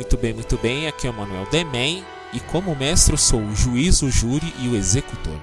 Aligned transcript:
Muito 0.00 0.16
bem, 0.16 0.32
muito 0.32 0.56
bem. 0.56 0.88
Aqui 0.88 1.06
é 1.06 1.10
o 1.10 1.12
Manuel 1.12 1.46
Demen 1.50 2.02
e 2.32 2.40
como 2.40 2.74
mestre 2.74 3.12
eu 3.12 3.18
sou 3.18 3.38
o 3.38 3.54
juiz, 3.54 4.00
o 4.00 4.10
júri 4.10 4.50
e 4.58 4.66
o 4.66 4.74
executor. 4.74 5.36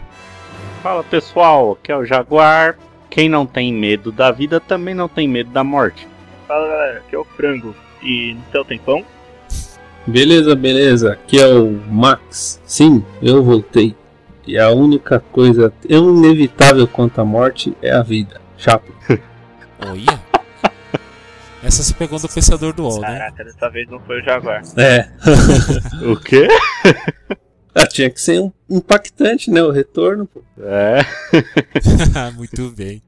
Fala 0.82 1.04
pessoal, 1.04 1.74
aqui 1.74 1.92
é 1.92 1.96
o 1.96 2.04
Jaguar. 2.04 2.76
Quem 3.08 3.30
não 3.30 3.46
tem 3.46 3.72
medo 3.72 4.12
da 4.12 4.32
vida 4.32 4.60
também 4.60 4.96
não 4.96 5.08
tem 5.08 5.28
medo 5.28 5.52
da 5.52 5.64
morte. 5.64 6.08
Fala 6.48 6.68
galera, 6.68 6.98
aqui 6.98 7.16
é 7.16 7.20
o 7.20 7.24
Frango. 7.24 7.76
E 8.02 8.34
no 8.34 8.42
teu 8.52 8.66
tempão? 8.66 9.06
Beleza, 10.08 10.56
beleza. 10.56 11.14
Aqui 11.14 11.40
é 11.40 11.46
o 11.46 11.80
Max. 11.92 12.60
Sim, 12.66 13.06
eu 13.22 13.44
voltei. 13.44 13.96
E 14.48 14.58
a 14.58 14.72
única 14.72 15.20
coisa 15.32 15.72
inevitável 15.88 16.88
quanto 16.88 17.22
à 17.22 17.24
morte 17.24 17.78
é 17.80 17.92
a 17.92 18.02
vida. 18.02 18.42
Chapo. 18.58 18.92
Olha! 19.88 20.27
Essa 21.68 21.84
se 21.84 21.94
pegou 21.94 22.18
do 22.18 22.30
pensador 22.30 22.72
do 22.72 22.84
UOL, 22.84 23.02
né? 23.02 23.20
Caraca, 23.20 23.44
dessa 23.44 23.70
vez 23.70 23.90
não 23.90 24.00
foi 24.00 24.22
o 24.22 24.24
Jaguar. 24.24 24.62
É. 24.78 25.12
O 26.10 26.16
quê? 26.16 26.48
Ah, 27.76 27.86
tinha 27.86 28.10
que 28.10 28.22
ser 28.22 28.40
um 28.40 28.54
impactante, 28.70 29.52
né? 29.52 29.62
O 29.62 29.70
retorno, 29.70 30.26
pô. 30.26 30.42
É. 30.62 31.02
Muito 32.36 32.72
bem. 32.72 33.04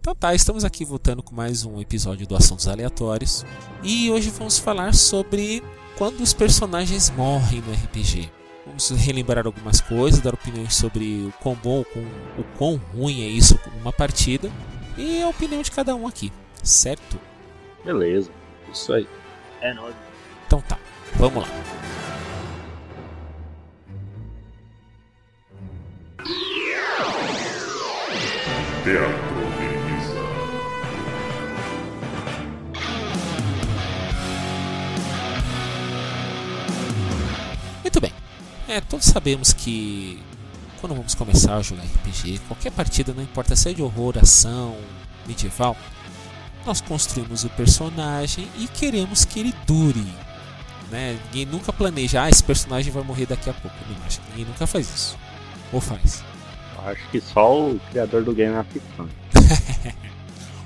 Então 0.00 0.14
tá, 0.14 0.34
estamos 0.34 0.64
aqui 0.64 0.82
voltando 0.82 1.22
com 1.22 1.34
mais 1.34 1.66
um 1.66 1.78
episódio 1.78 2.26
do 2.26 2.34
Assuntos 2.34 2.66
Aleatórios. 2.66 3.44
E 3.82 4.10
hoje 4.10 4.30
vamos 4.30 4.58
falar 4.58 4.94
sobre 4.94 5.62
quando 5.98 6.22
os 6.22 6.32
personagens 6.32 7.10
morrem 7.10 7.60
no 7.60 7.74
RPG. 7.74 8.30
Vamos 8.64 8.88
relembrar 8.92 9.44
algumas 9.44 9.82
coisas, 9.82 10.20
dar 10.20 10.32
opiniões 10.32 10.74
sobre 10.74 11.26
o 11.28 11.32
quão 11.42 11.54
bom, 11.54 11.84
o 12.38 12.44
quão 12.56 12.76
ruim 12.94 13.24
é 13.24 13.28
isso 13.28 13.60
numa 13.76 13.92
partida. 13.92 14.50
E 14.96 15.20
a 15.20 15.28
opinião 15.28 15.60
de 15.60 15.70
cada 15.70 15.94
um 15.94 16.08
aqui, 16.08 16.32
certo? 16.62 17.29
Beleza. 17.84 18.30
Isso 18.72 18.92
aí. 18.92 19.08
É 19.60 19.72
nóis. 19.74 19.94
Então 20.46 20.60
tá, 20.62 20.78
vamos 21.16 21.42
lá. 21.42 21.48
Teatro. 28.84 29.30
Muito 37.82 38.00
bem. 38.00 38.12
É, 38.68 38.80
todos 38.80 39.06
sabemos 39.06 39.52
que 39.52 40.22
quando 40.80 40.94
vamos 40.94 41.14
começar 41.14 41.56
a 41.56 41.62
jogar 41.62 41.82
RPG, 41.82 42.40
qualquer 42.48 42.70
partida, 42.72 43.12
não 43.12 43.22
importa 43.22 43.54
se 43.54 43.68
é 43.68 43.72
de 43.72 43.82
horror, 43.82 44.16
ação, 44.18 44.76
medieval, 45.26 45.76
nós 46.66 46.80
construímos 46.80 47.44
o 47.44 47.50
personagem 47.50 48.48
e 48.58 48.66
queremos 48.68 49.24
que 49.24 49.40
ele 49.40 49.54
dure. 49.66 50.06
Né? 50.90 51.18
Ninguém 51.26 51.46
nunca 51.46 51.72
planeja, 51.72 52.22
ah, 52.22 52.28
esse 52.28 52.42
personagem 52.42 52.92
vai 52.92 53.02
morrer 53.02 53.26
daqui 53.26 53.48
a 53.48 53.52
pouco. 53.52 53.76
Não, 53.88 54.06
acho 54.06 54.20
ninguém 54.30 54.44
nunca 54.44 54.66
faz 54.66 54.88
isso. 54.88 55.18
Ou 55.72 55.80
faz. 55.80 56.24
Acho 56.84 57.08
que 57.10 57.20
só 57.20 57.70
o 57.70 57.80
criador 57.90 58.24
do 58.24 58.32
game 58.32 58.54
é 58.56 58.64
ficção. 58.64 59.08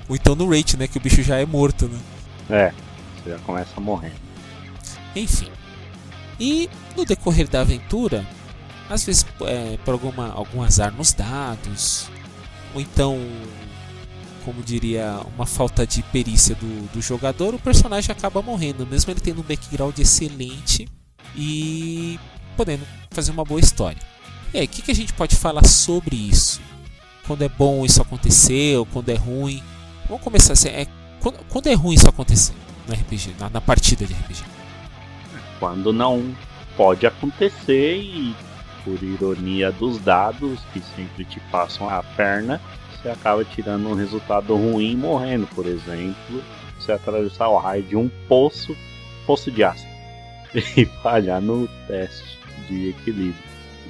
Ou 0.08 0.16
então 0.16 0.34
no 0.34 0.48
rate, 0.48 0.76
né? 0.76 0.86
Que 0.86 0.98
o 0.98 1.00
bicho 1.00 1.22
já 1.22 1.38
é 1.38 1.46
morto, 1.46 1.88
né? 1.88 1.98
É, 2.50 2.72
você 3.22 3.30
já 3.30 3.38
começa 3.40 3.80
morrendo. 3.80 4.14
Enfim. 5.14 5.50
E 6.38 6.68
no 6.96 7.04
decorrer 7.04 7.48
da 7.48 7.60
aventura, 7.60 8.26
às 8.88 9.04
vezes 9.04 9.26
é, 9.42 9.78
por 9.84 9.92
alguma, 9.92 10.32
algum 10.32 10.62
azar 10.62 10.92
nos 10.92 11.12
dados, 11.12 12.08
ou 12.74 12.80
então, 12.80 13.18
como 14.44 14.62
diria, 14.62 15.20
uma 15.34 15.46
falta 15.46 15.86
de 15.86 16.02
perícia 16.04 16.54
do, 16.54 16.92
do 16.92 17.00
jogador, 17.00 17.54
o 17.54 17.58
personagem 17.58 18.12
acaba 18.12 18.42
morrendo, 18.42 18.86
mesmo 18.86 19.10
ele 19.10 19.20
tendo 19.20 19.40
um 19.40 19.44
background 19.44 19.98
excelente 19.98 20.86
e 21.34 22.18
podendo 22.56 22.86
fazer 23.10 23.32
uma 23.32 23.44
boa 23.44 23.60
história. 23.60 24.00
E 24.52 24.58
aí, 24.58 24.66
o 24.66 24.68
que, 24.68 24.82
que 24.82 24.90
a 24.90 24.94
gente 24.94 25.12
pode 25.14 25.34
falar 25.34 25.64
sobre 25.66 26.14
isso? 26.14 26.60
Quando 27.26 27.42
é 27.42 27.48
bom 27.48 27.84
isso 27.84 28.02
acontecer, 28.02 28.76
ou 28.76 28.86
quando 28.86 29.08
é 29.08 29.14
ruim? 29.14 29.62
Vamos 30.08 30.22
começar 30.22 30.52
assim, 30.52 30.68
é, 30.68 30.86
quando, 31.20 31.38
quando 31.48 31.66
é 31.68 31.74
ruim 31.74 31.94
isso 31.94 32.08
acontecer 32.08 32.54
no 32.86 32.94
RPG, 32.94 33.34
na, 33.40 33.48
na 33.48 33.60
partida 33.60 34.04
de 34.04 34.12
RPG? 34.12 34.44
Quando 35.58 35.92
não 35.92 36.36
pode 36.76 37.06
acontecer 37.06 37.96
e 37.96 38.36
por 38.84 39.02
ironia 39.02 39.72
dos 39.72 39.98
dados 39.98 40.60
que 40.72 40.82
sempre 40.94 41.24
te 41.24 41.40
passam 41.50 41.88
a 41.88 42.02
perna, 42.02 42.60
você 43.04 43.10
acaba 43.10 43.44
tirando 43.44 43.86
um 43.86 43.94
resultado 43.94 44.56
ruim 44.56 44.92
e 44.92 44.96
morrendo, 44.96 45.46
por 45.54 45.66
exemplo, 45.66 46.42
você 46.78 46.90
atravessar 46.90 47.48
o 47.48 47.58
raio 47.58 47.82
de 47.82 47.94
um 47.94 48.10
poço, 48.26 48.74
poço 49.26 49.50
de 49.50 49.62
ácido, 49.62 49.90
e 50.74 50.86
falhar 51.02 51.42
no 51.42 51.68
teste 51.86 52.38
de 52.66 52.88
equilíbrio 52.88 53.34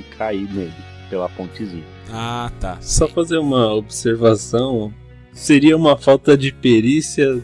e 0.01 0.03
cair 0.17 0.53
nele 0.53 0.75
pela 1.09 1.29
pontezinha. 1.29 1.85
Ah, 2.11 2.51
tá. 2.59 2.77
Só 2.81 3.07
fazer 3.07 3.39
uma 3.39 3.73
observação. 3.73 4.93
Seria 5.33 5.77
uma 5.77 5.97
falta 5.97 6.37
de 6.37 6.53
perícia 6.53 7.41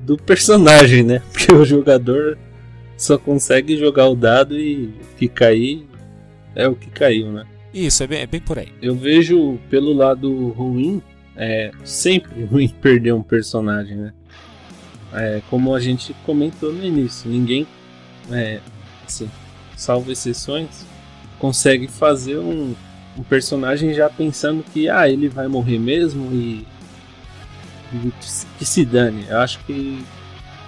do 0.00 0.16
personagem, 0.16 1.02
né? 1.02 1.22
Porque 1.32 1.52
o 1.52 1.66
jogador 1.66 2.38
só 2.96 3.18
consegue 3.18 3.76
jogar 3.76 4.08
o 4.08 4.16
dado 4.16 4.56
e 4.56 4.86
o 4.86 5.16
que 5.18 5.28
cair 5.28 5.86
é 6.54 6.66
o 6.66 6.74
que 6.74 6.88
caiu, 6.88 7.30
né? 7.30 7.44
Isso, 7.74 8.04
é 8.04 8.06
bem, 8.06 8.20
é 8.20 8.26
bem 8.26 8.40
por 8.40 8.56
aí. 8.56 8.72
Eu 8.80 8.94
vejo 8.94 9.58
pelo 9.68 9.92
lado 9.92 10.48
ruim, 10.50 11.02
é 11.36 11.72
sempre 11.84 12.44
ruim 12.46 12.68
perder 12.68 13.12
um 13.12 13.22
personagem, 13.22 13.96
né? 13.96 14.12
É, 15.12 15.42
como 15.50 15.74
a 15.74 15.80
gente 15.80 16.14
comentou 16.24 16.72
no 16.72 16.84
início, 16.84 17.28
ninguém, 17.28 17.66
é, 18.30 18.60
assim, 19.04 19.28
salvo 19.76 20.10
exceções, 20.10 20.86
consegue 21.38 21.88
fazer 21.88 22.38
um, 22.38 22.74
um 23.18 23.22
personagem 23.22 23.92
já 23.92 24.08
pensando 24.08 24.64
que 24.72 24.88
ah, 24.88 25.08
ele 25.08 25.28
vai 25.28 25.46
morrer 25.46 25.78
mesmo 25.78 26.32
e, 26.32 26.66
que 28.58 28.64
se 28.64 28.84
dane. 28.84 29.24
Eu 29.28 29.38
acho 29.38 29.58
que 29.64 30.04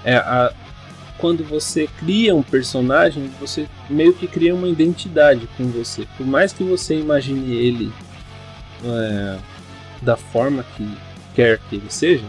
é 0.05 0.17
a, 0.17 0.53
quando 1.19 1.45
você 1.45 1.89
cria 1.99 2.35
um 2.35 2.43
personagem, 2.43 3.31
você 3.41 3.67
meio 3.89 4.13
que 4.13 4.27
cria 4.27 4.55
uma 4.55 4.69
identidade 4.69 5.49
com 5.57 5.65
você. 5.69 6.07
Por 6.17 6.27
mais 6.27 6.53
que 6.53 6.63
você 6.65 6.99
imagine 6.99 7.55
ele 7.55 7.93
é, 8.85 9.39
da 10.03 10.17
forma 10.17 10.65
que 10.77 10.89
quer 11.35 11.59
que 11.69 11.77
ele 11.77 11.91
seja, 11.91 12.25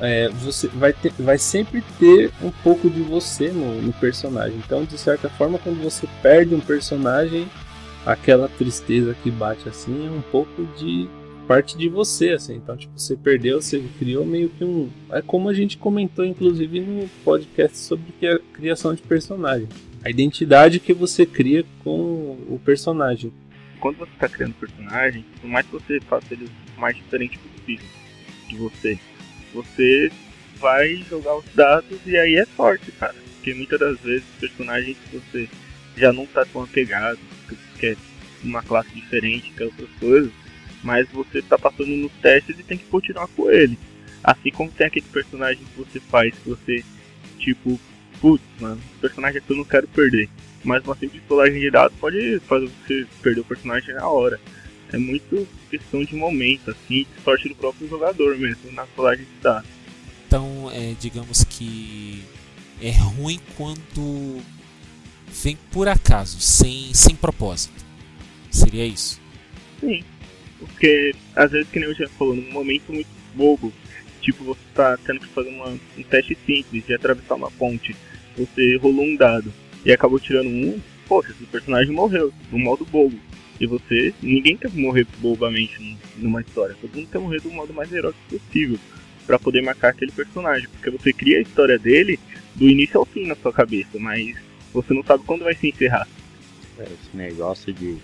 é, 0.00 0.28
você 0.28 0.68
vai, 0.68 0.92
ter, 0.92 1.12
vai 1.18 1.38
sempre 1.38 1.82
ter 1.98 2.32
um 2.42 2.50
pouco 2.50 2.90
de 2.90 3.00
você 3.00 3.48
no, 3.48 3.80
no 3.80 3.92
personagem. 3.92 4.56
Então, 4.64 4.84
de 4.84 4.98
certa 4.98 5.28
forma, 5.28 5.58
quando 5.58 5.82
você 5.82 6.08
perde 6.20 6.54
um 6.54 6.60
personagem, 6.60 7.48
aquela 8.04 8.48
tristeza 8.48 9.14
que 9.22 9.30
bate 9.30 9.68
assim 9.68 10.06
é 10.06 10.10
um 10.10 10.20
pouco 10.20 10.66
de 10.76 11.08
parte 11.46 11.76
de 11.76 11.88
você, 11.88 12.30
assim. 12.30 12.56
Então, 12.56 12.76
tipo, 12.76 12.98
você 12.98 13.16
perdeu, 13.16 13.60
você 13.60 13.82
criou 13.98 14.24
meio 14.24 14.48
que 14.48 14.64
um. 14.64 14.90
É 15.10 15.22
como 15.22 15.48
a 15.48 15.54
gente 15.54 15.76
comentou, 15.78 16.24
inclusive, 16.24 16.80
no 16.80 17.08
podcast 17.24 17.78
sobre 17.78 18.12
que 18.18 18.26
é 18.26 18.34
a 18.34 18.38
criação 18.38 18.94
de 18.94 19.02
personagem. 19.02 19.68
A 20.04 20.10
identidade 20.10 20.80
que 20.80 20.92
você 20.92 21.24
cria 21.24 21.64
com 21.82 22.36
o 22.48 22.60
personagem. 22.64 23.32
Quando 23.80 23.98
você 23.98 24.12
tá 24.18 24.28
criando 24.28 24.54
personagem, 24.54 25.24
por 25.40 25.48
mais 25.48 25.66
que 25.66 25.72
você 25.72 26.00
faça 26.00 26.32
ele 26.32 26.46
o 26.76 26.80
mais 26.80 26.96
diferente 26.96 27.38
possível 27.38 27.86
de 28.48 28.56
você, 28.56 28.98
você 29.52 30.10
vai 30.58 30.96
jogar 31.08 31.36
os 31.36 31.44
dados 31.54 31.98
e 32.06 32.16
aí 32.16 32.36
é 32.36 32.46
sorte, 32.56 32.90
cara. 32.92 33.14
Porque 33.36 33.54
muitas 33.54 33.78
das 33.78 34.00
vezes 34.00 34.24
personagens 34.40 34.96
que 34.96 35.16
você 35.16 35.48
já 35.96 36.12
não 36.12 36.26
tá 36.26 36.44
tão 36.46 36.62
apegado, 36.62 37.18
que 37.48 37.56
quer 37.78 37.96
uma 38.42 38.62
classe 38.62 38.88
diferente, 38.94 39.52
quer 39.56 39.64
outras 39.64 39.90
coisas, 40.00 40.32
mas 40.84 41.08
você 41.08 41.42
tá 41.42 41.58
passando 41.58 41.88
nos 41.88 42.12
testes 42.22 42.58
e 42.58 42.62
tem 42.62 42.78
que 42.78 42.84
continuar 42.84 43.26
com 43.28 43.50
ele. 43.50 43.78
Assim 44.22 44.50
como 44.50 44.70
tem 44.70 44.86
aquele 44.86 45.06
personagem 45.06 45.64
que 45.64 45.78
você 45.78 45.98
faz, 45.98 46.34
que 46.34 46.48
você, 46.48 46.84
tipo, 47.38 47.80
putz, 48.20 48.44
mano, 48.60 48.80
esse 48.90 49.00
personagem 49.00 49.38
aqui 49.38 49.50
eu 49.50 49.56
não 49.56 49.64
quero 49.64 49.88
perder. 49.88 50.28
Mas 50.62 50.84
uma 50.84 50.94
simples 50.94 51.22
colagem 51.26 51.58
de 51.58 51.70
dados 51.70 51.96
pode 51.98 52.38
fazer 52.40 52.68
você 52.68 53.06
perder 53.22 53.40
o 53.40 53.44
personagem 53.44 53.94
na 53.94 54.06
hora. 54.06 54.38
É 54.92 54.98
muito 54.98 55.48
questão 55.70 56.04
de 56.04 56.14
momento, 56.14 56.70
assim, 56.70 57.06
de 57.16 57.22
sorte 57.24 57.48
do 57.48 57.54
próprio 57.54 57.88
jogador 57.88 58.38
mesmo, 58.38 58.70
na 58.72 58.86
colagem 58.88 59.24
de 59.24 59.42
dados. 59.42 59.68
Então, 60.26 60.70
é, 60.72 60.94
digamos 61.00 61.44
que 61.44 62.22
é 62.80 62.90
ruim 62.90 63.40
quando 63.56 64.40
vem 65.42 65.56
por 65.70 65.88
acaso, 65.88 66.40
sem, 66.40 66.94
sem 66.94 67.16
propósito. 67.16 67.84
Seria 68.50 68.86
isso? 68.86 69.20
Sim. 69.80 70.04
Porque, 70.58 71.14
às 71.34 71.50
vezes, 71.50 71.68
que 71.68 71.78
nem 71.78 71.88
eu 71.88 71.94
já 71.94 72.08
falou, 72.08 72.34
num 72.34 72.50
momento 72.52 72.92
muito 72.92 73.08
bobo, 73.34 73.72
tipo, 74.20 74.44
você 74.44 74.60
tá 74.74 74.96
tendo 75.04 75.20
que 75.20 75.26
fazer 75.28 75.50
uma, 75.50 75.68
um 75.68 76.02
teste 76.02 76.36
simples 76.46 76.86
de 76.86 76.94
atravessar 76.94 77.34
uma 77.34 77.50
ponte, 77.50 77.94
você 78.36 78.76
rolou 78.76 79.04
um 79.04 79.16
dado 79.16 79.52
e 79.84 79.92
acabou 79.92 80.18
tirando 80.18 80.48
um, 80.48 80.80
poxa, 81.06 81.30
esse 81.32 81.44
personagem 81.44 81.92
morreu, 81.92 82.32
no 82.50 82.58
modo 82.58 82.84
bobo. 82.84 83.18
E 83.60 83.66
você, 83.66 84.12
ninguém 84.20 84.56
quer 84.56 84.70
morrer 84.72 85.06
bobamente 85.18 85.96
numa 86.16 86.40
história, 86.40 86.76
todo 86.80 86.96
mundo 86.96 87.08
quer 87.10 87.18
morrer 87.18 87.40
do 87.40 87.50
modo 87.50 87.72
mais 87.72 87.92
heróico 87.92 88.18
possível, 88.28 88.78
para 89.26 89.38
poder 89.38 89.62
marcar 89.62 89.90
aquele 89.90 90.12
personagem, 90.12 90.68
porque 90.68 90.90
você 90.90 91.12
cria 91.12 91.38
a 91.38 91.42
história 91.42 91.78
dele 91.78 92.18
do 92.54 92.68
início 92.68 92.98
ao 92.98 93.06
fim 93.06 93.26
na 93.26 93.34
sua 93.36 93.52
cabeça, 93.52 93.98
mas 93.98 94.36
você 94.72 94.92
não 94.92 95.02
sabe 95.02 95.24
quando 95.24 95.44
vai 95.44 95.54
se 95.54 95.68
encerrar. 95.68 96.06
É, 96.78 96.82
esse 96.82 97.16
negócio 97.16 97.72
de 97.72 97.96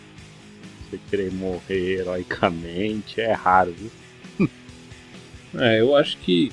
você 0.90 1.00
querer 1.08 1.32
morrer 1.32 2.00
heroicamente 2.00 3.20
é 3.20 3.32
raro, 3.32 3.72
viu? 3.72 3.90
É, 5.58 5.80
eu 5.80 5.96
acho 5.96 6.16
que, 6.18 6.52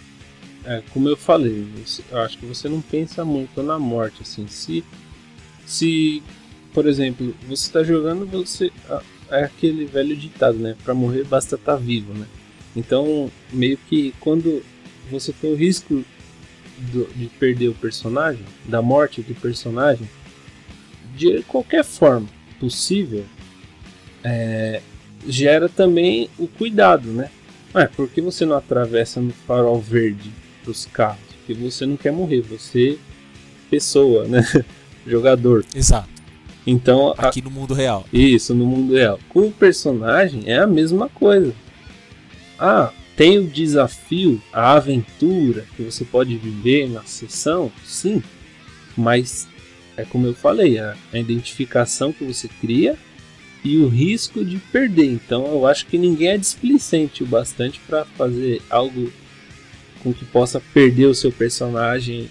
é, 0.66 0.82
como 0.92 1.08
eu 1.08 1.16
falei, 1.16 1.68
eu 2.10 2.18
acho 2.20 2.38
que 2.38 2.46
você 2.46 2.68
não 2.68 2.82
pensa 2.82 3.24
muito 3.24 3.62
na 3.62 3.78
morte, 3.78 4.24
assim, 4.24 4.48
se, 4.48 4.84
se 5.66 6.24
por 6.74 6.86
exemplo, 6.86 7.36
você 7.48 7.68
está 7.68 7.84
jogando, 7.84 8.26
você 8.28 8.72
é 9.30 9.44
aquele 9.44 9.86
velho 9.86 10.16
ditado, 10.16 10.58
né? 10.58 10.76
Para 10.84 10.94
morrer 10.94 11.24
basta 11.24 11.56
estar 11.56 11.74
tá 11.74 11.78
vivo, 11.78 12.14
né? 12.14 12.28
Então, 12.76 13.32
meio 13.52 13.78
que 13.90 14.14
quando 14.20 14.64
você 15.10 15.34
tem 15.34 15.52
o 15.52 15.56
risco 15.56 16.04
do, 16.78 17.08
de 17.16 17.28
perder 17.40 17.70
o 17.70 17.74
personagem, 17.74 18.44
da 18.66 18.82
morte 18.82 19.22
do 19.22 19.34
personagem, 19.34 20.08
de 21.16 21.42
qualquer 21.44 21.84
forma 21.84 22.28
possível, 22.60 23.26
é, 24.28 24.82
gera 25.26 25.70
também 25.70 26.30
o 26.38 26.48
cuidado, 26.48 27.10
né? 27.10 27.30
É, 27.74 27.86
por 27.86 28.10
que 28.10 28.22
você 28.22 28.46
não 28.46 28.58
atravessa 28.58 29.22
no 29.22 29.32
farol 29.32 29.80
verde 29.80 30.32
dos 30.66 30.86
carros? 30.86 31.20
Porque 31.38 31.54
você 31.54 31.86
não 31.86 31.96
quer 31.96 32.12
morrer, 32.12 32.42
você 32.42 32.98
pessoa, 33.70 34.26
né? 34.26 34.44
Jogador. 35.08 35.66
Exato. 35.74 36.10
Então, 36.66 37.14
aqui 37.18 37.40
a... 37.40 37.44
no 37.44 37.52
mundo 37.52 37.74
real. 37.74 38.06
Isso, 38.12 38.54
no 38.54 38.66
mundo 38.66 38.94
real. 38.94 39.20
Com 39.30 39.48
o 39.48 39.52
personagem 39.52 40.44
é 40.46 40.58
a 40.58 40.68
mesma 40.68 41.08
coisa. 41.08 41.54
Ah, 42.60 42.92
tem 43.16 43.38
o 43.40 43.48
desafio, 43.48 44.42
a 44.52 44.74
aventura 44.74 45.66
que 45.76 45.84
você 45.84 46.04
pode 46.04 46.36
viver 46.36 46.90
na 46.90 47.04
sessão, 47.04 47.72
sim. 47.86 48.22
Mas 48.98 49.48
é 49.96 50.04
como 50.04 50.28
eu 50.28 50.34
falei, 50.34 50.80
a, 50.80 50.96
a 51.14 51.18
identificação 51.18 52.12
que 52.12 52.26
você 52.26 52.48
cria 52.48 52.98
e 53.64 53.78
o 53.78 53.88
risco 53.88 54.44
de 54.44 54.58
perder. 54.58 55.12
Então 55.12 55.46
eu 55.48 55.68
acho 55.68 55.86
que 55.86 55.98
ninguém 55.98 56.30
é 56.30 56.38
displicente 56.38 57.24
o 57.24 57.28
bastante 57.28 57.80
para 57.80 58.06
fazer 58.06 58.62
algo 58.70 59.12
com 60.02 60.14
que 60.14 60.26
possa 60.26 60.62
perder 60.74 61.06
o 61.06 61.16
seu 61.16 61.32
personagem 61.32 62.30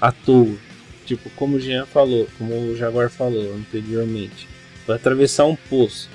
à 0.00 0.12
toa. 0.12 0.56
Tipo, 1.04 1.28
como 1.30 1.56
o 1.56 1.60
Jean 1.60 1.86
falou, 1.86 2.28
como 2.38 2.54
o 2.54 2.76
Jaguar 2.76 3.10
falou 3.10 3.54
anteriormente, 3.54 4.48
vai 4.86 4.96
atravessar 4.96 5.44
um 5.46 5.56
poço. 5.56 6.08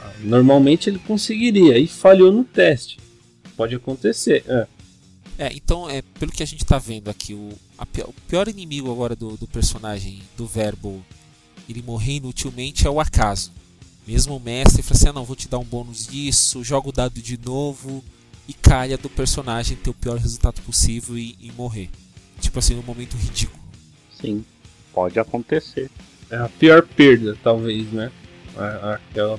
Ah, 0.00 0.12
normalmente 0.20 0.88
ele 0.88 0.98
conseguiria 0.98 1.78
e 1.78 1.86
falhou 1.86 2.32
no 2.32 2.42
teste. 2.42 2.98
Pode 3.56 3.74
acontecer. 3.74 4.44
É. 4.48 4.66
É, 5.38 5.50
então, 5.54 5.88
é, 5.88 6.02
pelo 6.02 6.30
que 6.30 6.42
a 6.42 6.46
gente 6.46 6.62
está 6.62 6.78
vendo 6.78 7.08
aqui, 7.08 7.34
o, 7.34 7.50
a, 7.78 7.86
o 8.06 8.14
pior 8.28 8.48
inimigo 8.48 8.90
agora 8.90 9.16
do, 9.16 9.36
do, 9.36 9.46
personagem, 9.46 10.22
do 10.36 10.46
verbo, 10.46 11.04
ele 11.68 11.82
morrer 11.82 12.14
inutilmente 12.14 12.86
é 12.86 12.90
o 12.90 13.00
acaso. 13.00 13.52
Mesmo 14.06 14.36
o 14.36 14.40
mestre 14.40 14.82
fala 14.82 14.96
assim: 14.96 15.08
ah, 15.08 15.12
não, 15.12 15.24
vou 15.24 15.36
te 15.36 15.48
dar 15.48 15.58
um 15.58 15.64
bônus 15.64 16.06
disso, 16.06 16.64
joga 16.64 16.88
o 16.88 16.92
dado 16.92 17.20
de 17.20 17.38
novo 17.38 18.02
e 18.48 18.52
calha 18.52 18.98
do 18.98 19.08
personagem 19.08 19.76
ter 19.76 19.90
o 19.90 19.94
pior 19.94 20.18
resultado 20.18 20.60
possível 20.62 21.16
e, 21.16 21.36
e 21.40 21.52
morrer. 21.52 21.88
Tipo 22.40 22.58
assim, 22.58 22.74
num 22.74 22.82
momento 22.82 23.16
ridículo. 23.16 23.62
Sim, 24.20 24.44
pode 24.92 25.18
acontecer. 25.18 25.90
É 26.30 26.36
a 26.36 26.48
pior 26.48 26.82
perda, 26.82 27.36
talvez, 27.42 27.92
né? 27.92 28.10
Aquela 28.94 29.38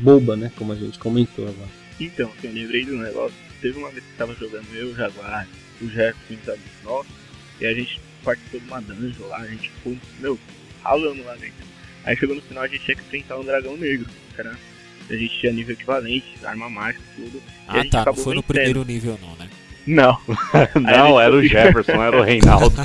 boba, 0.00 0.36
né? 0.36 0.50
Como 0.56 0.72
a 0.72 0.76
gente 0.76 0.98
comentou 0.98 1.46
agora. 1.46 1.68
Então, 2.00 2.30
assim, 2.38 2.48
eu 2.48 2.54
lembrei 2.54 2.84
do 2.86 2.96
negócio 2.96 3.48
teve 3.60 3.78
uma 3.78 3.90
vez 3.90 4.04
que 4.04 4.16
tava 4.16 4.34
jogando 4.34 4.66
eu, 4.74 4.88
o 4.88 4.94
Jaguar, 4.94 5.46
o 5.80 5.88
Jefferson 5.88 6.34
e 6.46 6.50
amigos 6.50 6.82
nossos, 6.84 7.12
e 7.60 7.66
a 7.66 7.74
gente 7.74 8.00
participou 8.24 8.60
de 8.60 8.66
uma 8.66 8.80
dungeon 8.80 9.26
lá, 9.26 9.38
a 9.38 9.46
gente 9.46 9.70
ficou, 9.70 9.96
meu, 10.20 10.38
ralando 10.82 11.24
lá 11.24 11.34
dentro. 11.34 11.66
Aí 12.04 12.16
chegou 12.16 12.36
no 12.36 12.42
final 12.42 12.64
a 12.64 12.68
gente 12.68 12.84
tinha 12.84 12.96
que 12.96 13.02
enfrentar 13.02 13.38
um 13.38 13.44
dragão 13.44 13.76
negro, 13.76 14.06
cara. 14.36 14.56
A 15.10 15.14
gente 15.14 15.38
tinha 15.40 15.52
nível 15.52 15.74
equivalente, 15.74 16.26
arma 16.44 16.68
mágica, 16.68 17.02
tudo. 17.16 17.42
Ah 17.66 17.82
tá, 17.90 18.04
não 18.06 18.14
foi 18.14 18.34
no 18.34 18.42
primeiro 18.42 18.84
nível 18.84 19.18
não, 19.22 19.36
né? 19.36 19.48
Não. 19.86 20.20
não, 20.80 21.18
era 21.18 21.34
o 21.34 21.42
Jefferson, 21.42 22.02
era 22.02 22.18
o 22.18 22.22
Reinaldo. 22.22 22.76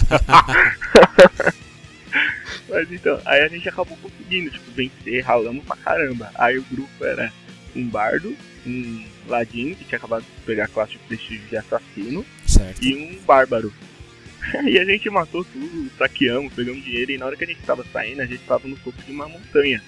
Mas 2.70 2.92
então, 2.92 3.20
aí 3.26 3.42
a 3.42 3.48
gente 3.48 3.68
acabou 3.70 3.98
conseguindo, 3.98 4.50
tipo, 4.50 4.72
vencer, 4.72 5.24
ralamos 5.24 5.64
pra 5.66 5.76
caramba. 5.76 6.32
Aí 6.36 6.58
o 6.58 6.64
grupo 6.64 7.06
era 7.06 7.32
um 7.76 7.86
bardo, 7.88 8.36
um 8.66 9.06
ladino, 9.28 9.76
que 9.76 9.84
tinha 9.84 9.98
acabado 9.98 10.24
de 10.24 10.46
pegar 10.46 10.66
a 10.66 10.68
classe 10.68 10.94
de 10.94 11.00
prestígio 11.00 11.48
de 11.50 11.58
assassino, 11.58 12.26
certo. 12.48 12.84
e 12.84 12.96
um 12.96 13.20
bárbaro. 13.26 13.72
E 14.66 14.80
a 14.80 14.86
gente 14.86 15.10
matou 15.10 15.44
tudo, 15.46 15.92
saqueamos, 15.98 16.54
pegamos 16.54 16.84
dinheiro, 16.84 17.12
e 17.12 17.18
na 17.18 17.26
hora 17.26 17.36
que 17.36 17.44
a 17.44 17.48
gente 17.48 17.62
tava 17.62 17.86
saindo, 17.92 18.22
a 18.22 18.26
gente 18.26 18.44
tava 18.44 18.68
no 18.68 18.76
topo 18.78 19.02
de 19.02 19.12
uma 19.12 19.28
montanha. 19.28 19.82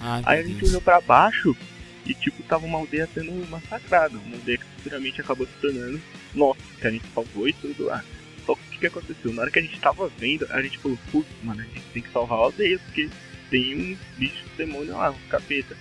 Ai, 0.00 0.22
Aí 0.24 0.40
a 0.40 0.42
gente 0.42 0.64
olhou 0.64 0.80
pra 0.80 1.00
baixo 1.00 1.56
e 2.04 2.14
tipo, 2.14 2.42
tava 2.42 2.66
uma 2.66 2.78
aldeia 2.78 3.08
sendo 3.14 3.32
massacrada. 3.48 4.18
Uma 4.18 4.36
aldeia 4.36 4.58
que 4.58 4.64
futuramente 4.76 5.20
acabou 5.20 5.46
se 5.46 5.52
tornando 5.60 6.00
nossa, 6.34 6.60
que 6.80 6.86
a 6.86 6.90
gente 6.90 7.04
salvou 7.14 7.48
e 7.48 7.52
tudo 7.52 7.84
lá. 7.84 8.04
Só 8.44 8.54
que 8.54 8.76
o 8.76 8.80
que 8.80 8.86
aconteceu? 8.86 9.32
Na 9.32 9.42
hora 9.42 9.50
que 9.50 9.58
a 9.58 9.62
gente 9.62 9.78
tava 9.78 10.08
vendo, 10.18 10.46
a 10.50 10.60
gente 10.60 10.78
falou, 10.78 10.98
putz, 11.10 11.28
mano, 11.42 11.60
a 11.60 11.64
gente 11.64 11.82
tem 11.92 12.02
que 12.02 12.10
salvar 12.10 12.38
a 12.38 12.42
aldeia, 12.42 12.78
porque 12.80 13.08
tem 13.50 13.76
um 13.76 13.96
bicho 14.18 14.44
demônio 14.56 14.96
lá, 14.96 15.10
um 15.10 15.28
capeta. 15.28 15.76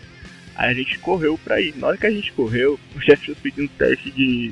Aí 0.56 0.70
a 0.70 0.74
gente 0.74 1.00
correu 1.00 1.40
pra 1.44 1.60
ir. 1.60 1.76
Na 1.78 1.88
hora 1.88 1.98
que 1.98 2.06
a 2.06 2.12
gente 2.12 2.32
correu, 2.34 2.80
o 2.96 3.00
chefe 3.00 3.34
pediu 3.36 3.64
um 3.64 3.68
teste 3.68 4.12
de. 4.12 4.52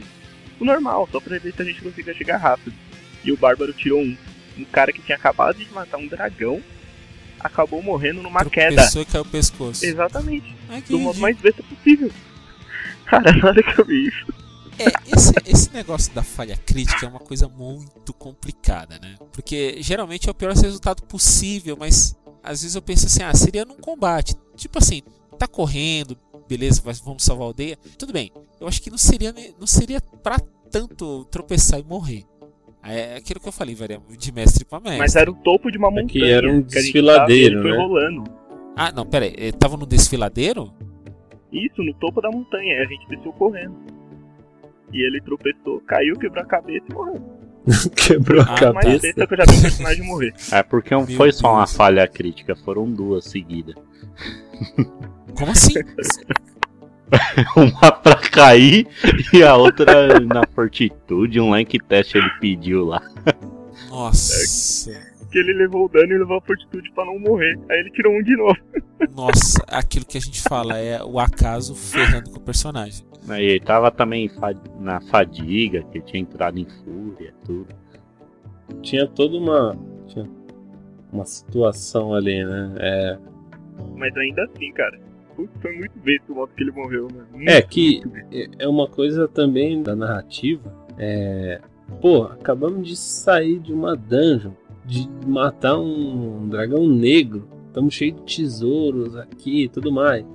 o 0.59 0.65
normal, 0.65 1.07
só 1.11 1.19
pra 1.19 1.37
ver 1.37 1.53
se 1.53 1.61
a 1.61 1.65
gente 1.65 1.81
conseguia 1.81 2.13
chegar 2.13 2.37
rápido. 2.37 2.73
E 3.23 3.31
o 3.31 3.37
Bárbaro 3.37 3.73
tirou 3.73 4.01
um. 4.01 4.17
Um 4.57 4.65
cara 4.65 4.91
que 4.91 5.01
tinha 5.01 5.15
acabado 5.15 5.57
de 5.57 5.71
matar 5.71 5.97
um 5.97 6.07
dragão 6.07 6.61
acabou 7.39 7.81
morrendo 7.81 8.21
numa 8.21 8.41
Tropeçou 8.41 8.75
queda. 8.75 9.01
e 9.01 9.05
caiu 9.05 9.21
o 9.21 9.25
pescoço. 9.25 9.85
Exatamente. 9.85 10.55
Ai, 10.67 10.81
que 10.81 10.89
Do 10.89 10.99
modo 10.99 11.19
mais 11.19 11.37
besta 11.37 11.63
possível. 11.63 12.11
Cara, 13.05 13.31
na 13.37 13.47
hora 13.47 13.63
que 13.63 13.79
eu 13.79 13.85
vi 13.85 14.07
isso. 14.07 14.25
É, 14.77 14.85
esse, 15.13 15.33
esse 15.45 15.73
negócio 15.73 16.13
da 16.13 16.23
falha 16.23 16.55
crítica 16.55 17.05
é 17.05 17.09
uma 17.09 17.19
coisa 17.19 17.47
muito 17.49 18.13
complicada, 18.13 18.97
né? 18.99 19.17
Porque 19.33 19.77
geralmente 19.81 20.29
é 20.29 20.31
o 20.31 20.35
pior 20.35 20.53
resultado 20.53 21.03
possível, 21.03 21.75
mas 21.77 22.15
às 22.41 22.61
vezes 22.61 22.75
eu 22.75 22.81
penso 22.81 23.05
assim, 23.05 23.21
ah, 23.23 23.33
seria 23.33 23.65
num 23.65 23.75
combate. 23.75 24.35
Tipo 24.55 24.77
assim, 24.77 25.01
tá 25.37 25.47
correndo, 25.47 26.17
beleza, 26.47 26.81
vamos 27.03 27.23
salvar 27.23 27.43
a 27.43 27.47
aldeia. 27.47 27.77
Tudo 27.97 28.13
bem. 28.13 28.31
Eu 28.59 28.67
acho 28.67 28.81
que 28.81 28.89
não 28.89 28.97
seria, 28.97 29.33
não 29.59 29.67
seria 29.67 29.99
pra 29.99 30.39
tanto 30.71 31.25
tropeçar 31.25 31.79
e 31.79 31.83
morrer. 31.83 32.25
É 32.83 33.17
aquilo 33.17 33.39
que 33.39 33.47
eu 33.47 33.51
falei, 33.51 33.75
varia 33.75 33.99
de 34.17 34.31
mestre 34.31 34.63
pra 34.65 34.79
mestre. 34.79 34.99
Mas 34.99 35.15
era 35.15 35.29
o 35.29 35.35
topo 35.35 35.69
de 35.71 35.77
uma 35.77 35.87
É 35.89 35.91
montanha. 35.91 36.07
que 36.07 36.23
era 36.23 36.49
um 36.51 36.61
desfiladeiro, 36.61 37.57
tava, 37.57 37.67
ele 37.67 37.77
né? 37.77 37.77
foi 37.77 37.87
rolando. 37.87 38.23
Ah, 38.75 38.91
não, 38.91 39.05
pera 39.05 39.25
aí. 39.25 39.33
eh, 39.37 39.51
Tava 39.51 39.75
no 39.75 39.85
desfiladeiro? 39.85 40.71
Isso, 41.51 41.83
no 41.83 41.93
topo 41.95 42.21
da 42.21 42.31
montanha. 42.31 42.81
A 42.81 42.85
gente 42.85 43.07
desceu 43.09 43.33
correndo. 43.33 43.75
E 44.93 45.05
ele 45.05 45.19
tropeçou, 45.21 45.81
caiu, 45.81 46.15
quebrou 46.17 46.41
a 46.43 46.47
cabeça 46.47 46.85
e 46.89 46.93
morreu. 46.93 47.21
Quebrou 47.95 48.41
a 48.41 48.45
Ah, 48.45 48.73
Mais 48.73 48.85
cabeça. 48.85 49.01
besta 49.01 49.27
que 49.27 49.33
eu 49.33 49.37
já 49.37 49.43
vi 49.51 49.57
um 49.57 49.61
personagem 49.61 50.03
morrer. 50.05 50.33
É 50.51 50.63
porque 50.63 50.93
não 50.95 51.05
Meu 51.05 51.17
foi 51.17 51.31
só 51.33 51.53
uma 51.53 51.67
falha 51.67 52.07
crítica, 52.07 52.55
foram 52.55 52.89
duas 52.89 53.25
seguidas. 53.25 53.75
Como 55.37 55.51
assim? 55.51 55.73
Uma 57.55 57.91
pra 57.91 58.15
cair 58.15 58.87
e 59.33 59.43
a 59.43 59.55
outra 59.55 60.19
na 60.19 60.45
fortitude, 60.53 61.39
um 61.39 61.51
rank 61.51 61.73
test 61.87 62.15
ele 62.15 62.29
pediu 62.39 62.85
lá. 62.85 63.01
Nossa. 63.89 64.91
Que 65.31 65.37
ele 65.37 65.53
levou 65.53 65.85
o 65.85 65.89
dano 65.89 66.11
e 66.11 66.17
levou 66.17 66.37
a 66.37 66.41
fortitude 66.41 66.91
pra 66.91 67.05
não 67.05 67.19
morrer. 67.19 67.59
Aí 67.69 67.79
ele 67.79 67.91
tirou 67.91 68.13
um 68.13 68.23
de 68.23 68.35
novo. 68.35 68.57
Nossa, 69.15 69.63
aquilo 69.67 70.05
que 70.05 70.17
a 70.17 70.21
gente 70.21 70.41
fala 70.41 70.77
é 70.77 71.03
o 71.03 71.19
acaso 71.19 71.75
ferrando 71.75 72.31
com 72.31 72.37
o 72.37 72.41
personagem. 72.41 73.05
Aí 73.27 73.45
ele 73.45 73.59
tava 73.59 73.91
também 73.91 74.31
na 74.79 74.99
fadiga, 75.01 75.83
que 75.91 76.01
tinha 76.01 76.21
entrado 76.21 76.57
em 76.57 76.65
fúria, 76.83 77.33
tudo. 77.45 77.67
Tinha 78.81 79.05
toda 79.07 79.37
uma. 79.37 79.77
Tinha 80.07 80.27
uma 81.11 81.25
situação 81.25 82.13
ali, 82.13 82.43
né? 82.43 82.73
É. 82.79 83.17
Mas 83.95 84.15
ainda 84.17 84.43
assim, 84.45 84.71
cara. 84.71 84.99
Putz, 85.47 85.61
foi 85.61 85.75
muito 85.77 85.99
besta 86.03 86.31
o 86.31 86.35
modo 86.35 86.51
que 86.55 86.63
ele 86.63 86.71
morreu, 86.71 87.07
mano. 87.13 87.27
Muito, 87.33 87.49
É 87.49 87.61
que 87.61 88.01
é- 88.31 88.49
é 88.59 88.67
uma 88.67 88.87
coisa 88.87 89.27
também 89.27 89.81
da 89.81 89.95
narrativa. 89.95 90.73
É. 90.97 91.61
Pô, 92.01 92.23
acabamos 92.23 92.87
de 92.87 92.95
sair 92.95 93.59
de 93.59 93.73
uma 93.73 93.95
dungeon, 93.95 94.51
de 94.85 95.07
matar 95.25 95.77
um 95.79 96.47
dragão 96.49 96.87
negro. 96.87 97.47
Estamos 97.67 97.93
cheios 97.93 98.15
de 98.25 98.35
tesouros 98.37 99.15
aqui 99.15 99.63
e 99.63 99.69
tudo 99.69 99.91
mais. 99.91 100.25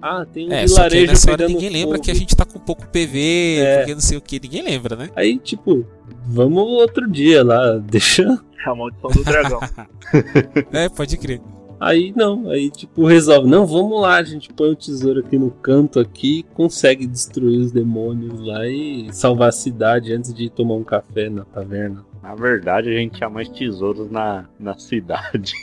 Ah, 0.00 0.24
tem 0.24 0.48
um 0.48 0.52
É, 0.52 0.66
só 0.66 0.76
que 0.76 0.82
aí 0.82 0.88
vilarejo 0.90 1.06
nessa 1.12 1.30
hora 1.30 1.38
pegando 1.38 1.52
ninguém 1.54 1.70
lembra 1.70 1.94
fogo. 1.96 2.04
que 2.04 2.10
a 2.10 2.14
gente 2.14 2.34
tá 2.34 2.44
com 2.44 2.58
pouco 2.58 2.88
PV, 2.88 3.56
É. 3.60 3.76
porque 3.78 3.94
não 3.94 4.00
sei 4.00 4.18
o 4.18 4.20
que, 4.20 4.40
ninguém 4.40 4.62
lembra, 4.62 4.96
né? 4.96 5.10
Aí, 5.14 5.38
tipo, 5.38 5.86
vamos 6.26 6.62
outro 6.64 7.08
dia 7.08 7.44
lá, 7.44 7.76
deixa. 7.84 8.24
A 8.66 8.74
maldição 8.74 9.10
do 9.10 9.22
dragão. 9.24 9.60
É, 10.72 10.88
pode 10.88 11.16
crer. 11.16 11.40
Aí 11.82 12.12
não, 12.14 12.48
aí 12.48 12.70
tipo 12.70 13.04
resolve, 13.04 13.50
não, 13.50 13.66
vamos 13.66 14.00
lá, 14.00 14.14
a 14.14 14.22
gente 14.22 14.52
põe 14.52 14.70
o 14.70 14.76
tesouro 14.76 15.18
aqui 15.18 15.36
no 15.36 15.50
canto 15.50 15.98
aqui, 15.98 16.38
e 16.38 16.42
consegue 16.54 17.08
destruir 17.08 17.58
os 17.58 17.72
demônios 17.72 18.38
lá 18.38 18.64
e 18.68 19.08
salvar 19.12 19.48
a 19.48 19.52
cidade 19.52 20.12
antes 20.12 20.32
de 20.32 20.48
tomar 20.48 20.74
um 20.74 20.84
café 20.84 21.28
na 21.28 21.44
taverna. 21.44 22.04
Na 22.22 22.36
verdade, 22.36 22.88
a 22.88 22.92
gente 22.92 23.16
tinha 23.16 23.28
mais 23.28 23.48
tesouros 23.48 24.08
na, 24.08 24.44
na 24.60 24.78
cidade. 24.78 25.54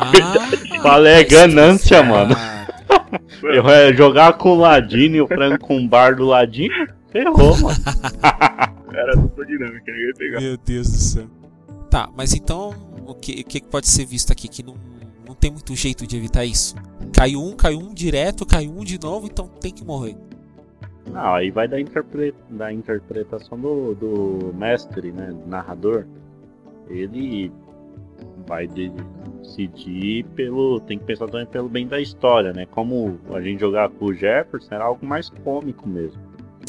Ah, 0.00 0.80
Qual 0.80 1.04
é 1.04 1.18
a 1.18 1.24
ganância, 1.24 1.98
Ah, 1.98 2.02
mano? 2.02 2.34
Eu 3.44 3.66
ia 3.66 3.94
jogar 3.94 4.38
com 4.38 4.52
o 4.52 4.60
Ladino 4.60 5.16
e 5.16 5.20
o 5.20 5.26
frango 5.26 5.58
com 5.58 5.76
o 5.76 5.86
bar 5.86 6.16
do 6.16 6.24
Ladino? 6.24 6.88
Ferrou, 7.10 7.54
mano. 7.60 7.76
Era 8.94 9.12
dupla 9.14 9.44
dinâmica, 9.44 9.92
ninguém 9.92 10.06
ia 10.06 10.14
pegar. 10.14 10.40
Meu 10.40 10.56
Deus 10.56 10.90
do 10.90 10.96
céu. 10.96 11.26
Tá, 11.90 12.08
mas 12.16 12.32
então 12.32 12.74
o 13.06 13.14
que, 13.14 13.42
o 13.42 13.44
que 13.44 13.60
pode 13.60 13.88
ser 13.88 14.06
visto 14.06 14.32
aqui? 14.32 14.48
Que 14.48 14.62
não, 14.62 14.74
não 15.32 15.34
tem 15.34 15.50
muito 15.50 15.74
jeito 15.74 16.06
de 16.06 16.16
evitar 16.16 16.44
isso. 16.44 16.74
Caiu 17.12 17.42
um, 17.42 17.56
caiu 17.56 17.78
um 17.78 17.94
direto, 17.94 18.44
caiu 18.44 18.70
um 18.70 18.84
de 18.84 19.00
novo, 19.00 19.26
então 19.26 19.48
tem 19.48 19.72
que 19.72 19.82
morrer. 19.84 20.14
Não, 21.10 21.34
aí 21.34 21.50
vai 21.50 21.66
da, 21.66 21.76
da 22.50 22.72
interpretação 22.72 23.58
do, 23.58 23.94
do 23.94 24.54
mestre, 24.54 25.10
né? 25.10 25.28
Do 25.32 25.46
narrador. 25.48 26.04
Ele 26.88 27.50
vai 28.46 28.66
de- 28.68 28.92
decidir 29.40 30.24
pelo. 30.36 30.80
Tem 30.80 30.98
que 30.98 31.04
pensar 31.04 31.26
também 31.28 31.46
pelo 31.46 31.68
bem 31.68 31.86
da 31.88 31.98
história, 32.00 32.52
né? 32.52 32.66
Como 32.66 33.18
a 33.32 33.40
gente 33.40 33.60
jogar 33.60 33.88
com 33.88 34.06
o 34.06 34.14
Jefferson 34.14 34.74
era 34.74 34.84
algo 34.84 35.04
mais 35.04 35.30
cômico 35.30 35.88
mesmo. 35.88 36.20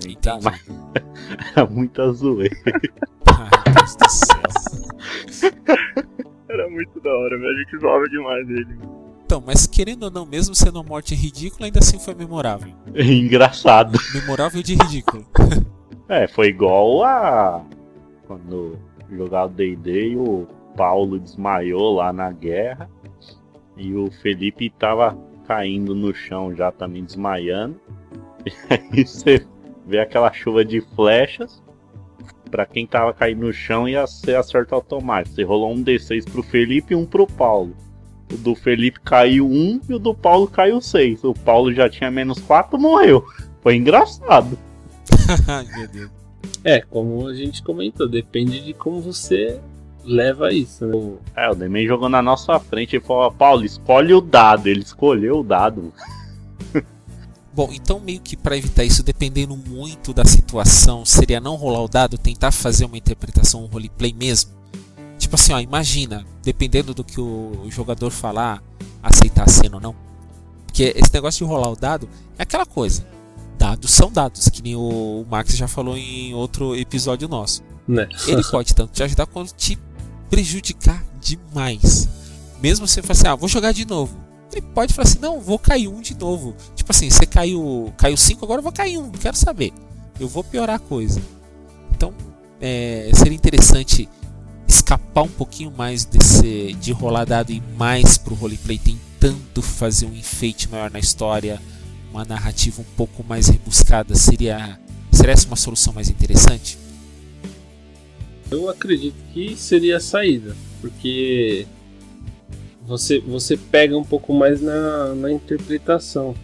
Então, 0.07 0.39
Entendi. 0.39 0.45
mas 0.45 1.03
era 1.55 1.65
muita 1.69 2.11
zoeira. 2.13 2.55
Ai, 3.27 3.73
Deus 3.73 3.95
do 3.97 4.09
céu. 4.09 6.03
Era 6.53 6.69
muito 6.69 6.99
da 7.01 7.09
hora, 7.09 7.35
velho. 7.35 7.49
A 7.49 7.59
gente 7.63 7.79
zoava 7.79 8.07
demais 8.07 8.47
ele. 8.47 8.77
Então, 9.25 9.43
mas 9.43 9.65
querendo 9.65 10.03
ou 10.03 10.11
não, 10.11 10.23
mesmo 10.23 10.53
sendo 10.53 10.75
uma 10.75 10.87
morte 10.87 11.15
ridícula, 11.15 11.65
ainda 11.65 11.79
assim 11.79 11.97
foi 11.97 12.13
memorável. 12.13 12.71
Engraçado. 12.93 13.97
Memorável 14.13 14.61
de 14.61 14.75
ridículo. 14.75 15.25
É, 16.09 16.27
foi 16.27 16.47
igual 16.47 17.01
a. 17.05 17.63
Quando 18.27 18.77
jogava 19.09 19.51
D&D 19.53 20.09
e 20.09 20.17
o 20.17 20.45
Paulo 20.75 21.17
desmaiou 21.17 21.95
lá 21.95 22.11
na 22.11 22.29
guerra. 22.29 22.89
E 23.77 23.95
o 23.95 24.11
Felipe 24.11 24.69
tava 24.69 25.17
caindo 25.47 25.95
no 25.95 26.13
chão 26.13 26.53
já 26.53 26.73
também 26.73 27.05
desmaiando. 27.05 27.79
E 28.45 28.51
aí 28.69 29.07
você 29.07 29.47
vê 29.87 29.99
aquela 29.99 30.31
chuva 30.33 30.63
de 30.65 30.81
flechas. 30.93 31.62
Pra 32.53 32.67
quem 32.67 32.85
tava 32.85 33.11
caindo 33.11 33.47
no 33.47 33.51
chão 33.51 33.89
ia 33.89 34.05
ser 34.05 34.35
acerto 34.35 34.75
automático. 34.75 35.33
Você 35.33 35.41
rolou 35.41 35.73
um 35.73 35.83
D6 35.83 36.29
pro 36.31 36.43
Felipe 36.43 36.93
e 36.93 36.95
um 36.95 37.03
pro 37.03 37.25
Paulo. 37.25 37.75
O 38.31 38.37
do 38.37 38.53
Felipe 38.53 38.99
caiu 38.99 39.47
um 39.47 39.81
e 39.89 39.93
o 39.95 39.97
do 39.97 40.13
Paulo 40.13 40.45
caiu 40.45 40.79
seis. 40.79 41.23
O 41.23 41.33
Paulo 41.33 41.73
já 41.73 41.89
tinha 41.89 42.11
menos 42.11 42.39
quatro, 42.39 42.79
morreu. 42.79 43.25
Foi 43.63 43.75
engraçado. 43.75 44.55
Meu 45.75 45.87
Deus. 45.87 46.11
É, 46.63 46.79
como 46.79 47.27
a 47.27 47.33
gente 47.33 47.63
comentou, 47.63 48.07
depende 48.07 48.63
de 48.63 48.71
como 48.71 49.01
você 49.01 49.59
leva 50.03 50.53
isso, 50.53 50.85
né? 50.85 51.17
É, 51.35 51.49
o 51.49 51.55
Demen 51.55 51.87
jogou 51.87 52.07
na 52.07 52.21
nossa 52.21 52.59
frente 52.59 52.97
e 52.97 52.99
falou: 52.99 53.31
Paulo, 53.31 53.65
escolhe 53.65 54.13
o 54.13 54.21
dado. 54.21 54.67
Ele 54.67 54.81
escolheu 54.81 55.39
o 55.39 55.43
dado. 55.43 55.91
Bom, 57.55 57.69
então 57.71 57.99
meio 57.99 58.19
que 58.19 58.35
pra 58.35 58.57
evitar 58.57 58.83
isso, 58.83 59.03
dependendo 59.03 59.55
muito 59.55 60.11
da 60.13 60.25
situação, 60.25 61.05
seria 61.05 61.39
não 61.39 61.55
rolar 61.55 61.83
o 61.83 61.87
dado, 61.87 62.17
tentar 62.17 62.51
fazer 62.51 62.85
uma 62.85 62.97
interpretação, 62.97 63.63
um 63.63 63.67
roleplay 63.67 64.11
mesmo. 64.11 64.51
Tipo 65.19 65.35
assim, 65.35 65.53
ó, 65.53 65.59
imagina, 65.59 66.25
dependendo 66.43 66.93
do 66.93 67.03
que 67.03 67.21
o 67.21 67.67
jogador 67.69 68.09
falar, 68.09 68.61
aceitar 69.03 69.43
a 69.43 69.47
cena 69.47 69.75
ou 69.75 69.81
não. 69.81 69.95
Porque 70.65 70.93
esse 70.95 71.13
negócio 71.13 71.45
de 71.45 71.51
rolar 71.51 71.69
o 71.69 71.75
dado 71.75 72.09
é 72.39 72.43
aquela 72.43 72.65
coisa. 72.65 73.05
Dados 73.57 73.91
são 73.91 74.11
dados, 74.11 74.49
que 74.49 74.61
nem 74.63 74.75
o 74.75 75.23
Max 75.29 75.55
já 75.55 75.67
falou 75.67 75.95
em 75.95 76.33
outro 76.33 76.75
episódio 76.75 77.27
nosso. 77.27 77.61
né? 77.87 78.07
Ele 78.27 78.43
pode 78.49 78.73
tanto 78.73 78.91
te 78.93 79.03
ajudar 79.03 79.27
quanto 79.27 79.53
te 79.53 79.77
prejudicar 80.29 81.03
demais. 81.21 82.09
Mesmo 82.61 82.87
você 82.87 83.01
falar 83.01 83.11
assim, 83.11 83.27
ah, 83.27 83.35
vou 83.35 83.47
jogar 83.47 83.71
de 83.71 83.85
novo. 83.85 84.17
Ele 84.53 84.61
pode 84.73 84.93
falar 84.93 85.07
assim, 85.07 85.19
não, 85.19 85.39
vou 85.39 85.57
cair 85.57 85.87
um 85.87 85.99
de 85.99 86.15
novo. 86.15 86.55
Tipo 86.75 86.91
assim, 86.91 87.09
você 87.09 87.25
caiu, 87.25 87.93
caiu 87.97 88.15
cinco, 88.15 88.45
agora 88.45 88.59
eu 88.59 88.63
vou 88.63 88.71
cair 88.71 88.97
um, 88.97 89.03
não 89.03 89.11
quero 89.11 89.35
saber. 89.35 89.73
Eu 90.19 90.27
vou 90.27 90.43
piorar 90.43 90.75
a 90.75 90.79
coisa. 90.79 91.21
Então, 91.91 92.13
é, 92.61 93.09
seria 93.13 93.35
interessante 93.35 94.07
escapar 94.67 95.23
um 95.23 95.29
pouquinho 95.29 95.71
mais 95.75 96.05
desse 96.05 96.73
de 96.73 96.91
rolar 96.91 97.25
dado 97.25 97.51
e 97.51 97.61
mais 97.77 98.17
pro 98.17 98.35
roleplay, 98.35 98.77
tentando 98.77 99.61
fazer 99.61 100.05
um 100.05 100.13
enfeite 100.13 100.69
maior 100.69 100.91
na 100.91 100.99
história, 100.99 101.61
uma 102.11 102.23
narrativa 102.23 102.81
um 102.81 102.95
pouco 102.95 103.23
mais 103.23 103.47
rebuscada. 103.47 104.15
Seria, 104.15 104.79
seria 105.11 105.33
essa 105.33 105.47
uma 105.47 105.55
solução 105.55 105.93
mais 105.93 106.09
interessante? 106.09 106.77
Eu 108.51 108.69
acredito 108.69 109.15
que 109.33 109.55
seria 109.55 109.97
a 109.97 109.99
saída, 109.99 110.55
porque 110.79 111.65
você, 112.85 113.19
você 113.19 113.55
pega 113.57 113.97
um 113.97 114.03
pouco 114.03 114.33
mais 114.33 114.61
na, 114.61 115.15
na 115.15 115.31
interpretação, 115.31 116.35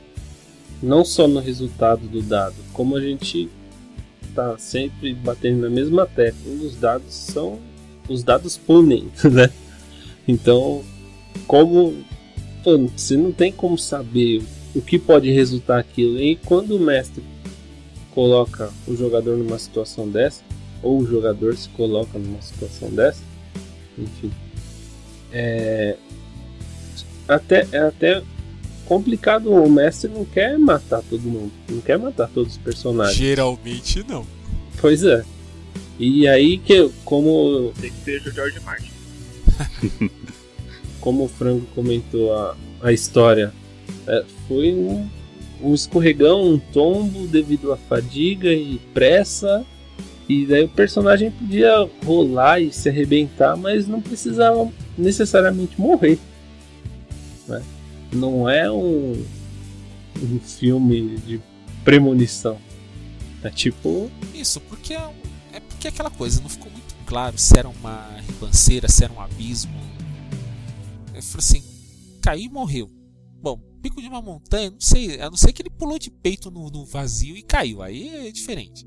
não 0.81 1.03
só 1.03 1.27
no 1.27 1.39
resultado 1.39 2.07
do 2.07 2.21
dado, 2.21 2.55
como 2.73 2.95
a 2.95 3.01
gente 3.01 3.49
tá 4.33 4.57
sempre 4.57 5.13
batendo 5.13 5.61
na 5.61 5.69
mesma 5.69 6.05
tecla, 6.05 6.51
os 6.63 6.75
dados 6.75 7.13
são 7.13 7.59
os 8.07 8.23
dados 8.23 8.57
punem, 8.57 9.09
né? 9.31 9.51
Então, 10.27 10.83
como 11.45 11.93
pô, 12.63 12.77
você 12.95 13.15
não 13.17 13.31
tem 13.31 13.51
como 13.51 13.77
saber 13.77 14.41
o 14.73 14.81
que 14.81 14.97
pode 14.97 15.29
resultar 15.31 15.79
aquilo, 15.79 16.19
e 16.19 16.35
quando 16.37 16.75
o 16.75 16.79
mestre 16.79 17.23
coloca 18.11 18.71
o 18.87 18.95
jogador 18.95 19.37
numa 19.37 19.59
situação 19.59 20.09
dessa 20.09 20.43
ou 20.81 20.99
o 20.99 21.05
jogador 21.05 21.55
se 21.55 21.67
coloca 21.69 22.17
numa 22.17 22.41
situação 22.41 22.89
dessa, 22.89 23.21
enfim, 23.97 24.31
é 25.31 25.97
até, 27.35 27.67
é 27.71 27.79
até 27.79 28.21
complicado. 28.85 29.51
O 29.53 29.69
mestre 29.69 30.09
não 30.09 30.25
quer 30.25 30.57
matar 30.57 31.01
todo 31.09 31.21
mundo, 31.21 31.51
não 31.69 31.79
quer 31.81 31.97
matar 31.97 32.27
todos 32.29 32.53
os 32.53 32.57
personagens. 32.57 33.15
Geralmente 33.15 34.03
não. 34.07 34.25
Pois 34.81 35.03
é. 35.03 35.23
E 35.99 36.27
aí 36.27 36.57
que, 36.57 36.89
como, 37.03 37.73
Tem 37.79 37.91
que 37.91 38.03
ser 38.03 38.27
o 38.27 38.31
George 38.31 38.59
Martin. 38.61 38.91
como 40.99 41.25
o 41.25 41.27
Franco 41.27 41.65
comentou 41.75 42.33
a, 42.33 42.55
a 42.81 42.91
história, 42.93 43.53
é, 44.07 44.23
foi 44.47 44.73
um, 44.73 45.07
um 45.61 45.73
escorregão, 45.73 46.53
um 46.53 46.57
tombo 46.57 47.27
devido 47.27 47.71
à 47.71 47.77
fadiga 47.77 48.51
e 48.51 48.79
pressa. 48.93 49.65
E 50.27 50.45
daí 50.45 50.63
o 50.63 50.69
personagem 50.69 51.31
podia 51.31 51.89
rolar 52.05 52.61
e 52.61 52.71
se 52.71 52.87
arrebentar, 52.87 53.57
mas 53.57 53.87
não 53.87 53.99
precisava 53.99 54.71
necessariamente 54.97 55.79
morrer. 55.79 56.19
Né? 57.49 57.63
Não 58.11 58.49
é 58.49 58.71
um, 58.71 59.25
um 60.21 60.39
filme 60.39 61.17
de 61.17 61.41
premonição. 61.83 62.57
É 63.43 63.49
tipo. 63.49 64.09
Isso, 64.33 64.59
porque 64.61 64.93
é, 64.93 65.13
é 65.53 65.59
porque 65.59 65.87
é 65.87 65.89
aquela 65.89 66.09
coisa, 66.09 66.41
não 66.41 66.49
ficou 66.49 66.71
muito 66.71 66.95
claro 67.05 67.37
se 67.37 67.57
era 67.57 67.67
uma 67.67 68.07
ribanceira, 68.21 68.87
se 68.87 69.03
era 69.03 69.13
um 69.13 69.19
abismo. 69.19 69.73
Eu 71.13 71.23
falei 71.23 71.39
assim, 71.39 71.63
caiu 72.21 72.45
e 72.45 72.49
morreu. 72.49 72.89
Bom, 73.41 73.57
pico 73.81 74.01
de 74.01 74.07
uma 74.07 74.21
montanha, 74.21 74.71
não 74.71 74.79
sei, 74.79 75.19
a 75.19 75.29
não 75.29 75.37
ser 75.37 75.53
que 75.53 75.61
ele 75.61 75.69
pulou 75.69 75.97
de 75.97 76.11
peito 76.11 76.51
no, 76.51 76.69
no 76.69 76.85
vazio 76.85 77.35
e 77.35 77.41
caiu, 77.41 77.81
aí 77.81 78.27
é 78.27 78.31
diferente. 78.31 78.85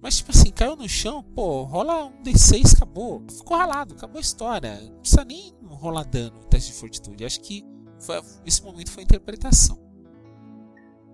Mas 0.00 0.18
tipo 0.18 0.30
assim, 0.30 0.50
caiu 0.50 0.76
no 0.76 0.88
chão, 0.88 1.22
pô, 1.22 1.64
rola 1.64 2.06
um 2.06 2.22
D6, 2.22 2.74
acabou. 2.76 3.24
Ficou 3.28 3.56
ralado, 3.56 3.94
acabou 3.94 4.18
a 4.18 4.20
história. 4.20 4.80
Não 4.80 5.00
precisa 5.00 5.24
nem 5.24 5.52
rolar 5.64 6.04
dano 6.04 6.38
no 6.38 6.44
teste 6.44 6.72
de 6.72 6.78
fortitude. 6.78 7.24
Acho 7.24 7.40
que 7.40 7.64
foi- 8.06 8.20
esse 8.46 8.62
momento 8.64 8.90
foi 8.92 9.02
a 9.02 9.04
interpretação. 9.04 9.76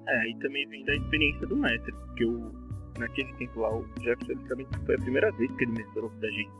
É, 0.06 0.30
e 0.30 0.34
também 0.38 0.66
vem 0.68 0.84
da 0.84 0.94
experiência 0.94 1.46
do 1.46 1.56
mestre, 1.56 1.92
porque 1.92 2.24
o, 2.24 2.52
naquele 2.98 3.32
tempo 3.34 3.60
lá, 3.60 3.74
o 3.74 3.86
Jefferson 4.02 4.44
também 4.48 4.66
foi 4.84 4.94
a 4.94 4.98
primeira 4.98 5.30
vez 5.32 5.50
que 5.56 5.64
ele 5.64 5.72
mestrou 5.72 6.10
da 6.20 6.28
gente. 6.30 6.50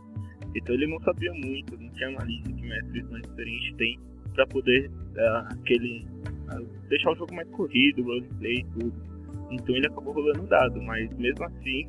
Então 0.55 0.75
ele 0.75 0.87
não 0.87 1.01
sabia 1.01 1.33
muito, 1.33 1.77
não 1.79 1.89
tinha 1.91 2.11
uma 2.11 2.25
lista 2.25 2.53
que 2.53 2.63
mestres 2.63 3.11
mais 3.11 3.25
experientes 3.25 3.77
têm 3.77 4.01
pra 4.35 4.47
poder 4.47 4.91
dar 5.15 5.49
aquele, 5.53 6.07
deixar 6.89 7.13
o 7.13 7.17
jogo 7.17 7.35
mais 7.35 7.49
corrido, 7.51 8.03
roleplay 8.03 8.59
e 8.61 8.65
tudo. 8.65 8.95
Então 9.51 9.75
ele 9.75 9.87
acabou 9.87 10.13
rolando 10.15 10.47
dado, 10.47 10.81
mas 10.83 11.11
mesmo 11.17 11.45
assim, 11.45 11.89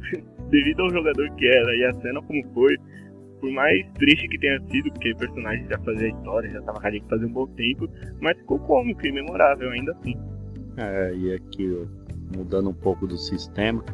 devido 0.50 0.80
ao 0.82 0.90
jogador 0.90 1.30
que 1.36 1.46
era 1.46 1.76
e 1.76 1.84
a 1.84 1.94
cena 2.00 2.22
como 2.22 2.44
foi, 2.52 2.76
por 3.40 3.50
mais 3.50 3.86
triste 3.94 4.28
que 4.28 4.38
tenha 4.38 4.60
sido, 4.70 4.90
porque 4.92 5.12
o 5.12 5.16
personagem 5.16 5.66
já 5.68 5.78
fazia 5.78 6.08
história, 6.08 6.50
já 6.50 6.62
tava 6.62 6.80
carinho 6.80 7.04
fazia 7.08 7.26
um 7.26 7.32
bom 7.32 7.46
tempo, 7.48 7.88
mas 8.20 8.36
ficou 8.38 8.58
cômico 8.60 9.06
e 9.06 9.12
memorável 9.12 9.70
ainda 9.70 9.92
assim. 9.92 10.16
É, 10.76 11.14
e 11.14 11.32
aqui, 11.32 11.86
mudando 12.36 12.70
um 12.70 12.74
pouco 12.74 13.06
do 13.06 13.16
sistema, 13.16 13.84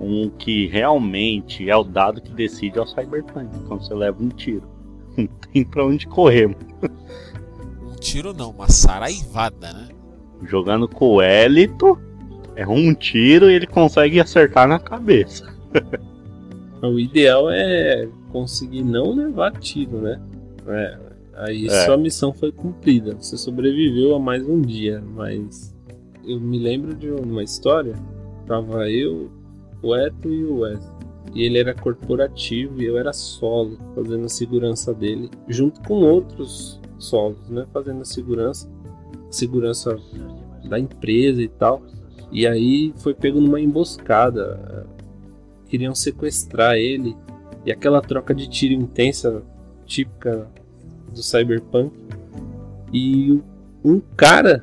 um 0.00 0.28
que 0.30 0.66
realmente 0.66 1.68
é 1.68 1.76
o 1.76 1.84
dado 1.84 2.20
que 2.20 2.32
decide 2.32 2.78
é 2.78 2.82
o 2.82 2.86
Cyberpunk, 2.86 3.48
quando 3.66 3.84
você 3.84 3.94
leva 3.94 4.22
um 4.22 4.28
tiro. 4.28 4.68
Não 5.16 5.26
tem 5.26 5.64
pra 5.64 5.84
onde 5.84 6.06
correr. 6.06 6.46
Um 6.46 7.94
tiro 8.00 8.32
não, 8.32 8.50
uma 8.50 8.68
saraivada, 8.68 9.72
né? 9.72 9.88
Jogando 10.44 10.88
com 10.88 11.16
o 11.16 11.22
Elito, 11.22 11.98
é 12.56 12.66
um 12.66 12.94
tiro 12.94 13.50
e 13.50 13.54
ele 13.54 13.66
consegue 13.66 14.18
acertar 14.18 14.66
na 14.66 14.78
cabeça. 14.78 15.52
O 16.82 16.98
ideal 16.98 17.48
é 17.48 18.08
conseguir 18.32 18.82
não 18.82 19.12
levar 19.12 19.52
tiro, 19.52 20.00
né? 20.00 20.20
É, 20.66 20.98
aí 21.34 21.66
É. 21.66 21.84
sua 21.84 21.96
missão 21.96 22.32
foi 22.32 22.50
cumprida. 22.50 23.14
Você 23.14 23.36
sobreviveu 23.36 24.14
a 24.14 24.18
mais 24.18 24.46
um 24.48 24.60
dia, 24.60 25.02
mas 25.14 25.74
eu 26.26 26.40
me 26.40 26.58
lembro 26.58 26.94
de 26.94 27.10
uma 27.10 27.42
história. 27.42 27.94
Tava 28.46 28.90
eu, 28.90 29.30
o 29.82 29.94
Eto 29.94 30.28
e 30.28 30.44
o 30.44 30.60
Wes. 30.60 30.80
E 31.34 31.44
ele 31.44 31.58
era 31.58 31.74
corporativo 31.74 32.82
e 32.82 32.84
eu 32.86 32.98
era 32.98 33.12
solo, 33.12 33.78
fazendo 33.94 34.26
a 34.26 34.28
segurança 34.28 34.92
dele, 34.92 35.30
junto 35.48 35.80
com 35.82 36.02
outros 36.02 36.80
solos, 36.98 37.48
né? 37.48 37.66
Fazendo 37.72 38.02
a 38.02 38.04
segurança, 38.04 38.68
segurança 39.30 39.98
da 40.68 40.78
empresa 40.78 41.40
e 41.42 41.48
tal. 41.48 41.82
E 42.30 42.46
aí 42.46 42.92
foi 42.96 43.14
pego 43.14 43.40
numa 43.40 43.60
emboscada. 43.60 44.86
Queriam 45.68 45.94
sequestrar 45.94 46.76
ele. 46.76 47.16
E 47.64 47.72
aquela 47.72 48.00
troca 48.00 48.34
de 48.34 48.48
tiro 48.48 48.74
intensa, 48.74 49.42
típica 49.86 50.48
do 51.12 51.22
Cyberpunk. 51.22 51.92
E 52.92 53.40
um 53.84 54.00
cara, 54.16 54.62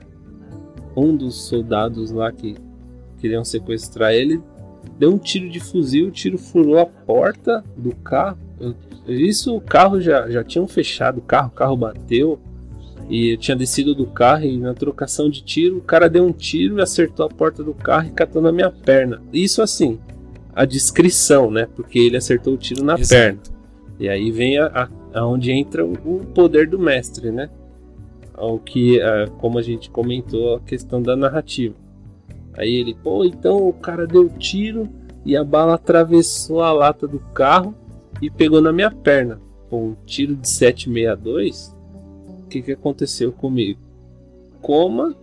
um 0.96 1.16
dos 1.16 1.48
soldados 1.48 2.12
lá 2.12 2.32
que 2.32 2.56
queriam 3.20 3.44
sequestrar 3.44 4.14
ele, 4.14 4.42
deu 4.98 5.14
um 5.14 5.18
tiro 5.18 5.50
de 5.50 5.60
fuzil, 5.60 6.08
o 6.08 6.12
tiro 6.12 6.38
furou 6.38 6.78
a 6.78 6.86
porta 6.86 7.64
do 7.76 7.96
carro. 7.96 8.38
Isso 9.08 9.56
o 9.56 9.62
carro 9.62 10.00
já, 10.00 10.30
já 10.30 10.44
tinham 10.44 10.68
fechado 10.68 11.20
o 11.20 11.22
carro, 11.22 11.48
o 11.48 11.52
carro 11.52 11.78
bateu. 11.78 12.40
E 13.10 13.30
eu 13.34 13.38
tinha 13.38 13.58
descido 13.58 13.96
do 13.96 14.06
carro 14.06 14.44
e 14.44 14.58
na 14.58 14.74
trocação 14.74 15.32
de 15.32 15.42
tiro, 15.42 15.78
o 15.78 15.82
cara 15.82 16.08
deu 16.08 16.24
um 16.24 16.32
tiro 16.32 16.78
e 16.78 16.82
acertou 16.82 17.26
a 17.26 17.30
porta 17.30 17.64
do 17.64 17.74
carro 17.74 18.08
e 18.08 18.12
catou 18.12 18.40
na 18.40 18.52
minha 18.52 18.70
perna. 18.70 19.20
Isso 19.34 19.64
assim, 19.64 20.00
a 20.62 20.66
descrição, 20.66 21.50
né? 21.50 21.68
Porque 21.76 21.98
ele 21.98 22.18
acertou 22.18 22.54
o 22.54 22.58
tiro 22.58 22.84
na 22.84 22.96
Exato. 23.00 23.10
perna. 23.10 23.40
E 24.00 24.10
aí 24.10 24.30
vem 24.32 24.58
a, 24.58 24.66
a- 24.68 24.90
aonde 25.22 25.52
entra 25.52 25.86
o, 25.86 25.94
o 25.94 26.26
poder 26.34 26.68
do 26.68 26.78
mestre, 26.78 27.32
né? 27.32 27.50
O 28.38 28.58
que, 28.60 29.02
ah, 29.02 29.28
como 29.40 29.58
a 29.58 29.62
gente 29.62 29.90
comentou, 29.90 30.56
a 30.56 30.60
questão 30.60 31.02
da 31.02 31.16
narrativa. 31.16 31.76
Aí 32.54 32.74
ele, 32.76 32.94
pô, 32.94 33.24
então 33.24 33.68
o 33.70 33.74
cara 33.74 34.06
deu 34.06 34.30
tiro 34.30 34.90
e 35.26 35.36
a 35.38 35.44
bala 35.44 35.76
atravessou 35.76 36.62
a 36.62 36.72
lata 36.74 37.08
do 37.08 37.20
carro 37.34 37.74
e 38.22 38.30
pegou 38.30 38.60
na 38.62 38.74
minha 38.74 38.92
perna. 38.92 39.40
Pô, 39.70 39.78
um 39.78 39.96
tiro 40.06 40.36
de 40.36 40.48
762? 40.50 41.76
O 42.28 42.48
que, 42.50 42.62
que 42.62 42.72
aconteceu 42.74 43.32
comigo? 43.32 43.80
Coma, 44.62 45.16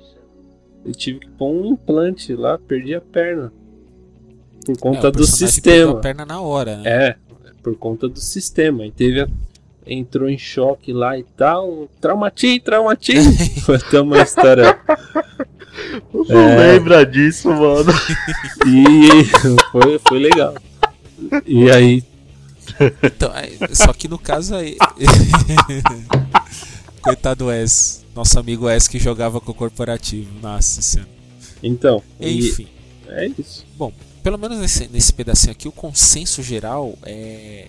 eu 0.84 0.92
tive 0.92 1.18
que 1.18 1.28
pôr 1.30 1.50
um 1.50 1.66
implante 1.66 2.34
lá, 2.34 2.56
perdi 2.58 2.94
a 2.94 3.00
perna. 3.00 3.52
Por 4.66 4.72
É, 4.72 4.78
conta 4.80 5.08
o 5.08 5.12
do 5.12 5.26
sistema. 5.26 5.92
a 5.92 5.94
perna 5.96 6.26
na 6.26 6.40
hora, 6.40 6.76
né? 6.78 6.82
É, 6.90 7.16
por 7.62 7.76
conta 7.76 8.08
do 8.08 8.18
sistema. 8.20 8.84
E 8.84 8.90
teve 8.90 9.20
a- 9.22 9.28
entrou 9.86 10.28
em 10.28 10.36
choque 10.36 10.92
lá 10.92 11.16
e 11.18 11.22
tal. 11.36 11.88
Traumatei, 12.00 12.58
traumatei. 12.60 13.16
Foi 13.64 13.76
até 13.76 14.00
uma 14.00 14.20
história. 14.22 14.78
Você 16.12 16.32
É. 16.32 16.56
lembra 16.72 17.04
disso, 17.06 17.48
mano? 17.48 17.92
E 18.66 19.24
foi, 19.70 20.00
foi 20.08 20.18
legal. 20.18 20.54
E 21.46 21.70
aí, 21.70 22.02
Então, 23.02 23.30
é, 23.34 23.74
só 23.74 23.92
que 23.92 24.08
no 24.08 24.18
caso 24.18 24.54
aí. 24.56 24.76
Coitado 27.02 27.46
Wes, 27.46 28.04
nosso 28.14 28.38
amigo 28.38 28.66
Wes 28.66 28.88
que 28.88 28.98
jogava 28.98 29.40
com 29.40 29.52
o 29.52 29.54
corporativo. 29.54 30.28
Nossa 30.42 30.82
senhora. 30.82 31.08
então, 31.62 32.02
e 32.18 32.38
Enfim, 32.48 32.66
é 33.08 33.30
isso. 33.38 33.64
Pelo 34.26 34.38
menos 34.38 34.58
nesse, 34.58 34.88
nesse 34.88 35.12
pedacinho 35.12 35.52
aqui, 35.52 35.68
o 35.68 35.72
consenso 35.72 36.42
geral 36.42 36.98
é 37.04 37.68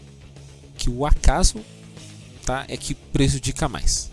que 0.76 0.90
o 0.90 1.06
acaso 1.06 1.64
tá, 2.44 2.66
é 2.68 2.76
que 2.76 2.96
prejudica 2.96 3.70
mais. 3.70 4.10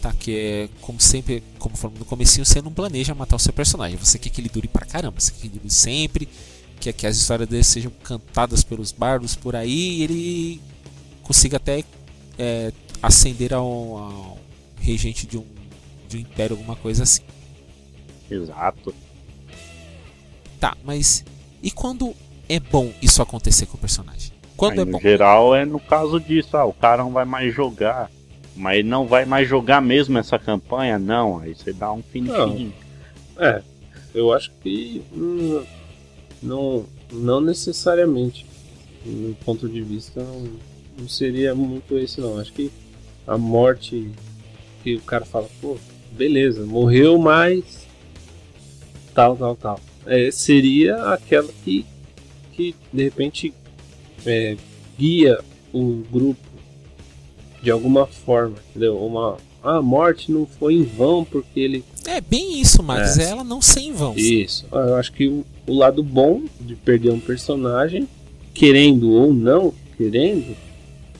Tá? 0.00 0.12
Que 0.12 0.36
é, 0.36 0.68
como 0.80 1.00
sempre, 1.00 1.42
como 1.58 1.76
falamos 1.76 1.98
no 1.98 2.04
comecinho, 2.04 2.46
você 2.46 2.62
não 2.62 2.72
planeja 2.72 3.12
matar 3.12 3.34
o 3.34 3.40
seu 3.40 3.52
personagem. 3.52 3.96
Você 3.96 4.20
quer 4.20 4.28
que 4.28 4.40
ele 4.40 4.48
dure 4.48 4.68
pra 4.68 4.86
caramba, 4.86 5.18
você 5.18 5.32
quer 5.32 5.40
que 5.40 5.46
ele 5.48 5.58
dure 5.58 5.68
sempre, 5.68 6.28
quer 6.78 6.92
que 6.92 7.08
as 7.08 7.16
histórias 7.16 7.48
dele 7.48 7.64
sejam 7.64 7.90
cantadas 8.04 8.62
pelos 8.62 8.92
bardos 8.92 9.34
por 9.34 9.56
aí 9.56 9.98
e 9.98 10.02
ele 10.04 10.60
consiga 11.24 11.56
até 11.56 11.82
é, 12.38 12.72
ascender 13.02 13.52
ao, 13.52 13.66
ao 13.66 14.38
regente 14.80 15.26
de 15.26 15.36
um, 15.36 15.44
de 16.08 16.18
um 16.18 16.20
império, 16.20 16.54
alguma 16.56 16.76
coisa 16.76 17.02
assim. 17.02 17.22
Exato. 18.30 18.94
Tá, 20.60 20.76
mas 20.84 21.24
e 21.64 21.70
quando 21.70 22.14
é 22.46 22.60
bom 22.60 22.92
isso 23.00 23.22
acontecer 23.22 23.64
com 23.64 23.78
o 23.78 23.80
personagem? 23.80 24.30
Quando 24.54 24.74
Aí, 24.74 24.80
é 24.80 24.84
no 24.84 24.92
bom? 24.92 25.00
geral 25.00 25.54
é 25.54 25.64
no 25.64 25.80
caso 25.80 26.20
disso, 26.20 26.56
ah, 26.58 26.66
o 26.66 26.74
cara 26.74 27.02
não 27.02 27.10
vai 27.10 27.24
mais 27.24 27.54
jogar. 27.54 28.10
Mas 28.54 28.84
não 28.84 29.06
vai 29.06 29.24
mais 29.24 29.48
jogar 29.48 29.80
mesmo 29.80 30.16
essa 30.16 30.38
campanha? 30.38 30.96
Não, 30.96 31.40
aí 31.40 31.54
você 31.54 31.72
dá 31.72 31.90
um 31.90 32.02
finiquinho. 32.02 32.72
É, 33.36 33.62
eu 34.14 34.32
acho 34.32 34.52
que 34.62 35.02
hum, 35.12 35.64
não, 36.40 36.84
não 37.10 37.40
necessariamente. 37.40 38.46
Do 39.04 39.10
meu 39.10 39.36
ponto 39.44 39.68
de 39.68 39.82
vista, 39.82 40.22
não, 40.22 40.50
não 40.98 41.08
seria 41.08 41.54
muito 41.54 41.98
esse, 41.98 42.20
não. 42.20 42.38
Acho 42.38 42.52
que 42.52 42.70
a 43.26 43.36
morte 43.36 44.12
que 44.84 44.96
o 44.96 45.00
cara 45.00 45.24
fala, 45.24 45.48
pô, 45.60 45.76
beleza, 46.12 46.64
morreu, 46.64 47.18
mas 47.18 47.86
tal, 49.14 49.36
tal, 49.36 49.56
tal. 49.56 49.80
É, 50.06 50.30
seria 50.30 50.96
aquela 51.12 51.48
que, 51.64 51.84
que 52.52 52.74
de 52.92 53.04
repente 53.04 53.52
é, 54.26 54.56
guia 54.98 55.38
o 55.72 56.02
grupo 56.10 56.40
de 57.62 57.70
alguma 57.70 58.06
forma, 58.06 58.56
entendeu? 58.70 58.98
Uma 58.98 59.36
a 59.62 59.80
morte 59.80 60.30
não 60.30 60.44
foi 60.46 60.74
em 60.74 60.82
vão 60.82 61.24
porque 61.24 61.58
ele 61.58 61.82
É 62.06 62.20
bem 62.20 62.60
isso, 62.60 62.82
Max. 62.82 63.18
É. 63.18 63.30
Ela 63.30 63.42
não 63.42 63.62
ser 63.62 63.80
em 63.80 63.92
vão. 63.92 64.14
isso. 64.14 64.66
Ah, 64.70 64.80
Eu 64.88 64.96
acho 64.96 65.10
que 65.12 65.26
o, 65.26 65.42
o 65.66 65.72
lado 65.74 66.02
bom 66.02 66.42
de 66.60 66.76
perder 66.76 67.10
um 67.10 67.18
personagem, 67.20 68.06
querendo 68.52 69.10
ou 69.10 69.32
não 69.32 69.72
querendo, 69.96 70.54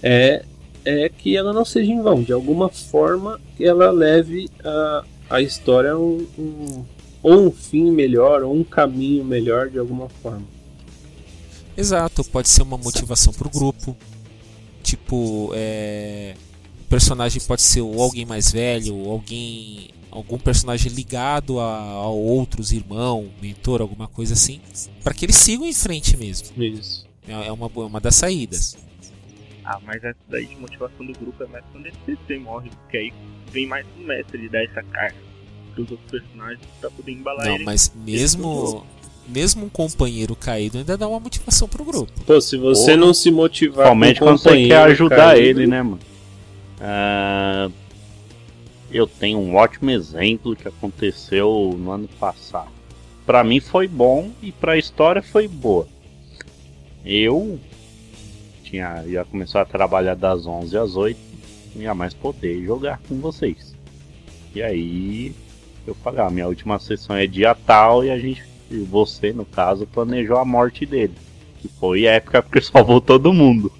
é, 0.02 0.44
é 0.84 1.08
que 1.08 1.34
ela 1.34 1.54
não 1.54 1.64
seja 1.64 1.90
em 1.90 2.02
vão. 2.02 2.22
De 2.22 2.34
alguma 2.34 2.68
forma, 2.68 3.40
que 3.56 3.64
ela 3.64 3.90
leve 3.90 4.50
a, 4.62 5.04
a 5.30 5.40
história 5.40 5.92
a 5.92 5.98
um, 5.98 6.26
um- 6.38 6.84
ou 7.24 7.48
um 7.48 7.52
fim 7.52 7.90
melhor, 7.92 8.44
ou 8.44 8.54
um 8.54 8.64
caminho 8.64 9.24
melhor 9.24 9.70
de 9.70 9.78
alguma 9.80 10.08
forma. 10.10 10.46
Exato, 11.76 12.24
pode 12.24 12.48
ser 12.48 12.62
uma 12.62 12.78
motivação 12.78 13.34
pro 13.34 13.50
grupo. 13.50 13.98
Tipo, 14.82 15.50
é... 15.54 16.38
o 16.80 16.84
personagem 16.84 17.42
pode 17.42 17.62
ser 17.62 17.80
ou 17.82 18.02
alguém 18.02 18.24
mais 18.26 18.52
velho, 18.52 18.94
ou 18.96 19.12
alguém. 19.12 19.90
algum 20.10 20.38
personagem 20.38 20.92
ligado 20.92 21.60
a, 21.60 21.64
a 21.80 22.08
outros 22.08 22.72
irmão, 22.72 23.34
mentor, 23.40 23.80
alguma 23.82 24.08
coisa 24.08 24.34
assim, 24.34 24.62
para 25.02 25.14
que 25.14 25.26
eles 25.26 25.36
sigam 25.36 25.66
em 25.66 25.74
frente 25.74 26.16
mesmo. 26.16 26.48
Isso. 26.56 27.08
É 27.26 27.48
é 27.48 27.52
uma, 27.52 27.68
boa- 27.68 27.86
uma 27.86 28.00
das 28.00 28.16
saídas. 28.16 28.76
Ah, 29.64 29.80
mas 29.82 30.04
essa 30.04 30.18
daí 30.28 30.46
de 30.46 30.56
motivação 30.56 31.06
do 31.06 31.14
grupo 31.18 31.42
é 31.42 31.46
mais 31.46 31.64
quando 31.72 31.86
esse 31.86 31.98
PC 32.00 32.38
morre, 32.38 32.70
porque 32.70 32.98
aí 32.98 33.14
vem 33.50 33.66
mais 33.66 33.86
um 33.98 34.04
mestre 34.04 34.38
de 34.42 34.48
dar 34.50 34.62
essa 34.64 34.82
carga 34.82 35.23
pros 35.74 35.90
outros 35.90 36.10
personagens 36.10 36.60
pra 36.80 36.90
poder 36.90 37.12
embalar 37.12 37.46
Não, 37.46 37.54
ele. 37.56 37.64
mas 37.64 37.92
mesmo 37.94 38.84
mesmo 39.26 39.64
um 39.64 39.68
companheiro 39.70 40.36
caído 40.36 40.78
ainda 40.78 40.98
dá 40.98 41.08
uma 41.08 41.18
motivação 41.18 41.66
pro 41.66 41.82
grupo. 41.84 42.12
Pô, 42.26 42.40
se 42.40 42.56
você 42.58 42.92
Ou- 42.92 42.96
não 42.98 43.14
se 43.14 43.30
motivar 43.30 43.74
Principalmente 43.86 44.18
com 44.20 44.24
o 44.24 44.28
quando 44.28 44.38
você 44.38 44.66
quer 44.68 44.82
ajudar 44.82 45.16
caído, 45.16 45.60
ele, 45.60 45.66
né, 45.66 45.82
mano? 45.82 46.00
Ah, 46.80 47.70
eu 48.90 49.06
tenho 49.06 49.38
um 49.38 49.54
ótimo 49.56 49.90
exemplo 49.90 50.54
que 50.54 50.68
aconteceu 50.68 51.74
no 51.78 51.90
ano 51.90 52.08
passado. 52.20 52.68
Pra 53.24 53.42
mim 53.42 53.60
foi 53.60 53.88
bom 53.88 54.30
e 54.42 54.52
pra 54.52 54.76
história 54.76 55.22
foi 55.22 55.48
boa. 55.48 55.88
Eu 57.04 57.58
tinha 58.62 59.02
ia 59.06 59.24
começar 59.24 59.62
a 59.62 59.64
trabalhar 59.64 60.14
das 60.14 60.46
11 60.46 60.76
às 60.76 60.96
8, 60.96 61.18
não 61.74 61.82
ia 61.82 61.94
mais 61.94 62.12
poder 62.12 62.62
jogar 62.64 63.00
com 63.08 63.16
vocês. 63.20 63.74
E 64.54 64.62
aí 64.62 65.34
eu 65.86 65.94
falei, 65.96 66.20
ah, 66.20 66.30
minha 66.30 66.48
última 66.48 66.78
sessão 66.78 67.16
é 67.16 67.26
dia 67.26 67.54
tal 67.54 68.04
e 68.04 68.10
a 68.10 68.18
gente, 68.18 68.42
e 68.70 68.78
você 68.78 69.32
no 69.32 69.44
caso, 69.44 69.86
planejou 69.86 70.36
a 70.38 70.44
morte 70.44 70.84
dele. 70.86 71.14
Que 71.60 71.68
foi 71.68 72.04
épica 72.04 72.42
porque 72.42 72.60
salvou 72.62 73.00
todo 73.00 73.32
mundo. 73.32 73.72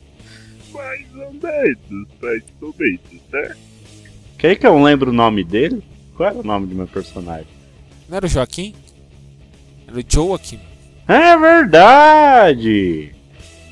Mais 0.72 1.06
ou 1.14 1.32
menos, 1.32 2.08
mais 2.20 2.42
ou 2.60 2.74
menos, 2.78 3.00
né? 3.32 3.56
Quer 4.38 4.56
que 4.56 4.66
eu 4.66 4.74
não 4.74 4.82
lembro 4.82 5.10
o 5.10 5.14
nome 5.14 5.42
dele? 5.44 5.82
Qual 6.16 6.28
era 6.28 6.38
o 6.38 6.44
nome 6.44 6.66
do 6.66 6.74
meu 6.74 6.86
personagem? 6.86 7.46
Não 8.08 8.16
era 8.16 8.26
o 8.26 8.28
Joaquim? 8.28 8.74
Era 9.86 9.98
o 9.98 10.04
Joaquim. 10.06 10.60
É 11.08 11.36
verdade! 11.36 13.14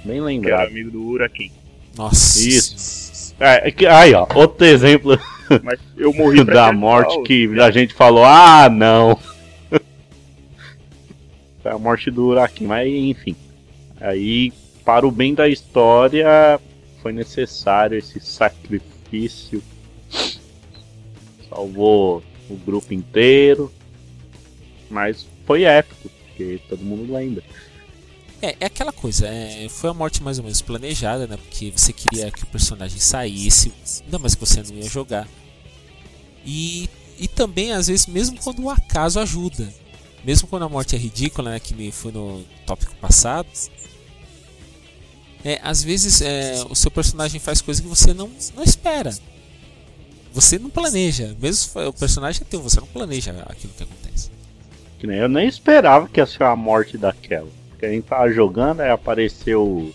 Bem 0.04 0.14
Que 0.14 0.18
era 0.18 0.24
lembrado. 0.24 0.68
amigo 0.68 0.90
do 0.90 1.02
Urakin. 1.02 1.50
Nossa. 1.96 2.40
Isso. 2.40 3.34
É, 3.38 3.68
é 3.70 3.86
aí, 3.88 4.14
ó, 4.14 4.26
outro 4.34 4.66
exemplo 4.66 5.18
Mas 5.62 5.80
eu 5.96 6.12
morri 6.12 6.42
da 6.44 6.72
morte 6.72 7.20
que 7.22 7.48
a 7.60 7.70
gente 7.70 7.94
falou, 7.94 8.24
ah, 8.24 8.68
não. 8.68 9.18
A 11.64 11.78
morte 11.78 12.10
do 12.10 12.26
Urakin, 12.26 12.66
mas 12.66 12.88
enfim. 12.88 13.36
Aí, 14.00 14.52
para 14.84 15.06
o 15.06 15.12
bem 15.12 15.32
da 15.32 15.48
história, 15.48 16.60
foi 17.00 17.12
necessário 17.12 17.96
esse 17.96 18.18
sacrifício. 18.18 19.62
Salvou 21.48 22.22
o 22.50 22.56
grupo 22.56 22.92
inteiro. 22.92 23.72
Mas 24.90 25.26
foi 25.46 25.62
épico, 25.62 26.08
porque 26.08 26.60
todo 26.68 26.84
mundo 26.84 27.12
lembra. 27.12 27.42
É, 28.42 28.56
é 28.58 28.66
aquela 28.66 28.92
coisa, 28.92 29.28
é, 29.28 29.68
foi 29.68 29.88
a 29.88 29.94
morte 29.94 30.20
mais 30.20 30.36
ou 30.38 30.44
menos 30.44 30.60
planejada, 30.60 31.28
né? 31.28 31.36
Porque 31.36 31.70
você 31.70 31.92
queria 31.92 32.28
que 32.28 32.42
o 32.42 32.46
personagem 32.46 32.98
saísse, 32.98 33.72
ainda 34.04 34.18
mais 34.18 34.34
que 34.34 34.40
você 34.40 34.60
não 34.64 34.74
ia 34.74 34.88
jogar. 34.88 35.28
E, 36.44 36.90
e 37.20 37.28
também, 37.28 37.70
às 37.72 37.86
vezes, 37.86 38.06
mesmo 38.08 38.36
quando 38.42 38.64
o 38.64 38.68
acaso 38.70 39.20
ajuda. 39.20 39.72
Mesmo 40.24 40.48
quando 40.48 40.64
a 40.64 40.68
morte 40.68 40.96
é 40.96 40.98
ridícula, 40.98 41.52
né? 41.52 41.60
Que 41.60 41.92
foi 41.92 42.10
no 42.10 42.44
tópico 42.66 42.94
passado. 42.96 43.48
É, 45.44 45.60
às 45.62 45.82
vezes 45.82 46.20
é, 46.20 46.64
o 46.68 46.74
seu 46.74 46.90
personagem 46.90 47.40
faz 47.40 47.60
coisas 47.60 47.80
que 47.80 47.88
você 47.88 48.12
não, 48.12 48.30
não 48.56 48.64
espera. 48.64 49.12
Você 50.32 50.58
não 50.58 50.70
planeja. 50.70 51.36
Mesmo 51.40 51.88
o 51.88 51.92
personagem 51.92 52.42
é 52.42 52.44
teu, 52.44 52.60
você 52.60 52.80
não 52.80 52.86
planeja 52.88 53.32
aquilo 53.48 53.72
que 53.72 53.82
acontece. 53.84 54.30
Eu 55.02 55.28
nem 55.28 55.46
esperava 55.46 56.08
que 56.08 56.20
ia 56.20 56.26
ser 56.26 56.44
a 56.44 56.54
morte 56.54 56.96
daquela. 56.96 57.48
Porque 57.82 57.90
a 57.90 57.96
gente 57.96 58.04
tava 58.04 58.30
jogando, 58.30 58.80
aí 58.80 58.90
apareceu. 58.90 59.92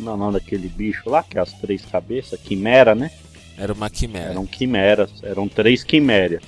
Não, 0.00 0.10
é 0.10 0.14
o 0.16 0.18
nome 0.18 0.32
daquele 0.32 0.66
bicho 0.66 1.08
lá, 1.08 1.22
que 1.22 1.38
é 1.38 1.40
as 1.40 1.52
três 1.52 1.84
cabeças, 1.86 2.40
quimera, 2.40 2.92
né? 2.92 3.08
Era 3.56 3.72
uma 3.72 3.88
quimera. 3.88 4.32
Eram 4.32 4.44
quimeras, 4.44 5.22
eram 5.22 5.48
três 5.48 5.84
quimérias. 5.84 6.42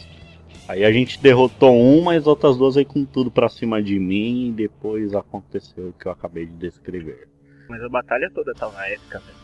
Aí 0.66 0.84
a 0.84 0.90
gente 0.90 1.22
derrotou 1.22 1.80
uma, 1.80 2.16
as 2.16 2.26
outras 2.26 2.56
duas 2.56 2.76
aí 2.76 2.84
com 2.84 3.04
tudo 3.04 3.30
pra 3.30 3.48
cima 3.48 3.80
de 3.80 3.96
mim, 3.96 4.48
e 4.48 4.50
depois 4.50 5.14
aconteceu 5.14 5.90
o 5.90 5.92
que 5.92 6.06
eu 6.06 6.10
acabei 6.10 6.46
de 6.46 6.54
descrever. 6.54 7.28
Mas 7.68 7.80
a 7.80 7.88
batalha 7.88 8.28
toda 8.34 8.52
tava 8.52 8.84
épica, 8.88 9.20
velho. 9.20 9.38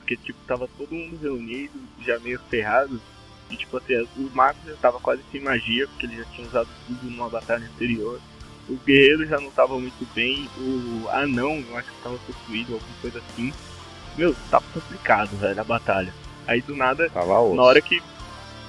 Porque, 0.00 0.16
tipo, 0.18 0.38
tava 0.46 0.68
todo 0.76 0.94
mundo 0.94 1.16
reunido, 1.16 1.80
já 2.04 2.18
meio 2.18 2.38
ferrado. 2.50 3.00
E, 3.50 3.56
tipo, 3.56 3.78
assim, 3.78 4.06
o 4.18 4.30
Mago 4.34 4.58
já 4.66 4.76
tava 4.76 5.00
quase 5.00 5.22
sem 5.32 5.40
magia, 5.40 5.88
porque 5.88 6.04
ele 6.04 6.18
já 6.18 6.24
tinha 6.26 6.46
usado 6.46 6.68
tudo 6.86 7.10
numa 7.10 7.30
batalha 7.30 7.66
anterior. 7.74 8.20
O 8.68 8.76
guerreiro 8.84 9.26
já 9.26 9.40
não 9.40 9.50
tava 9.50 9.78
muito 9.78 10.06
bem. 10.14 10.48
O 10.58 11.08
anão, 11.10 11.64
eu 11.68 11.76
acho 11.76 11.90
que 11.90 12.02
tava 12.02 12.18
possuído, 12.18 12.74
alguma 12.74 12.94
coisa 13.00 13.18
assim. 13.18 13.52
Meu, 14.16 14.34
tava 14.50 14.64
complicado, 14.74 15.30
velho, 15.38 15.60
a 15.60 15.64
batalha. 15.64 16.12
Aí, 16.46 16.60
do 16.60 16.76
nada, 16.76 17.08
Tava 17.10 17.54
na 17.54 17.62
hora 17.62 17.80
que... 17.80 18.02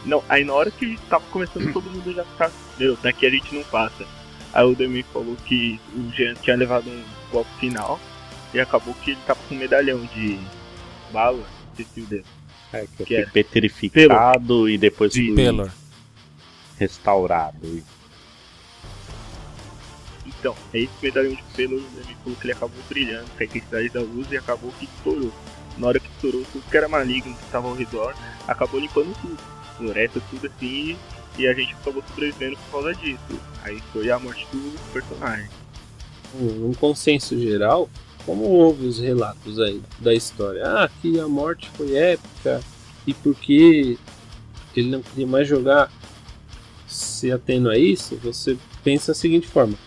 Não, 0.05 0.23
aí 0.29 0.45
na 0.45 0.53
hora 0.53 0.71
que 0.71 0.97
tava 1.09 1.23
começando, 1.31 1.71
todo 1.73 1.89
mundo 1.89 2.13
já 2.13 2.23
ficar... 2.23 2.51
Meu, 2.77 2.95
daqui 2.97 3.25
a 3.25 3.29
gente 3.29 3.53
não 3.53 3.63
passa. 3.63 4.05
Aí 4.53 4.65
o 4.65 4.75
Demi 4.75 5.03
falou 5.03 5.35
que 5.45 5.79
o 5.95 6.11
Jean 6.11 6.33
tinha 6.35 6.55
levado 6.55 6.89
um 6.89 7.03
golpe 7.31 7.51
final. 7.59 7.99
E 8.53 8.59
acabou 8.59 8.93
que 8.95 9.11
ele 9.11 9.19
tava 9.27 9.39
com 9.47 9.55
um 9.55 9.57
medalhão 9.57 9.99
de 10.13 10.39
bala. 11.11 11.43
Esqueci 11.71 12.01
o 12.01 12.05
dele. 12.05 12.25
É, 12.71 12.85
que 12.95 13.01
eu 13.01 13.05
que 13.05 13.23
fui 13.23 13.31
petrificado 13.31 14.69
e 14.69 14.77
depois 14.77 15.11
De 15.11 15.25
fui 15.25 15.35
Pelor. 15.35 15.69
restaurado. 16.77 17.83
Então, 20.39 20.55
é 20.73 20.79
esse 20.79 20.93
medalhão 21.01 21.33
de 21.33 21.43
pelo, 21.55 21.81
falou 22.23 22.37
que 22.39 22.45
ele 22.45 22.53
acabou 22.53 22.79
brilhando 22.87 23.29
com 23.29 23.43
a 23.43 23.45
intensidade 23.45 23.89
da 23.89 23.99
luz 24.01 24.31
e 24.31 24.37
acabou 24.37 24.71
que 24.79 24.85
estourou. 24.85 25.31
Na 25.77 25.87
hora 25.87 25.99
que 25.99 26.07
estourou, 26.07 26.45
tudo 26.51 26.63
que 26.69 26.77
era 26.77 26.87
maligno 26.87 27.35
que 27.35 27.43
estava 27.43 27.67
ao 27.67 27.73
redor 27.73 28.15
acabou 28.47 28.79
limpando 28.79 29.13
tudo. 29.21 29.37
Floresta, 29.77 30.21
tudo 30.29 30.47
assim. 30.47 30.97
E 31.37 31.47
a 31.47 31.53
gente 31.53 31.73
acabou 31.73 32.03
sobrevivendo 32.07 32.57
por 32.57 32.81
causa 32.81 32.95
disso. 32.95 33.39
Aí 33.63 33.81
foi 33.93 34.09
a 34.09 34.19
morte 34.19 34.45
do 34.51 34.91
personagem. 34.91 35.49
Um, 36.35 36.69
um 36.69 36.73
consenso 36.73 37.39
geral, 37.39 37.89
como 38.25 38.43
houve 38.43 38.85
os 38.85 38.99
relatos 38.99 39.59
aí 39.59 39.81
da 39.99 40.13
história? 40.13 40.63
Ah, 40.65 40.89
que 41.01 41.19
a 41.19 41.27
morte 41.27 41.69
foi 41.75 41.95
épica 41.95 42.61
e 43.07 43.13
porque 43.13 43.97
ele 44.75 44.89
não 44.89 45.01
queria 45.01 45.27
mais 45.27 45.47
jogar. 45.47 45.91
Se 46.87 47.31
atendo 47.31 47.69
a 47.69 47.77
isso, 47.77 48.15
você 48.17 48.57
pensa 48.83 49.11
da 49.11 49.15
seguinte 49.15 49.47
forma: 49.47 49.77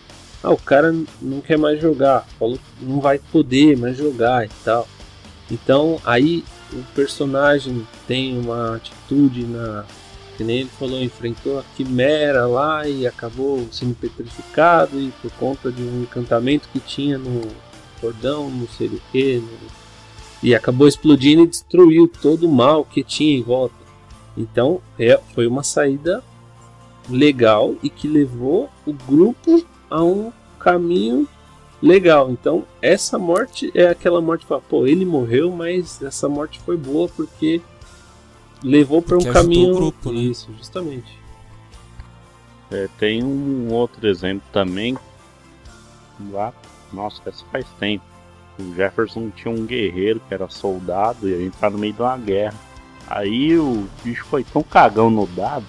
ah, 0.43 0.51
o 0.51 0.57
cara 0.57 0.93
não 1.21 1.39
quer 1.39 1.57
mais 1.57 1.81
jogar, 1.81 2.27
falou 2.37 2.57
que 2.57 2.85
não 2.85 2.99
vai 2.99 3.17
poder 3.17 3.77
mais 3.77 3.97
jogar 3.97 4.45
e 4.45 4.49
tal. 4.63 4.87
Então 5.49 5.99
aí 6.03 6.43
o 6.73 6.83
personagem 6.93 7.87
tem 8.07 8.37
uma 8.37 8.75
atitude 8.75 9.45
na. 9.45 9.85
Que 10.35 10.43
nem 10.43 10.61
ele 10.61 10.69
falou, 10.79 10.99
enfrentou 10.99 11.59
a 11.59 11.63
quimera 11.77 12.47
lá 12.47 12.87
e 12.87 13.05
acabou 13.05 13.67
sendo 13.71 13.93
petrificado 13.93 14.99
e 14.99 15.13
por 15.21 15.31
conta 15.33 15.71
de 15.71 15.83
um 15.83 16.01
encantamento 16.01 16.67
que 16.73 16.79
tinha 16.79 17.19
no 17.19 17.41
cordão, 18.01 18.49
não 18.49 18.67
sei 18.67 18.87
o 18.87 19.01
que, 19.11 19.43
e 20.41 20.55
acabou 20.55 20.87
explodindo 20.87 21.43
e 21.43 21.47
destruiu 21.47 22.07
todo 22.07 22.47
o 22.47 22.51
mal 22.51 22.83
que 22.83 23.03
tinha 23.03 23.37
em 23.37 23.43
volta. 23.43 23.75
Então 24.35 24.81
é, 24.97 25.19
foi 25.35 25.45
uma 25.45 25.61
saída 25.61 26.23
legal 27.07 27.75
e 27.83 27.89
que 27.89 28.07
levou 28.07 28.71
o 28.87 28.91
grupo 28.91 29.63
a 29.93 30.03
um 30.03 30.33
caminho 30.59 31.27
legal. 31.79 32.31
Então, 32.31 32.65
essa 32.81 33.19
morte 33.19 33.71
é 33.75 33.87
aquela 33.87 34.19
morte 34.19 34.41
que 34.41 34.47
fala, 34.47 34.63
pô, 34.67 34.87
ele 34.87 35.05
morreu, 35.05 35.51
mas 35.51 36.01
essa 36.01 36.27
morte 36.27 36.59
foi 36.61 36.75
boa 36.75 37.07
porque 37.07 37.61
levou 38.63 39.03
para 39.03 39.17
um 39.17 39.23
caminho. 39.23 39.73
o 39.73 39.75
grupo, 39.75 40.11
né? 40.11 40.19
Isso, 40.19 40.51
justamente. 40.57 41.15
É, 42.71 42.89
tem 42.97 43.23
um 43.23 43.71
outro 43.71 44.07
exemplo 44.07 44.43
também. 44.51 44.97
Lá, 46.31 46.51
nossa, 46.91 47.21
essa 47.27 47.45
faz 47.51 47.65
tempo. 47.79 48.03
O 48.59 48.73
Jefferson 48.73 49.29
tinha 49.29 49.53
um 49.53 49.63
guerreiro 49.63 50.19
que 50.27 50.33
era 50.33 50.49
soldado 50.49 51.29
e 51.29 51.35
a 51.35 51.37
gente 51.37 51.55
tá 51.57 51.69
no 51.69 51.77
meio 51.77 51.93
de 51.93 52.01
uma 52.01 52.17
guerra. 52.17 52.55
Aí 53.07 53.59
o 53.59 53.87
bicho 54.03 54.25
foi 54.25 54.43
tão 54.43 54.63
cagão 54.63 55.11
no 55.11 55.27
dado 55.27 55.65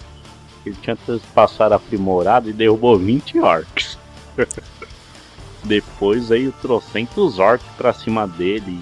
que 0.62 0.70
ele 0.70 0.78
tinha 0.80 0.96
passado 1.34 1.72
aprimorado 1.72 2.48
e 2.48 2.54
derrubou 2.54 2.98
20 2.98 3.38
orcs. 3.40 3.98
Depois 5.64 6.28
veio 6.28 6.52
trocentos 6.60 7.38
orcs 7.38 7.66
pra 7.76 7.92
cima 7.92 8.26
dele. 8.26 8.78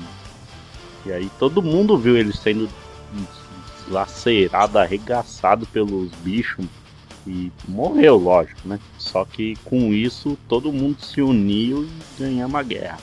E 1.06 1.12
aí 1.12 1.30
todo 1.38 1.62
mundo 1.62 1.96
viu 1.96 2.16
ele 2.16 2.32
sendo 2.32 2.68
lacerado, 3.88 4.78
arregaçado 4.78 5.66
pelos 5.66 6.10
bichos 6.22 6.66
e 7.26 7.52
morreu, 7.68 8.16
lógico, 8.16 8.60
né? 8.64 8.78
Só 8.98 9.24
que 9.24 9.56
com 9.64 9.92
isso 9.92 10.36
todo 10.48 10.72
mundo 10.72 11.04
se 11.04 11.20
uniu 11.20 11.84
e 11.84 11.90
ganhamos 12.18 12.54
a 12.54 12.62
guerra. 12.62 12.98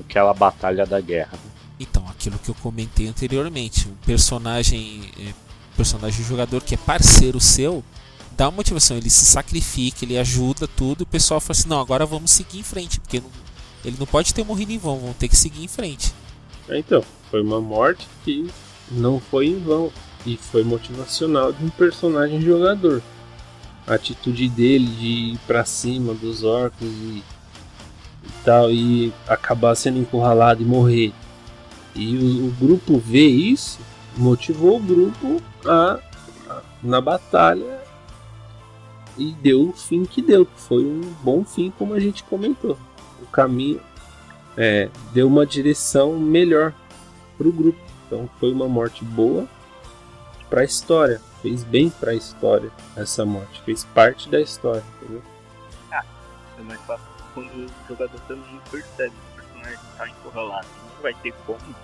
Aquela 0.00 0.34
batalha 0.34 0.84
da 0.84 1.00
guerra. 1.00 1.38
Então, 1.78 2.04
aquilo 2.08 2.38
que 2.38 2.48
eu 2.48 2.54
comentei 2.56 3.08
anteriormente, 3.08 3.88
um 3.88 3.94
personagem, 4.06 5.10
eh, 5.18 5.32
personagem 5.76 6.24
jogador 6.24 6.62
que 6.62 6.74
é 6.74 6.78
parceiro 6.78 7.40
seu, 7.40 7.84
dá 8.36 8.46
uma 8.48 8.56
motivação, 8.56 8.96
ele 8.96 9.10
se 9.10 9.24
sacrifica, 9.24 10.04
ele 10.04 10.18
ajuda 10.18 10.66
tudo, 10.68 11.02
e 11.02 11.04
o 11.04 11.06
pessoal 11.06 11.40
fala 11.40 11.52
assim, 11.52 11.68
não, 11.68 11.80
agora 11.80 12.04
vamos 12.06 12.30
seguir 12.30 12.58
em 12.60 12.62
frente, 12.62 12.98
porque 13.00 13.20
não- 13.20 13.30
ele 13.84 13.96
não 13.98 14.06
pode 14.06 14.32
ter 14.32 14.44
morrido 14.44 14.72
em 14.72 14.78
vão, 14.78 14.98
vão 14.98 15.12
ter 15.12 15.28
que 15.28 15.36
seguir 15.36 15.64
em 15.64 15.68
frente. 15.68 16.12
É, 16.68 16.78
Então, 16.78 17.02
foi 17.30 17.42
uma 17.42 17.60
morte 17.60 18.06
que 18.24 18.48
não 18.90 19.18
foi 19.20 19.46
em 19.46 19.58
vão 19.58 19.92
e 20.24 20.36
foi 20.36 20.62
motivacional 20.62 21.52
de 21.52 21.64
um 21.64 21.70
personagem 21.70 22.40
jogador. 22.40 23.02
A 23.86 23.94
atitude 23.94 24.48
dele 24.48 24.86
de 24.86 25.06
ir 25.32 25.38
pra 25.46 25.64
cima 25.64 26.14
dos 26.14 26.44
orcos 26.44 26.86
e, 26.88 27.22
e 28.24 28.32
tal 28.44 28.70
e 28.70 29.12
acabar 29.26 29.74
sendo 29.74 29.98
encurralado 29.98 30.62
e 30.62 30.64
morrer. 30.64 31.12
E 31.94 32.16
o, 32.16 32.46
o 32.46 32.50
grupo 32.52 32.98
ver 32.98 33.26
isso 33.26 33.80
motivou 34.16 34.76
o 34.76 34.80
grupo 34.80 35.42
a, 35.66 35.98
a- 36.48 36.62
na 36.82 37.00
batalha 37.00 37.81
e 39.16 39.32
deu 39.32 39.68
o 39.68 39.72
fim 39.72 40.04
que 40.04 40.22
deu. 40.22 40.46
Foi 40.56 40.84
um 40.84 41.00
bom 41.22 41.44
fim, 41.44 41.72
como 41.78 41.94
a 41.94 42.00
gente 42.00 42.24
comentou. 42.24 42.78
O 43.20 43.26
caminho 43.26 43.80
é, 44.56 44.88
deu 45.12 45.26
uma 45.26 45.46
direção 45.46 46.18
melhor 46.18 46.72
pro 47.36 47.52
grupo. 47.52 47.80
Então 48.06 48.28
foi 48.38 48.52
uma 48.52 48.68
morte 48.68 49.04
boa 49.04 49.48
para 50.48 50.60
a 50.60 50.64
história. 50.64 51.20
fez 51.40 51.64
bem 51.64 51.90
pra 51.90 52.14
história 52.14 52.70
essa 52.96 53.24
morte, 53.24 53.60
fez 53.62 53.84
parte 53.84 54.28
da 54.28 54.40
história, 54.40 54.84
entendeu? 55.00 55.22
É 55.90 56.62
mais 56.62 56.80
fácil 56.82 57.06
quando 57.34 57.48
o 57.48 57.70
jogador 57.88 58.20
também 58.28 58.60
percebe 58.70 59.10
que 59.10 59.40
o 59.40 59.42
personagem 59.42 59.78
tá 59.96 60.08
encurralado. 60.08 60.66
Não 60.94 61.02
vai 61.02 61.14
ter 61.14 61.32
como. 61.46 61.74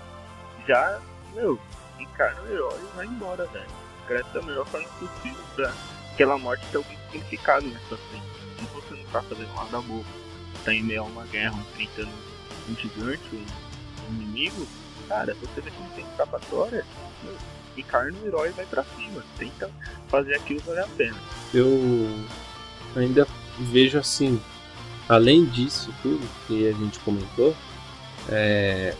Já, 0.67 0.99
meu, 1.33 1.59
encara 1.99 2.41
o 2.43 2.47
herói 2.47 2.79
e 2.79 2.95
vai 2.95 3.05
embora, 3.05 3.45
velho. 3.47 3.69
Cresce 4.07 4.29
da 4.33 4.41
melhor 4.41 4.65
forma 4.67 4.87
possível 4.99 5.43
pra 5.55 5.73
aquela 6.19 6.37
morte 6.37 6.65
ter 6.69 6.77
algum 6.77 6.95
significado 7.11 7.65
nessa 7.65 7.95
frente. 7.95 8.25
Se 8.59 8.65
você 8.73 8.93
não 8.93 9.03
tá 9.05 9.21
fazendo 9.21 9.53
nada 9.55 9.81
bobo, 9.81 10.05
tá 10.65 10.73
em 10.73 10.83
meio 10.83 11.03
a 11.03 11.05
uma 11.05 11.25
guerra, 11.27 11.57
enfrentando 11.71 12.11
um 12.69 12.75
gigante, 12.75 13.23
um, 13.33 14.13
inimigo, 14.13 14.67
cara, 15.07 15.33
você 15.35 15.61
vê 15.61 15.71
que 15.71 15.81
não 15.81 15.89
tem 15.91 16.03
escapatória, 16.03 16.85
encarna 17.77 18.17
o 18.21 18.27
herói 18.27 18.49
e 18.49 18.51
vai 18.51 18.65
pra 18.65 18.83
cima. 18.83 19.23
Tenta 19.37 19.71
fazer 20.09 20.35
aquilo 20.35 20.59
valer 20.65 20.83
a 20.83 20.87
pena. 20.87 21.15
Eu 21.53 22.09
ainda 22.97 23.25
vejo 23.57 23.97
assim, 23.97 24.41
além 25.07 25.45
disso 25.45 25.93
tudo 26.01 26.27
que 26.47 26.67
a 26.67 26.73
gente 26.73 26.99
comentou, 26.99 27.55
é, 28.27 28.93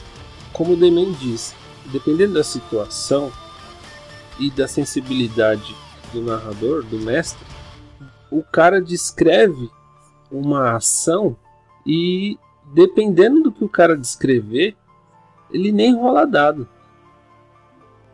como 0.53 0.73
o 0.73 0.77
Demen 0.77 1.11
disse, 1.11 1.53
dependendo 1.87 2.35
da 2.35 2.43
situação 2.45 3.29
e 4.39 4.49
da 4.49 4.69
sensibilidade 4.69 5.75
do 6.11 6.21
narrador, 6.21 6.83
do 6.83 6.99
mestre, 6.99 7.45
o 8.31 8.43
cara 8.43 8.81
descreve 8.81 9.69
uma 10.31 10.75
ação 10.75 11.35
e 11.85 12.37
dependendo 12.73 13.41
do 13.41 13.51
que 13.51 13.63
o 13.63 13.69
cara 13.69 13.97
descrever, 13.97 14.75
ele 15.51 15.71
nem 15.71 15.95
rola 15.95 16.25
dado. 16.25 16.67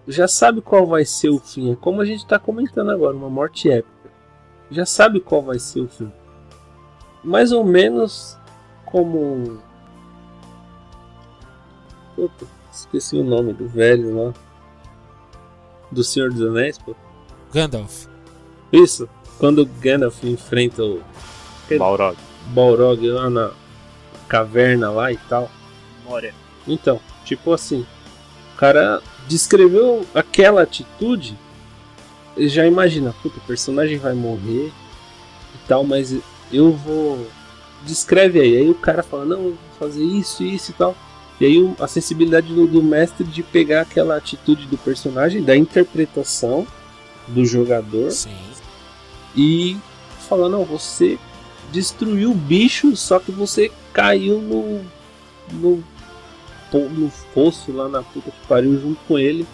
Já 0.08 0.28
sabe 0.28 0.62
qual 0.62 0.86
vai 0.86 1.04
ser 1.04 1.30
o 1.30 1.40
fim. 1.40 1.72
É 1.72 1.76
como 1.76 2.02
a 2.02 2.06
gente 2.06 2.20
está 2.20 2.38
comentando 2.38 2.92
agora, 2.92 3.16
uma 3.16 3.30
morte 3.30 3.70
épica. 3.70 4.12
Já 4.70 4.86
sabe 4.86 5.20
qual 5.20 5.42
vai 5.42 5.60
ser 5.60 5.82
o 5.82 5.88
fim. 5.88 6.12
Mais 7.24 7.52
ou 7.52 7.64
menos 7.64 8.38
como. 8.86 9.60
Puta, 12.16 12.46
esqueci 12.72 13.18
o 13.18 13.24
nome 13.24 13.52
do 13.52 13.68
velho 13.68 14.26
lá. 14.26 14.34
Do 15.92 16.04
Senhor 16.04 16.32
dos 16.32 16.42
Anéis, 16.42 16.78
pô. 16.78 16.96
Gandalf. 17.54 18.06
Isso, 18.72 19.08
quando 19.38 19.64
o 19.64 19.66
Gandalf 19.66 20.24
enfrenta 20.24 20.84
o 20.84 21.02
Balrog. 21.78 22.18
Balrog 22.48 23.10
lá 23.10 23.30
na 23.30 23.52
caverna 24.28 24.92
lá 24.92 25.12
e 25.12 25.18
tal. 25.18 25.50
Moria. 26.06 26.34
Então, 26.68 27.00
tipo 27.24 27.54
assim, 27.54 27.86
o 28.54 28.58
cara 28.58 29.02
descreveu 29.28 30.06
aquela 30.14 30.62
atitude, 30.62 31.38
ele 32.36 32.50
já 32.50 32.66
imagina, 32.66 33.14
puta, 33.22 33.38
o 33.38 33.42
personagem 33.42 33.98
vai 33.98 34.14
morrer 34.14 34.68
e 34.68 35.68
tal, 35.68 35.84
mas 35.84 36.16
eu 36.52 36.72
vou. 36.72 37.28
Descreve 37.86 38.40
aí. 38.40 38.58
Aí 38.58 38.70
o 38.70 38.76
cara 38.76 39.04
fala, 39.04 39.26
não, 39.26 39.38
eu 39.38 39.44
vou 39.44 39.58
fazer 39.78 40.04
isso, 40.04 40.44
isso 40.44 40.72
e 40.72 40.74
tal. 40.74 40.96
E 41.40 41.46
aí 41.46 41.76
a 41.80 41.88
sensibilidade 41.88 42.54
do, 42.54 42.66
do 42.66 42.82
mestre 42.82 43.24
de 43.26 43.44
pegar 43.44 43.82
aquela 43.82 44.16
atitude 44.16 44.66
do 44.66 44.78
personagem, 44.78 45.44
da 45.44 45.56
interpretação 45.56 46.66
do 47.28 47.46
jogador 47.46 48.12
Sim. 48.12 48.36
e 49.36 49.78
falar, 50.28 50.50
não, 50.50 50.64
você 50.64 51.18
destruiu 51.72 52.32
o 52.32 52.36
bicho, 52.36 52.96
só 52.96 53.20
que 53.20 53.32
você 53.32 53.72
caiu 53.94 54.42
no. 54.42 54.86
no, 55.52 55.84
no 56.90 57.10
fosso 57.34 57.72
lá 57.72 57.88
na 57.88 58.04
puta 58.04 58.32
que 58.32 58.48
pariu 58.48 58.80
junto 58.80 59.00
com 59.08 59.18
ele 59.18 59.48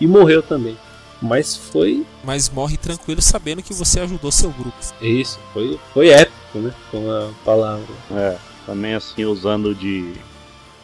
e 0.00 0.06
morreu 0.06 0.42
também. 0.42 0.76
Mas 1.20 1.54
foi 1.54 2.06
Mas 2.24 2.48
morre 2.48 2.76
tranquilo 2.78 3.20
sabendo 3.20 3.62
que 3.62 3.74
você 3.74 4.00
ajudou 4.00 4.32
seu 4.32 4.50
grupo. 4.50 4.76
isso, 5.02 5.38
foi, 5.52 5.78
foi 5.92 6.08
épico, 6.08 6.58
né? 6.58 6.72
Com 6.90 7.10
a 7.10 7.30
palavra. 7.44 7.94
É, 8.12 8.38
também 8.64 8.94
assim, 8.94 9.24
usando 9.24 9.74
de 9.74 10.14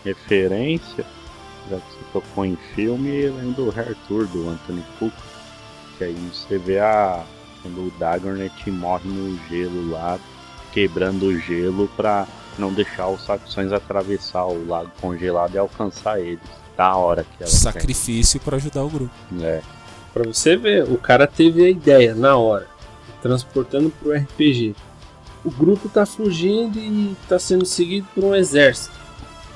referência, 0.04 1.06
já 1.70 1.76
que 1.76 1.92
você 1.92 2.04
tocou 2.12 2.44
em 2.44 2.56
filme, 2.74 3.28
lembro 3.28 3.64
do 3.64 3.80
Arthur, 3.80 4.26
do 4.26 4.50
Anthony 4.50 4.84
Fuqua, 4.98 5.16
que 5.96 6.04
aí 6.04 6.30
você 6.32 6.58
vê 6.58 6.78
a 6.78 7.24
quando 7.62 7.86
o 7.86 7.92
Dagonet 7.98 8.70
morre 8.70 9.08
no 9.08 9.38
gelo 9.48 9.90
lá, 9.90 10.18
quebrando 10.72 11.26
o 11.26 11.38
gelo 11.38 11.88
pra 11.96 12.26
não 12.58 12.72
deixar 12.72 13.08
os 13.08 13.24
saxões 13.24 13.72
atravessar 13.72 14.46
o 14.46 14.66
lago 14.66 14.90
congelado 15.00 15.54
e 15.54 15.58
alcançar 15.58 16.20
eles. 16.20 16.40
Da 16.76 16.94
hora 16.94 17.24
que 17.24 17.42
ela 17.42 17.50
Sacrifício 17.50 18.38
para 18.38 18.56
ajudar 18.56 18.84
o 18.84 18.90
grupo. 18.90 19.10
É, 19.40 19.62
Pra 20.16 20.24
você 20.24 20.56
ver, 20.56 20.84
o 20.90 20.96
cara 20.96 21.26
teve 21.26 21.62
a 21.62 21.68
ideia 21.68 22.14
na 22.14 22.38
hora, 22.38 22.66
transportando 23.20 23.90
pro 23.90 24.14
RPG. 24.14 24.74
O 25.44 25.50
grupo 25.50 25.90
tá 25.90 26.06
fugindo 26.06 26.78
e 26.78 27.14
tá 27.28 27.38
sendo 27.38 27.66
seguido 27.66 28.08
por 28.14 28.24
um 28.24 28.34
exército, 28.34 28.94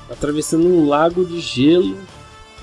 atravessando 0.07 0.67
um 0.67 0.87
lago 0.87 1.25
de 1.25 1.39
gelo, 1.39 1.97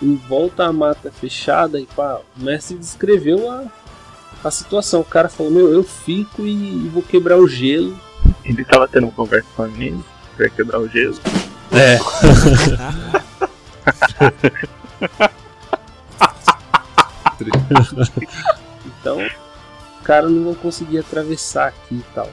em 0.02 0.14
volta 0.14 0.64
à 0.64 0.72
mata 0.72 1.10
fechada 1.10 1.80
e 1.80 1.86
pá, 1.86 2.20
o 2.36 2.42
mestre 2.42 2.76
descreveu 2.76 3.50
a, 3.50 3.64
a 4.44 4.50
situação. 4.50 5.00
O 5.00 5.04
cara 5.04 5.28
falou: 5.28 5.52
Meu, 5.52 5.72
eu 5.72 5.82
fico 5.82 6.42
e, 6.42 6.86
e 6.86 6.88
vou 6.88 7.02
quebrar 7.02 7.38
o 7.38 7.48
gelo. 7.48 7.98
Ele 8.44 8.64
tava 8.64 8.88
tendo 8.88 9.04
uma 9.04 9.12
conversa 9.12 9.48
com 9.54 9.62
a 9.62 9.68
menina 9.68 10.02
pra 10.36 10.48
quebrar 10.48 10.80
o 10.80 10.88
gelo. 10.88 11.18
É. 11.72 11.98
então, 19.00 19.18
o 20.00 20.04
cara 20.04 20.28
não 20.28 20.52
vai 20.52 20.54
conseguir 20.54 20.98
atravessar 20.98 21.68
aqui 21.68 21.96
e 21.96 22.04
tal. 22.14 22.30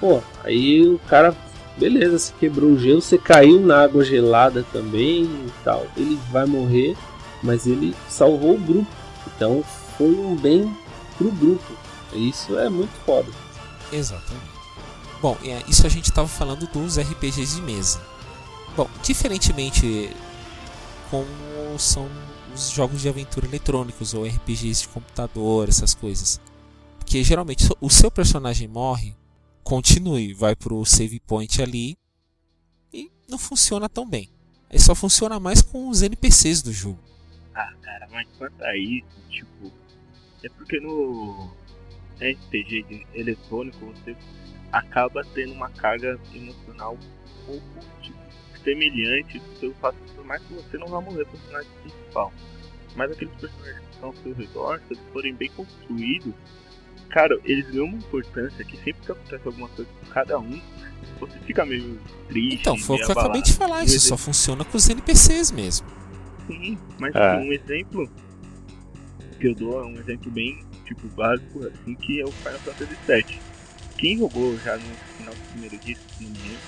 Pô, 0.00 0.22
aí 0.42 0.88
o 0.88 0.98
cara, 1.08 1.34
beleza, 1.80 2.18
você 2.18 2.32
quebrou 2.38 2.72
o 2.72 2.78
gelo, 2.78 3.00
você 3.00 3.16
caiu 3.16 3.58
na 3.58 3.82
água 3.82 4.04
gelada 4.04 4.64
também 4.70 5.24
e 5.24 5.50
tal. 5.64 5.86
Ele 5.96 6.20
vai 6.30 6.44
morrer, 6.44 6.94
mas 7.42 7.66
ele 7.66 7.96
salvou 8.08 8.54
o 8.54 8.60
grupo. 8.60 8.90
Então 9.34 9.64
foi 9.96 10.14
um 10.14 10.36
bem 10.36 10.76
pro 11.16 11.32
grupo. 11.32 11.72
Isso 12.12 12.58
é 12.58 12.68
muito 12.68 12.92
foda. 13.06 13.28
Exatamente. 13.90 14.60
Bom, 15.22 15.36
é, 15.42 15.62
isso 15.66 15.86
a 15.86 15.90
gente 15.90 16.10
estava 16.10 16.28
falando 16.28 16.66
dos 16.66 16.98
RPGs 16.98 17.56
de 17.56 17.62
mesa. 17.62 18.00
Bom, 18.76 18.88
diferentemente 19.02 20.14
como 21.10 21.26
são 21.78 22.08
os 22.54 22.70
jogos 22.70 23.00
de 23.00 23.08
aventura 23.08 23.46
eletrônicos 23.46 24.14
ou 24.14 24.24
RPGs 24.24 24.82
de 24.82 24.88
computador, 24.88 25.68
essas 25.68 25.94
coisas. 25.94 26.40
Porque 26.98 27.24
geralmente 27.24 27.68
o 27.80 27.90
seu 27.90 28.10
personagem 28.10 28.68
morre, 28.68 29.14
continue, 29.62 30.34
vai 30.34 30.54
pro 30.56 30.84
save 30.84 31.20
point 31.20 31.62
ali 31.62 31.96
e 32.92 33.10
não 33.28 33.38
funciona 33.38 33.88
tão 33.88 34.08
bem. 34.08 34.28
Ele 34.70 34.82
só 34.82 34.94
funciona 34.94 35.40
mais 35.40 35.62
com 35.62 35.88
os 35.88 36.02
NPCs 36.02 36.62
do 36.62 36.72
jogo. 36.72 37.00
Ah, 37.54 37.72
cara, 37.82 38.08
mas 38.10 38.26
quanto 38.38 38.62
a 38.62 38.76
isso, 38.76 39.06
tipo. 39.28 39.72
É 40.42 40.48
porque 40.50 40.80
no 40.80 41.52
RPG 42.20 43.06
eletrônico 43.14 43.86
você 43.86 44.16
acaba 44.72 45.24
tendo 45.34 45.52
uma 45.52 45.68
carga 45.70 46.18
emocional 46.34 46.94
um 46.94 47.46
pouco 47.46 47.86
tipo, 48.00 48.18
semelhante 48.62 49.40
pelo 49.58 49.74
fato 49.74 49.96
de 50.06 50.12
por 50.12 50.24
mais 50.24 50.42
que 50.42 50.54
você 50.54 50.78
não 50.78 50.86
vá 50.86 51.00
morrer 51.00 51.22
o 51.22 51.26
personagem 51.26 51.70
principal. 51.82 52.32
Mas 52.96 53.10
aqueles 53.10 53.34
personagens 53.34 53.80
que 53.80 53.94
estão 53.94 54.08
ao 54.08 54.16
seu 54.16 54.34
redor, 54.34 54.80
se 54.88 54.94
forem 55.12 55.34
bem 55.34 55.50
construídos, 55.50 56.34
cara, 57.08 57.38
eles 57.44 57.68
ganham 57.70 57.86
uma 57.86 57.98
importância 57.98 58.64
que 58.64 58.76
sempre 58.76 59.02
que 59.06 59.12
acontece 59.12 59.42
alguma 59.46 59.68
coisa 59.68 59.90
com 60.00 60.06
cada 60.12 60.38
um, 60.38 60.60
você 61.18 61.38
fica 61.40 61.64
meio 61.64 61.98
triste. 62.28 62.56
Então, 62.60 62.76
foi 62.76 62.96
o 62.96 62.98
que 62.98 63.04
eu 63.06 63.12
acabei 63.12 63.42
de 63.42 63.52
abalado. 63.52 63.72
falar, 63.74 63.80
Um 63.82 63.84
isso 63.84 64.00
só 64.00 64.16
funciona 64.16 64.64
com 64.64 64.76
os 64.76 64.88
NPCs 64.88 65.50
mesmo. 65.50 65.86
Sim, 66.46 66.78
mas 66.98 67.14
É. 67.14 67.18
assim, 67.36 67.48
um 67.48 67.52
exemplo 67.52 68.10
que 69.38 69.46
eu 69.48 69.54
dou 69.54 69.80
é 69.82 69.86
um 69.86 69.94
exemplo 69.98 70.30
bem 70.30 70.58
tipo 70.86 71.06
básico, 71.08 71.66
assim, 71.66 71.94
que 71.94 72.20
é 72.20 72.24
o 72.24 72.30
Final 72.32 72.58
Fantasy 72.60 72.96
VII. 73.06 73.38
Quem 73.96 74.18
jogou 74.18 74.56
já 74.58 74.76
no 74.76 74.82
final 75.16 75.32
do 75.34 75.40
primeiro 75.52 75.78
disco, 75.78 76.04
me 76.20 76.26
engano, 76.26 76.58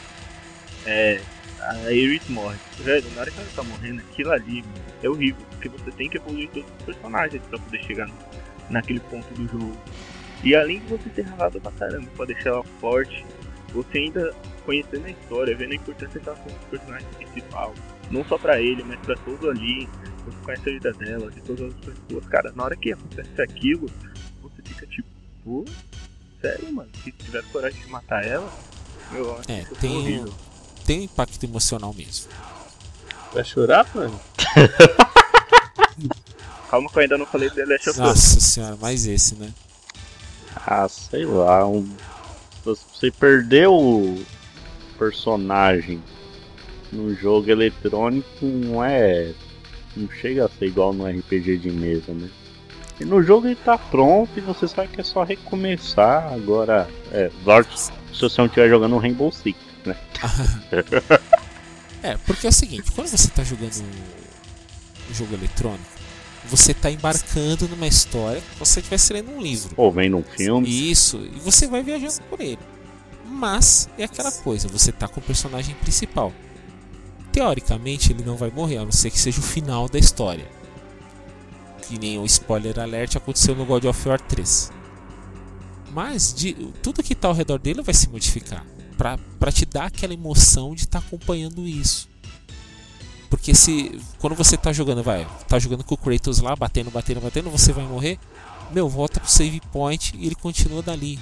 é. 0.86 1.20
A 1.60 1.74
Aerith 1.86 2.28
morre. 2.28 2.56
Velho, 2.80 3.08
na 3.14 3.20
hora 3.20 3.30
que 3.30 3.38
ela 3.38 3.48
tá 3.54 3.62
morrendo, 3.62 4.00
aquilo 4.00 4.32
ali 4.32 4.62
mano, 4.62 4.74
é 5.00 5.08
horrível, 5.08 5.46
porque 5.50 5.68
você 5.68 5.92
tem 5.92 6.08
que 6.08 6.16
evoluir 6.16 6.50
todos 6.50 6.68
os 6.78 6.84
personagens 6.84 7.40
pra 7.48 7.56
poder 7.56 7.84
chegar 7.84 8.08
no- 8.08 8.14
naquele 8.68 8.98
ponto 8.98 9.32
do 9.34 9.46
jogo. 9.46 9.76
E 10.42 10.54
além 10.56 10.80
de 10.80 10.86
você 10.86 11.08
ter 11.10 11.22
ralado 11.22 11.60
pra 11.60 11.70
caramba 11.72 12.08
pra 12.16 12.26
deixar 12.26 12.50
ela 12.50 12.64
forte, 12.80 13.24
você 13.72 13.98
ainda 13.98 14.34
conhecendo 14.64 15.06
a 15.06 15.10
história, 15.10 15.56
vendo 15.56 15.72
a 15.72 15.76
importância 15.76 16.20
que 16.20 16.28
ela 16.28 16.38
tem 16.38 16.54
pro 16.54 16.78
personagem 16.78 17.08
principal, 17.16 17.74
não 18.10 18.24
só 18.24 18.38
pra 18.38 18.60
ele, 18.60 18.82
mas 18.84 18.98
pra 19.00 19.16
todos 19.16 19.48
ali. 19.48 19.88
Você 20.24 20.36
conhece 20.44 20.68
a 20.68 20.72
vida 20.72 20.92
dela, 20.92 21.30
de 21.32 21.40
todas 21.40 21.74
as 21.74 21.80
pessoas. 21.80 22.26
Cara, 22.26 22.52
na 22.54 22.62
hora 22.64 22.76
que 22.76 22.92
acontece 22.92 23.42
aquilo, 23.42 23.90
você 24.40 24.62
fica 24.64 24.86
tipo, 24.86 25.08
pô, 25.44 25.64
sério, 26.40 26.72
mano? 26.72 26.88
Se 27.02 27.10
tivesse 27.12 27.48
coragem 27.48 27.80
de 27.82 27.88
matar 27.88 28.24
ela, 28.24 28.48
eu 29.12 29.36
acho 29.38 29.50
É, 29.50 29.64
que 29.64 29.74
tem 29.76 29.90
um- 29.90 29.98
horrível. 29.98 30.34
Tem 30.86 31.00
um 31.00 31.04
impacto 31.04 31.42
emocional 31.44 31.92
mesmo. 31.94 32.30
Vai 33.32 33.44
chorar, 33.44 33.86
mano? 33.94 34.20
Calma 36.70 36.88
que 36.90 36.96
eu 36.98 37.02
ainda 37.02 37.18
não 37.18 37.26
falei 37.26 37.50
The 37.50 37.64
Last 37.66 37.90
of 37.90 38.00
Us. 38.00 38.06
Nossa 38.06 38.40
senhora, 38.40 38.76
mais 38.76 39.04
esse, 39.06 39.34
né? 39.34 39.52
Ah, 40.56 40.88
sei 40.88 41.24
lá. 41.24 41.66
Um... 41.66 41.88
Você 42.64 43.10
perdeu 43.10 43.74
o 43.74 44.24
personagem 44.98 46.00
no 46.92 47.14
jogo 47.14 47.50
eletrônico 47.50 48.44
não 48.44 48.84
é. 48.84 49.32
Não 49.96 50.08
chega 50.10 50.44
a 50.44 50.48
ser 50.48 50.66
igual 50.66 50.92
no 50.92 51.06
RPG 51.06 51.58
de 51.58 51.70
mesa, 51.70 52.12
né? 52.12 52.28
E 53.00 53.04
no 53.04 53.22
jogo 53.22 53.46
ele 53.46 53.56
tá 53.56 53.76
pronto 53.76 54.30
e 54.36 54.40
você 54.40 54.68
sabe 54.68 54.88
que 54.88 55.00
é 55.00 55.04
só 55.04 55.22
recomeçar. 55.24 56.32
Agora, 56.32 56.88
é, 57.10 57.30
se 58.12 58.20
você 58.20 58.40
não 58.40 58.46
estiver 58.46 58.68
jogando 58.68 58.94
um 58.94 58.98
Rainbow 58.98 59.32
Six, 59.32 59.58
né? 59.84 59.96
é, 62.02 62.16
porque 62.26 62.46
é 62.46 62.50
o 62.50 62.52
seguinte, 62.52 62.90
quando 62.92 63.08
você 63.08 63.28
tá 63.28 63.42
jogando 63.42 63.82
um 65.10 65.14
jogo 65.14 65.34
eletrônico, 65.34 66.01
você 66.44 66.74
tá 66.74 66.90
embarcando 66.90 67.68
numa 67.68 67.86
história 67.86 68.42
como 68.52 68.66
se 68.66 68.74
você 68.74 68.80
estivesse 68.80 69.12
lendo 69.12 69.30
um 69.30 69.40
livro. 69.40 69.74
Ou 69.76 69.90
vendo 69.92 70.16
um 70.16 70.22
filme. 70.22 70.90
Isso, 70.90 71.18
e 71.18 71.38
você 71.40 71.66
vai 71.66 71.82
viajando 71.82 72.22
por 72.28 72.40
ele. 72.40 72.58
Mas 73.26 73.88
é 73.96 74.04
aquela 74.04 74.32
coisa, 74.32 74.68
você 74.68 74.92
tá 74.92 75.08
com 75.08 75.20
o 75.20 75.22
personagem 75.22 75.74
principal. 75.76 76.32
Teoricamente 77.32 78.12
ele 78.12 78.22
não 78.24 78.36
vai 78.36 78.50
morrer, 78.50 78.78
a 78.78 78.84
não 78.84 78.92
ser 78.92 79.10
que 79.10 79.18
seja 79.18 79.40
o 79.40 79.42
final 79.42 79.88
da 79.88 79.98
história. 79.98 80.46
Que 81.82 81.98
nem 81.98 82.18
o 82.18 82.26
spoiler 82.26 82.78
alert 82.78 83.16
aconteceu 83.16 83.54
no 83.54 83.64
God 83.64 83.84
of 83.84 84.08
War 84.08 84.20
3. 84.20 84.70
Mas 85.92 86.32
de, 86.34 86.54
tudo 86.82 87.02
que 87.02 87.12
está 87.12 87.28
ao 87.28 87.34
redor 87.34 87.58
dele 87.58 87.82
vai 87.82 87.94
se 87.94 88.08
modificar 88.08 88.64
para 89.38 89.52
te 89.52 89.66
dar 89.66 89.86
aquela 89.86 90.14
emoção 90.14 90.74
de 90.74 90.82
estar 90.82 91.00
tá 91.00 91.06
acompanhando 91.06 91.66
isso. 91.66 92.08
Porque 93.32 93.54
se 93.54 93.98
quando 94.18 94.36
você 94.36 94.56
está 94.56 94.74
jogando, 94.74 95.02
vai, 95.02 95.26
tá 95.48 95.58
jogando 95.58 95.82
com 95.82 95.94
o 95.94 95.96
Kratos 95.96 96.40
lá, 96.40 96.54
batendo, 96.54 96.90
batendo, 96.90 97.18
batendo, 97.18 97.48
você 97.48 97.72
vai 97.72 97.82
morrer, 97.82 98.18
meu, 98.70 98.90
volta 98.90 99.18
pro 99.18 99.30
save 99.30 99.58
point 99.72 100.14
e 100.18 100.26
ele 100.26 100.34
continua 100.34 100.82
dali. 100.82 101.18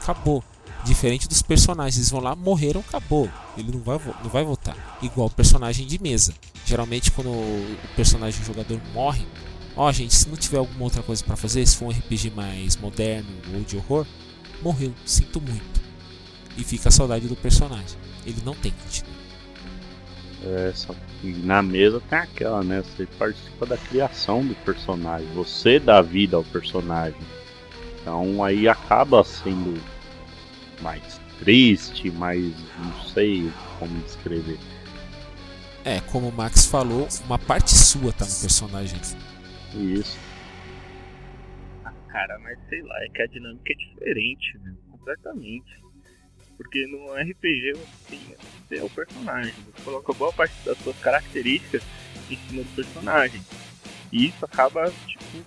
Acabou. 0.00 0.42
Diferente 0.82 1.28
dos 1.28 1.42
personagens, 1.42 1.98
eles 1.98 2.08
vão 2.08 2.22
lá, 2.22 2.34
morreram, 2.34 2.80
acabou. 2.80 3.28
Ele 3.58 3.72
não 3.72 3.80
vai, 3.80 4.00
não 4.24 4.30
vai 4.30 4.42
voltar. 4.42 4.98
Igual 5.02 5.26
o 5.26 5.30
personagem 5.30 5.86
de 5.86 6.00
mesa. 6.00 6.32
Geralmente, 6.64 7.10
quando 7.10 7.28
o 7.28 7.76
personagem 7.94 8.40
o 8.40 8.46
jogador 8.46 8.80
morre, 8.94 9.26
ó, 9.76 9.92
gente, 9.92 10.14
se 10.14 10.30
não 10.30 10.36
tiver 10.38 10.56
alguma 10.56 10.84
outra 10.84 11.02
coisa 11.02 11.22
para 11.22 11.36
fazer, 11.36 11.66
se 11.66 11.76
for 11.76 11.88
um 11.88 11.90
RPG 11.90 12.30
mais 12.30 12.74
moderno 12.78 13.28
ou 13.54 13.60
de 13.60 13.76
horror, 13.76 14.06
morreu, 14.62 14.94
sinto 15.04 15.42
muito. 15.42 15.78
E 16.56 16.64
fica 16.64 16.88
a 16.88 16.92
saudade 16.92 17.28
do 17.28 17.36
personagem. 17.36 17.98
Ele 18.24 18.40
não 18.42 18.54
tem 18.54 18.72
continuidade. 18.72 19.19
É, 20.42 20.72
só 20.74 20.94
que 20.94 21.32
na 21.44 21.62
mesa 21.62 22.00
tem 22.08 22.18
aquela, 22.18 22.62
né? 22.62 22.82
Você 22.82 23.06
participa 23.18 23.66
da 23.66 23.76
criação 23.76 24.44
do 24.44 24.54
personagem, 24.64 25.26
você 25.34 25.78
dá 25.78 26.00
vida 26.00 26.36
ao 26.36 26.44
personagem. 26.44 27.20
Então 28.00 28.42
aí 28.42 28.66
acaba 28.66 29.22
sendo 29.22 29.78
mais 30.80 31.20
triste, 31.38 32.10
mais. 32.10 32.54
não 32.78 33.02
sei 33.02 33.50
como 33.78 34.00
descrever. 34.00 34.58
É, 35.84 36.00
como 36.12 36.28
o 36.28 36.32
Max 36.32 36.66
falou, 36.66 37.08
uma 37.26 37.38
parte 37.38 37.70
sua 37.70 38.12
tá 38.12 38.24
no 38.24 38.40
personagem. 38.40 38.98
Isso. 39.74 40.18
Ah, 41.84 41.92
cara, 42.08 42.38
mas 42.40 42.58
sei 42.68 42.82
lá, 42.82 43.04
é 43.04 43.08
que 43.08 43.22
a 43.22 43.26
dinâmica 43.26 43.72
é 43.72 43.76
diferente, 43.76 44.58
né? 44.58 44.74
Completamente. 44.90 45.79
Porque 46.60 46.86
no 46.88 47.14
RPG 47.14 47.72
você 47.72 48.36
tem 48.68 48.82
o 48.82 48.90
personagem, 48.90 49.54
você 49.64 49.82
coloca 49.82 50.12
boa 50.12 50.30
parte 50.30 50.52
das 50.62 50.76
suas 50.80 50.94
características 50.98 51.82
em 52.30 52.36
cima 52.36 52.62
do 52.62 52.76
personagem. 52.76 53.40
E 54.12 54.26
isso 54.26 54.44
acaba, 54.44 54.92
tipo, 55.06 55.42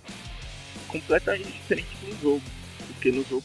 completamente 0.87 1.51
diferente 1.51 1.95
no 2.01 2.19
jogo. 2.19 2.41
Porque 2.87 3.11
no 3.11 3.23
jogo 3.25 3.43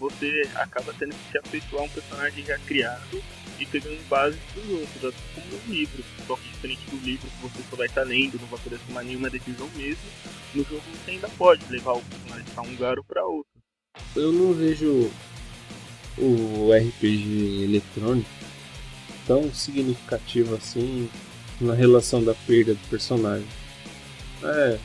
você 0.00 0.50
acaba 0.56 0.92
tendo 0.98 1.14
que 1.14 1.30
se 1.30 1.38
afeiçoar 1.38 1.84
um 1.84 1.88
personagem 1.88 2.44
já 2.44 2.58
criado 2.58 3.22
e 3.60 3.66
pegando 3.66 4.08
base 4.08 4.36
dos 4.52 4.68
outros, 4.68 5.04
assim 5.04 5.24
como 5.32 5.46
no 5.46 5.72
livro. 5.72 6.04
Só 6.26 6.34
que 6.34 6.48
diferente 6.48 6.90
do 6.90 6.96
livro 6.96 7.30
que 7.30 7.42
você 7.42 7.62
só 7.70 7.76
vai 7.76 7.86
estar 7.86 8.02
lendo, 8.02 8.40
não 8.40 8.48
vai 8.48 8.58
poder 8.58 8.80
tomar 8.84 9.04
nenhuma 9.04 9.30
decisão 9.30 9.68
mesmo, 9.76 10.02
no 10.52 10.64
jogo 10.64 10.82
você 10.92 11.12
ainda 11.12 11.28
pode 11.28 11.64
levar 11.70 11.92
o 11.92 12.02
personagem 12.02 12.46
para 12.52 12.62
um 12.64 12.70
lugar 12.72 12.98
ou 12.98 13.04
para 13.04 13.24
outro. 13.24 13.52
Eu 14.16 14.32
não 14.32 14.52
vejo 14.52 15.08
o 16.18 16.70
RPG 16.72 17.64
eletrônico 17.64 18.28
tão 19.26 19.52
significativo 19.52 20.54
assim 20.54 21.08
na 21.60 21.74
relação 21.74 22.22
da 22.22 22.34
perda 22.34 22.74
do 22.74 22.88
personagem. 22.88 23.46
É, 24.42 24.78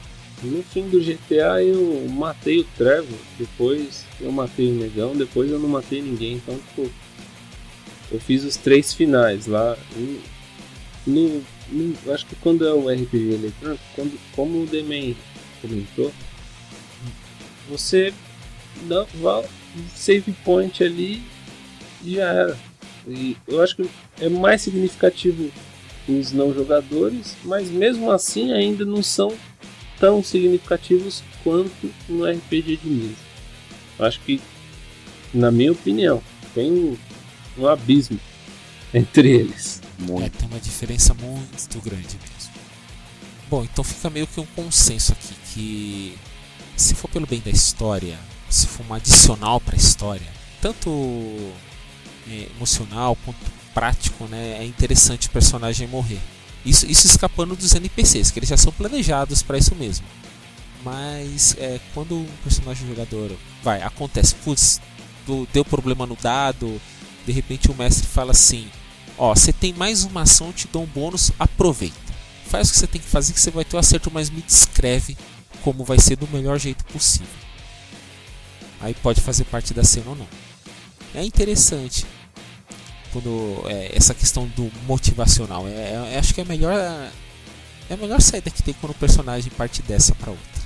no 0.43 0.63
fim 0.63 0.87
do 0.89 0.99
GTA 0.99 1.63
eu 1.63 2.07
matei 2.09 2.59
o 2.59 2.63
Trevor, 2.75 3.17
depois 3.37 4.05
eu 4.19 4.31
matei 4.31 4.71
o 4.71 4.75
Negão, 4.75 5.15
depois 5.15 5.51
eu 5.51 5.59
não 5.59 5.69
matei 5.69 6.01
ninguém, 6.01 6.33
então 6.33 6.57
tipo. 6.57 6.91
Eu 8.11 8.19
fiz 8.19 8.43
os 8.43 8.57
três 8.57 8.93
finais 8.93 9.47
lá. 9.47 9.77
no, 11.07 11.41
no, 11.69 12.13
acho 12.13 12.25
que 12.25 12.35
quando 12.35 12.67
é 12.67 12.73
o 12.73 12.89
RPG 12.89 13.35
eletrônico, 13.35 13.83
quando, 13.95 14.19
como 14.33 14.63
o 14.63 14.65
Demen 14.65 15.15
comentou, 15.61 16.11
você 17.69 18.13
dá 18.83 19.05
save 19.95 20.31
point 20.43 20.83
ali 20.83 21.21
e 22.03 22.15
já 22.15 22.25
era. 22.25 22.57
E 23.07 23.35
eu 23.47 23.61
acho 23.61 23.75
que 23.75 23.89
é 24.19 24.29
mais 24.29 24.61
significativo 24.61 25.51
os 26.07 26.31
não 26.31 26.53
jogadores, 26.53 27.35
mas 27.43 27.69
mesmo 27.69 28.11
assim 28.11 28.51
ainda 28.51 28.85
não 28.85 29.01
são 29.01 29.33
tão 29.99 30.23
significativos 30.23 31.23
quanto 31.43 31.91
no 32.09 32.25
RPG 32.25 32.77
de 32.77 32.89
mesa. 32.89 33.15
Acho 33.99 34.19
que, 34.21 34.41
na 35.33 35.51
minha 35.51 35.71
opinião, 35.71 36.21
tem 36.55 36.71
um, 36.71 36.97
um 37.57 37.67
abismo 37.67 38.19
entre 38.93 39.29
eles. 39.29 39.81
É, 40.23 40.29
tem 40.29 40.47
uma 40.47 40.59
diferença 40.59 41.13
muito 41.13 41.79
grande 41.81 42.17
mesmo. 42.17 42.51
Bom, 43.49 43.63
então 43.63 43.83
fica 43.83 44.09
meio 44.09 44.25
que 44.25 44.39
um 44.39 44.45
consenso 44.55 45.11
aqui 45.11 45.35
que 45.53 46.17
se 46.75 46.95
for 46.95 47.07
pelo 47.09 47.27
bem 47.27 47.39
da 47.39 47.51
história, 47.51 48.17
se 48.51 48.67
for 48.67 48.85
um 48.87 48.93
adicional 48.93 49.59
para 49.59 49.75
a 49.75 49.77
história, 49.77 50.27
tanto 50.61 50.89
é, 52.29 52.47
emocional 52.55 53.17
quanto 53.23 53.39
prático, 53.73 54.25
né, 54.25 54.57
é 54.59 54.65
interessante 54.65 55.27
o 55.27 55.31
personagem 55.31 55.87
morrer. 55.87 56.19
Isso, 56.65 56.85
isso 56.85 57.07
escapando 57.07 57.55
dos 57.55 57.73
NPCs, 57.73 58.29
que 58.29 58.39
eles 58.39 58.49
já 58.49 58.57
são 58.57 58.71
planejados 58.71 59.41
para 59.41 59.57
isso 59.57 59.73
mesmo. 59.75 60.05
Mas 60.83 61.55
é, 61.57 61.79
quando 61.93 62.15
um 62.15 62.27
personagem 62.43 62.87
jogador 62.87 63.31
vai, 63.63 63.81
acontece, 63.81 64.35
putz, 64.35 64.81
deu 65.53 65.63
problema 65.63 66.05
no 66.05 66.15
dado, 66.15 66.79
de 67.25 67.31
repente 67.31 67.69
o 67.71 67.75
mestre 67.75 68.07
fala 68.07 68.31
assim: 68.31 68.67
Ó, 69.17 69.33
você 69.33 69.53
tem 69.53 69.73
mais 69.73 70.03
uma 70.03 70.23
ação, 70.23 70.51
te 70.51 70.67
dou 70.67 70.83
um 70.83 70.87
bônus, 70.87 71.31
aproveita. 71.39 71.95
Faz 72.47 72.69
o 72.69 72.73
que 72.73 72.79
você 72.79 72.87
tem 72.87 73.01
que 73.01 73.07
fazer 73.07 73.33
que 73.33 73.39
você 73.39 73.51
vai 73.51 73.63
ter 73.63 73.75
o 73.75 73.77
um 73.77 73.79
acerto, 73.79 74.11
mas 74.11 74.29
me 74.29 74.41
descreve 74.41 75.15
como 75.61 75.83
vai 75.83 75.99
ser 75.99 76.15
do 76.15 76.27
melhor 76.27 76.59
jeito 76.59 76.83
possível. 76.85 77.27
Aí 78.81 78.93
pode 78.95 79.21
fazer 79.21 79.45
parte 79.45 79.73
da 79.73 79.83
cena 79.83 80.09
ou 80.09 80.15
não. 80.15 80.27
É 81.13 81.23
interessante 81.23 82.05
quando 83.11 83.63
é, 83.67 83.95
essa 83.95 84.13
questão 84.13 84.47
do 84.47 84.71
motivacional. 84.87 85.67
É, 85.67 86.13
é, 86.13 86.17
acho 86.17 86.33
que 86.33 86.41
é 86.41 86.43
a 86.43 86.47
melhor 86.47 86.73
é 87.89 87.93
a 87.93 87.97
melhor 87.97 88.21
saída 88.21 88.49
que 88.49 88.63
tem 88.63 88.73
quando 88.75 88.91
o 88.91 88.95
personagem 88.95 89.51
parte 89.51 89.81
dessa 89.81 90.15
para 90.15 90.31
outra. 90.31 90.61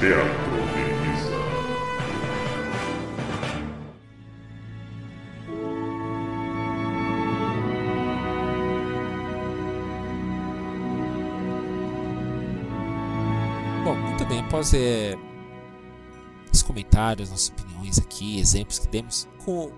Teatro 0.00 0.49
após 14.60 14.74
é, 14.74 15.16
os 16.52 16.62
comentários, 16.62 17.30
nossas 17.30 17.48
opiniões 17.48 17.98
aqui, 17.98 18.38
exemplos 18.38 18.78
que 18.78 18.88
demos 18.88 19.26
com 19.44 19.66
o 19.66 19.72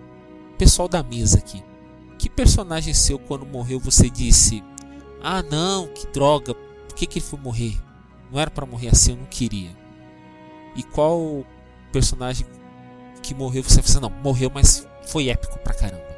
pessoal 0.58 0.88
da 0.88 1.02
mesa 1.02 1.38
aqui. 1.38 1.62
Que 2.18 2.28
personagem 2.28 2.92
seu 2.92 3.18
quando 3.18 3.46
morreu 3.46 3.78
você 3.78 4.10
disse: 4.10 4.62
"Ah, 5.22 5.42
não, 5.42 5.86
que 5.86 6.06
droga, 6.08 6.54
por 6.54 6.96
que 6.96 7.06
que 7.06 7.18
ele 7.18 7.24
foi 7.24 7.38
morrer? 7.38 7.80
Não 8.30 8.40
era 8.40 8.50
para 8.50 8.66
morrer 8.66 8.88
assim, 8.88 9.12
eu 9.12 9.18
não 9.18 9.26
queria". 9.26 9.70
E 10.74 10.82
qual 10.82 11.44
personagem 11.92 12.46
que 13.22 13.34
morreu 13.34 13.62
você 13.62 13.80
falou: 13.82 14.10
"Não, 14.10 14.22
morreu, 14.22 14.50
mas 14.52 14.86
foi 15.06 15.28
épico 15.28 15.58
pra 15.60 15.74
caramba". 15.74 16.12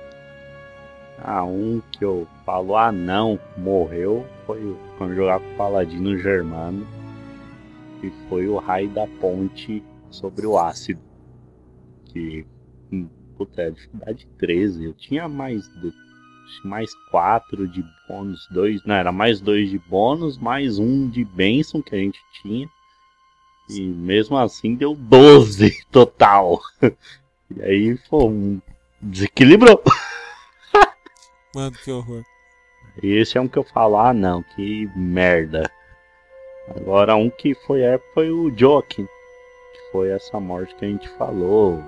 Ah, 1.23 1.45
um 1.45 1.81
que 1.93 2.05
eu 2.05 2.27
falo, 2.45 2.77
ah 2.77 2.93
não, 2.93 3.39
morreu, 3.57 4.27
foi 4.47 4.77
quando 4.99 5.15
jogava 5.15 5.43
com 5.43 5.55
o 5.55 5.57
Paladino 5.57 6.19
Germano, 6.19 6.87
que 8.11 8.29
foi 8.29 8.49
o 8.49 8.59
raio 8.59 8.89
da 8.91 9.07
ponte 9.07 9.83
sobre 10.11 10.47
o 10.47 10.59
ácido. 10.59 11.01
Que, 12.07 12.47
hum, 12.93 13.09
puta, 13.37 13.63
é 13.63 13.71
dificuldade 13.71 14.27
13. 14.39 14.85
Eu 14.85 14.95
tinha 14.95 15.29
mais 15.29 15.69
mais 16.65 16.95
quatro 17.11 17.67
de 17.67 17.83
bônus, 18.07 18.47
dois, 18.51 18.85
não, 18.85 18.95
era 18.95 19.11
mais 19.11 19.41
dois 19.41 19.71
de 19.71 19.79
bônus, 19.79 20.37
mais 20.39 20.79
um 20.79 21.09
de 21.09 21.25
bênção 21.25 21.81
que 21.81 21.95
a 21.95 21.99
gente 21.99 22.21
tinha. 22.43 22.69
E 23.71 23.81
mesmo 23.81 24.37
assim 24.37 24.75
deu 24.75 24.95
12 24.95 25.85
total. 25.91 26.61
E 27.55 27.63
aí, 27.63 27.99
pô, 28.09 28.27
um- 28.27 28.61
desequilibrou. 29.01 29.81
Mano, 31.55 31.77
que 31.85 31.93
horror. 31.93 32.25
Esse 33.03 33.37
é 33.37 33.41
um 33.41 33.47
que 33.47 33.59
eu 33.59 33.63
falo, 33.63 33.97
ah 33.99 34.15
não, 34.15 34.43
que 34.43 34.89
merda. 34.97 35.71
Agora 36.69 37.17
um 37.17 37.31
que 37.31 37.55
foi 37.55 37.83
épico 37.83 38.15
foi 38.15 38.31
o 38.31 38.53
Joaquim. 38.57 39.05
Que 39.05 39.93
foi 39.93 40.11
essa 40.11 40.41
morte 40.41 40.75
que 40.77 40.85
a 40.85 40.89
gente 40.89 41.09
falou. 41.11 41.83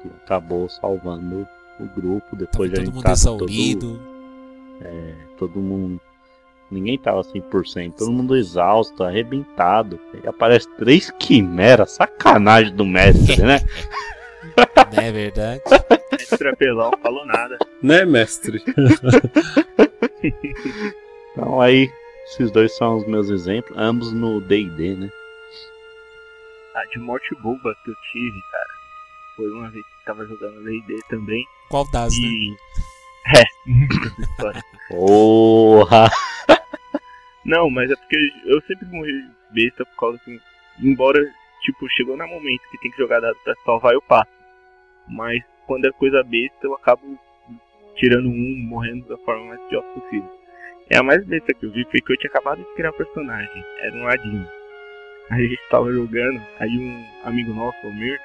Que 0.00 0.08
acabou 0.24 0.68
salvando 0.68 1.46
o 1.80 1.86
grupo. 2.00 2.36
Depois 2.36 2.70
Tava 2.70 2.82
a 2.82 2.84
todo 2.84 2.84
gente 2.84 2.94
mundo 2.94 3.02
tava 3.02 3.14
exaurido. 3.14 4.00
Todo, 4.00 4.12
todo 5.38 5.60
mundo. 5.60 6.00
Ninguém 6.70 6.98
tava 6.98 7.20
100%, 7.20 7.96
todo 7.98 8.10
mundo 8.10 8.34
exausto, 8.34 9.04
arrebentado. 9.04 10.00
Aí 10.14 10.26
aparece 10.26 10.66
três 10.78 11.10
quimeras, 11.10 11.92
sacanagem 11.92 12.74
do 12.74 12.86
mestre, 12.86 13.42
né? 13.42 13.60
Não 14.96 15.02
é 15.02 15.12
verdade? 15.12 15.60
Mestre 16.12 16.48
apelão, 16.48 16.90
falou 17.02 17.26
nada. 17.26 17.58
Né, 17.82 18.04
mestre? 18.06 18.62
Então 21.32 21.60
aí, 21.60 21.90
esses 22.32 22.50
dois 22.50 22.74
são 22.76 22.96
os 22.96 23.06
meus 23.06 23.28
exemplos, 23.28 23.76
ambos 23.76 24.12
no 24.12 24.40
DD, 24.40 24.96
né? 24.96 25.10
A 26.74 26.84
de 26.86 26.98
morte 26.98 27.34
boba 27.42 27.76
que 27.84 27.90
eu 27.90 27.94
tive, 28.10 28.40
cara, 28.50 28.70
foi 29.36 29.50
uma 29.50 29.70
vez 29.70 29.84
que 29.84 30.04
tava 30.06 30.26
jogando 30.26 30.64
D&D 30.64 30.98
também. 31.10 31.44
Qual 31.68 31.86
das, 31.90 32.12
né? 32.14 32.26
E. 32.26 32.56
É, 33.24 33.44
muitas 33.64 34.18
histórias. 34.18 34.64
Porra! 34.88 36.10
Não, 37.44 37.70
mas 37.70 37.88
é 37.88 37.94
porque 37.94 38.16
eu 38.46 38.60
sempre 38.62 38.84
morri 38.88 39.12
besta 39.52 39.86
por 39.86 39.96
causa 39.96 40.18
que, 40.24 40.40
embora, 40.80 41.20
tipo, 41.60 41.88
chegou 41.90 42.16
no 42.16 42.26
momento 42.26 42.68
que 42.68 42.78
tem 42.78 42.90
que 42.90 42.98
jogar 42.98 43.20
dado 43.20 43.36
pra 43.44 43.54
salvar, 43.64 43.94
eu 43.94 44.02
passo. 44.02 44.28
Mas 45.06 45.40
quando 45.68 45.84
é 45.84 45.92
coisa 45.92 46.20
besta, 46.24 46.66
eu 46.66 46.74
acabo 46.74 47.16
tirando 47.94 48.28
um, 48.28 48.56
morrendo 48.66 49.06
da 49.06 49.16
forma 49.18 49.46
mais 49.46 49.60
idiota 49.66 49.86
possível. 50.00 50.41
É 50.90 50.98
a 50.98 51.02
mais 51.02 51.24
besta 51.24 51.54
que 51.54 51.66
eu 51.66 51.70
vi 51.70 51.84
que 51.84 51.98
eu 51.98 52.16
tinha 52.18 52.30
acabado 52.30 52.58
de 52.58 52.74
criar 52.74 52.92
personagem, 52.92 53.64
era 53.80 53.96
um 53.96 54.02
ladinho. 54.04 54.46
Aí 55.30 55.46
a 55.46 55.48
gente 55.48 55.68
tava 55.70 55.92
jogando, 55.92 56.42
aí 56.58 56.70
um 56.70 57.28
amigo 57.28 57.54
nosso, 57.54 57.86
o 57.86 57.94
Mir, 57.94 58.20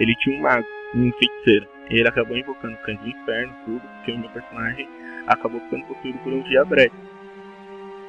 ele 0.00 0.14
tinha 0.16 0.38
um 0.38 0.42
mago, 0.42 0.66
um 0.94 1.12
feiticeiro. 1.12 1.68
E 1.90 2.00
ele 2.00 2.08
acabou 2.08 2.36
invocando 2.36 2.74
o 2.74 2.78
cães 2.78 2.98
do 3.00 3.08
inferno, 3.08 3.54
tudo, 3.64 3.80
porque 3.80 4.12
o 4.12 4.18
meu 4.18 4.30
personagem 4.30 4.88
acabou 5.26 5.60
ficando 5.60 5.84
possuído 5.86 6.18
por 6.18 6.32
um 6.32 6.42
diabrete. 6.42 6.94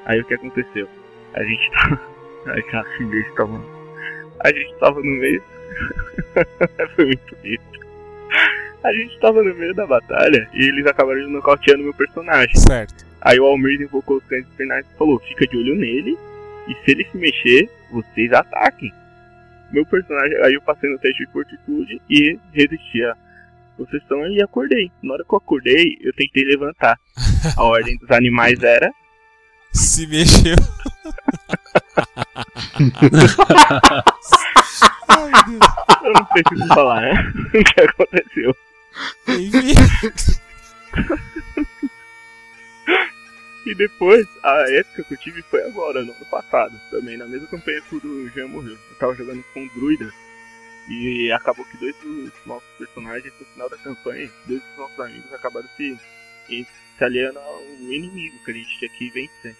Aí 0.05 0.21
o 0.21 0.25
que 0.25 0.33
aconteceu? 0.33 0.87
A 1.33 1.43
gente 1.43 1.71
tava. 1.71 2.01
Ai, 2.47 2.61
cara, 2.63 2.85
que 2.97 3.03
besta, 3.05 3.45
mano. 3.45 3.65
A 4.39 4.49
gente 4.49 4.75
tava 4.79 4.99
no 4.99 5.11
meio. 5.11 5.43
Foi 6.95 7.05
muito 7.05 7.35
besta. 7.43 7.87
A 8.83 8.93
gente 8.93 9.19
tava 9.19 9.43
no 9.43 9.53
meio 9.55 9.73
da 9.75 9.85
batalha 9.85 10.49
e 10.53 10.69
eles 10.69 10.85
acabaram 10.85 11.27
nocauteando 11.29 11.83
meu 11.83 11.93
personagem. 11.93 12.55
Certo. 12.55 13.06
Aí 13.21 13.39
o 13.39 13.45
Almir 13.45 13.81
invocou 13.81 14.17
os 14.17 14.23
cães 14.25 14.45
infernais 14.47 14.85
e 14.85 14.97
falou: 14.97 15.19
fica 15.19 15.47
de 15.47 15.57
olho 15.57 15.75
nele 15.75 16.17
e 16.67 16.73
se 16.75 16.91
ele 16.91 17.07
se 17.09 17.17
mexer, 17.17 17.69
vocês 17.91 18.31
ataquem. 18.33 18.91
Meu 19.71 19.85
personagem, 19.85 20.37
aí 20.43 20.53
eu 20.53 20.61
passei 20.61 20.89
no 20.89 20.99
teste 20.99 21.25
de 21.25 21.31
fortitude 21.31 22.01
e 22.09 22.39
resisti 22.53 23.03
a 23.03 23.15
possessão 23.75 24.25
e 24.27 24.41
acordei. 24.41 24.91
Na 25.01 25.13
hora 25.13 25.23
que 25.23 25.33
eu 25.33 25.37
acordei, 25.37 25.97
eu 26.01 26.13
tentei 26.13 26.43
levantar. 26.43 26.97
A 27.55 27.63
ordem 27.63 27.97
dos 27.97 28.09
animais 28.11 28.61
era 28.63 28.91
Se 29.73 30.07
mexeu. 30.07 30.55
Eu 36.03 36.13
não 36.13 36.25
preciso 36.25 36.67
falar, 36.67 37.01
né? 37.01 37.33
O 37.53 37.63
que 37.63 37.81
aconteceu? 37.81 38.55
Enfim. 39.27 39.73
E 43.67 43.75
depois, 43.75 44.25
a 44.43 44.71
época 44.71 45.03
que 45.03 45.13
eu 45.13 45.17
tive 45.17 45.41
foi 45.41 45.61
agora, 45.63 46.01
no 46.01 46.13
ano 46.13 46.25
passado, 46.27 46.79
também, 46.89 47.17
na 47.17 47.27
mesma 47.27 47.49
campanha 47.49 47.81
que 47.81 47.97
o 47.97 48.29
Jean 48.29 48.47
morreu. 48.47 48.77
Eu 48.89 48.95
tava 48.97 49.13
jogando 49.13 49.43
com 49.53 49.67
druida 49.67 50.09
e 50.87 51.29
acabou 51.33 51.65
que 51.65 51.75
dois 51.75 51.93
dos 51.97 52.31
nossos 52.45 52.69
personagens, 52.77 53.33
no 53.37 53.45
final 53.45 53.69
da 53.69 53.77
campanha, 53.79 54.31
dois 54.45 54.61
dos 54.63 54.77
nossos 54.77 54.97
amigos 55.01 55.33
acabaram 55.33 55.67
se, 55.75 55.99
se 56.47 57.03
aliando 57.03 57.39
ao 57.39 57.61
inimigo 57.81 58.41
que 58.45 58.51
a 58.51 58.53
gente 58.53 58.79
tinha 58.79 58.89
que 58.89 59.09
vencer. 59.09 59.53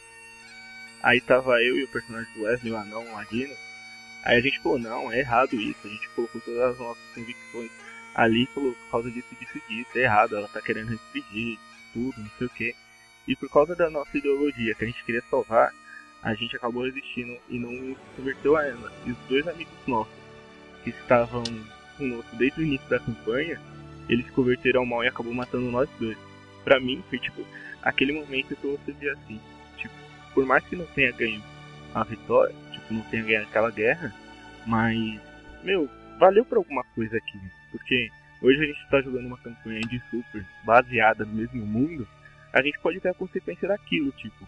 Aí 1.04 1.20
tava 1.20 1.62
eu 1.62 1.78
e 1.78 1.84
o 1.84 1.90
personagem 1.90 2.34
do 2.34 2.44
Wesley, 2.44 2.72
o 2.72 2.78
anão, 2.78 3.06
o 3.06 3.12
Ladino. 3.12 3.54
Aí 4.24 4.38
a 4.38 4.42
gente 4.42 4.62
falou, 4.62 4.80
não, 4.80 5.12
é 5.12 5.20
errado 5.20 5.54
isso. 5.54 5.86
A 5.86 5.90
gente 5.90 6.08
colocou 6.12 6.40
todas 6.40 6.62
as 6.62 6.80
nossas 6.80 7.04
convicções 7.14 7.72
ali 8.16 8.44
e 8.44 8.54
falou, 8.54 8.72
por 8.72 8.90
causa 8.90 9.12
disso, 9.12 9.36
disso, 9.38 9.62
disso, 9.68 9.92
é 9.96 10.04
errado, 10.04 10.38
ela 10.38 10.48
tá 10.48 10.62
querendo 10.62 10.92
restringir 10.92 11.60
tudo, 11.92 12.22
não 12.22 12.32
sei 12.38 12.48
o 12.48 12.50
que. 12.52 12.87
E 13.28 13.36
por 13.36 13.50
causa 13.50 13.76
da 13.76 13.90
nossa 13.90 14.18
ideologia 14.18 14.74
que 14.74 14.84
a 14.84 14.88
gente 14.88 15.04
queria 15.04 15.24
salvar, 15.30 15.72
a 16.22 16.34
gente 16.34 16.56
acabou 16.56 16.84
resistindo 16.84 17.38
e 17.50 17.60
não 17.60 17.70
se 17.70 17.98
converteu 18.16 18.56
a 18.56 18.66
ela. 18.66 18.92
E 19.06 19.12
os 19.12 19.18
dois 19.30 19.48
amigos 19.48 19.74
nossos, 19.86 20.14
que 20.84 20.90
estavam 20.90 21.44
conosco 21.98 22.36
desde 22.36 22.62
o 22.62 22.64
início 22.64 22.88
da 22.90 23.00
campanha, 23.00 23.60
eles 24.10 24.26
se 24.26 24.32
converteram 24.32 24.82
ao 24.82 24.86
mal 24.86 25.04
e 25.04 25.08
acabou 25.08 25.34
matando 25.34 25.72
nós 25.72 25.90
dois. 26.00 26.18
Pra 26.64 26.80
mim, 26.80 27.04
foi 27.10 27.20
tipo, 27.20 27.46
aquele 27.82 28.14
momento 28.14 28.56
que 28.56 28.68
você 28.68 28.92
via 28.94 29.14
assim, 29.14 29.40
tipo, 29.78 29.94
por 30.34 30.46
mais 30.46 30.64
que 30.66 30.76
não 30.76 30.86
tenha 30.88 31.12
ganho 31.12 31.42
a 31.94 32.04
vitória, 32.04 32.54
tipo, 32.72 32.94
não 32.94 33.02
tenha 33.04 33.24
ganho 33.24 33.44
aquela 33.44 33.72
guerra, 33.72 34.14
mas, 34.66 35.20
meu, 35.64 35.90
valeu 36.20 36.44
por 36.44 36.58
alguma 36.58 36.84
coisa 36.96 37.18
aqui. 37.18 37.40
Porque 37.72 38.10
hoje 38.42 38.62
a 38.62 38.66
gente 38.66 38.90
tá 38.90 39.02
jogando 39.02 39.28
uma 39.28 39.38
campanha 39.38 39.82
de 39.82 40.02
super 40.10 40.46
baseada 40.66 41.26
no 41.26 41.34
mesmo 41.34 41.66
mundo, 41.66 42.08
a 42.58 42.62
gente 42.64 42.80
pode 42.80 43.00
ter 43.00 43.10
a 43.10 43.14
consequência 43.14 43.68
daquilo, 43.68 44.12
tipo, 44.14 44.48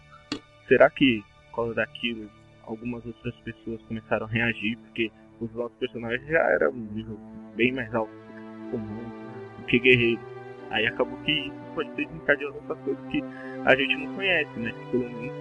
será 0.66 0.90
que 0.90 1.22
por 1.50 1.56
causa 1.56 1.74
daquilo 1.74 2.28
algumas 2.64 3.04
outras 3.06 3.34
pessoas 3.36 3.80
começaram 3.82 4.26
a 4.26 4.28
reagir 4.28 4.76
porque 4.78 5.10
os 5.40 5.52
nossos 5.54 5.76
personagens 5.78 6.26
já 6.28 6.40
eram 6.50 6.70
um 6.70 6.88
nível 6.92 7.18
bem 7.56 7.72
mais 7.72 7.92
alto 7.94 8.10
do 8.10 8.18
que 8.18 8.70
comum, 8.70 9.10
do 9.58 9.66
que 9.66 9.78
guerreiros. 9.78 10.24
Aí 10.70 10.86
acabou 10.86 11.18
que 11.24 11.32
isso 11.32 11.56
pode 11.74 11.90
ter 11.92 12.06
desencadeado 12.06 12.54
outras 12.54 12.78
coisas 12.80 13.04
que 13.10 13.24
a 13.64 13.74
gente 13.74 13.96
não 13.96 14.14
conhece, 14.14 14.58
né? 14.58 14.74
Pelo 14.90 15.10
menos 15.10 15.34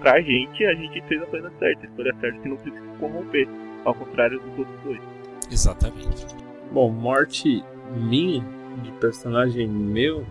pra 0.00 0.20
gente, 0.20 0.64
a 0.64 0.74
gente 0.74 1.00
fez 1.02 1.22
a 1.22 1.26
coisa 1.26 1.52
certa, 1.58 1.86
a 1.86 1.88
escolha 1.88 2.14
certa 2.20 2.38
que 2.40 2.48
não 2.48 2.56
precisa 2.56 2.82
se 2.82 2.98
corromper, 2.98 3.48
ao 3.84 3.94
contrário 3.94 4.40
dos 4.40 4.58
outros 4.58 4.80
dois. 4.82 5.00
Exatamente. 5.50 6.26
Bom, 6.72 6.90
morte 6.90 7.62
minha, 7.96 8.42
de 8.82 8.90
personagem 8.92 9.68
meu, 9.68 10.24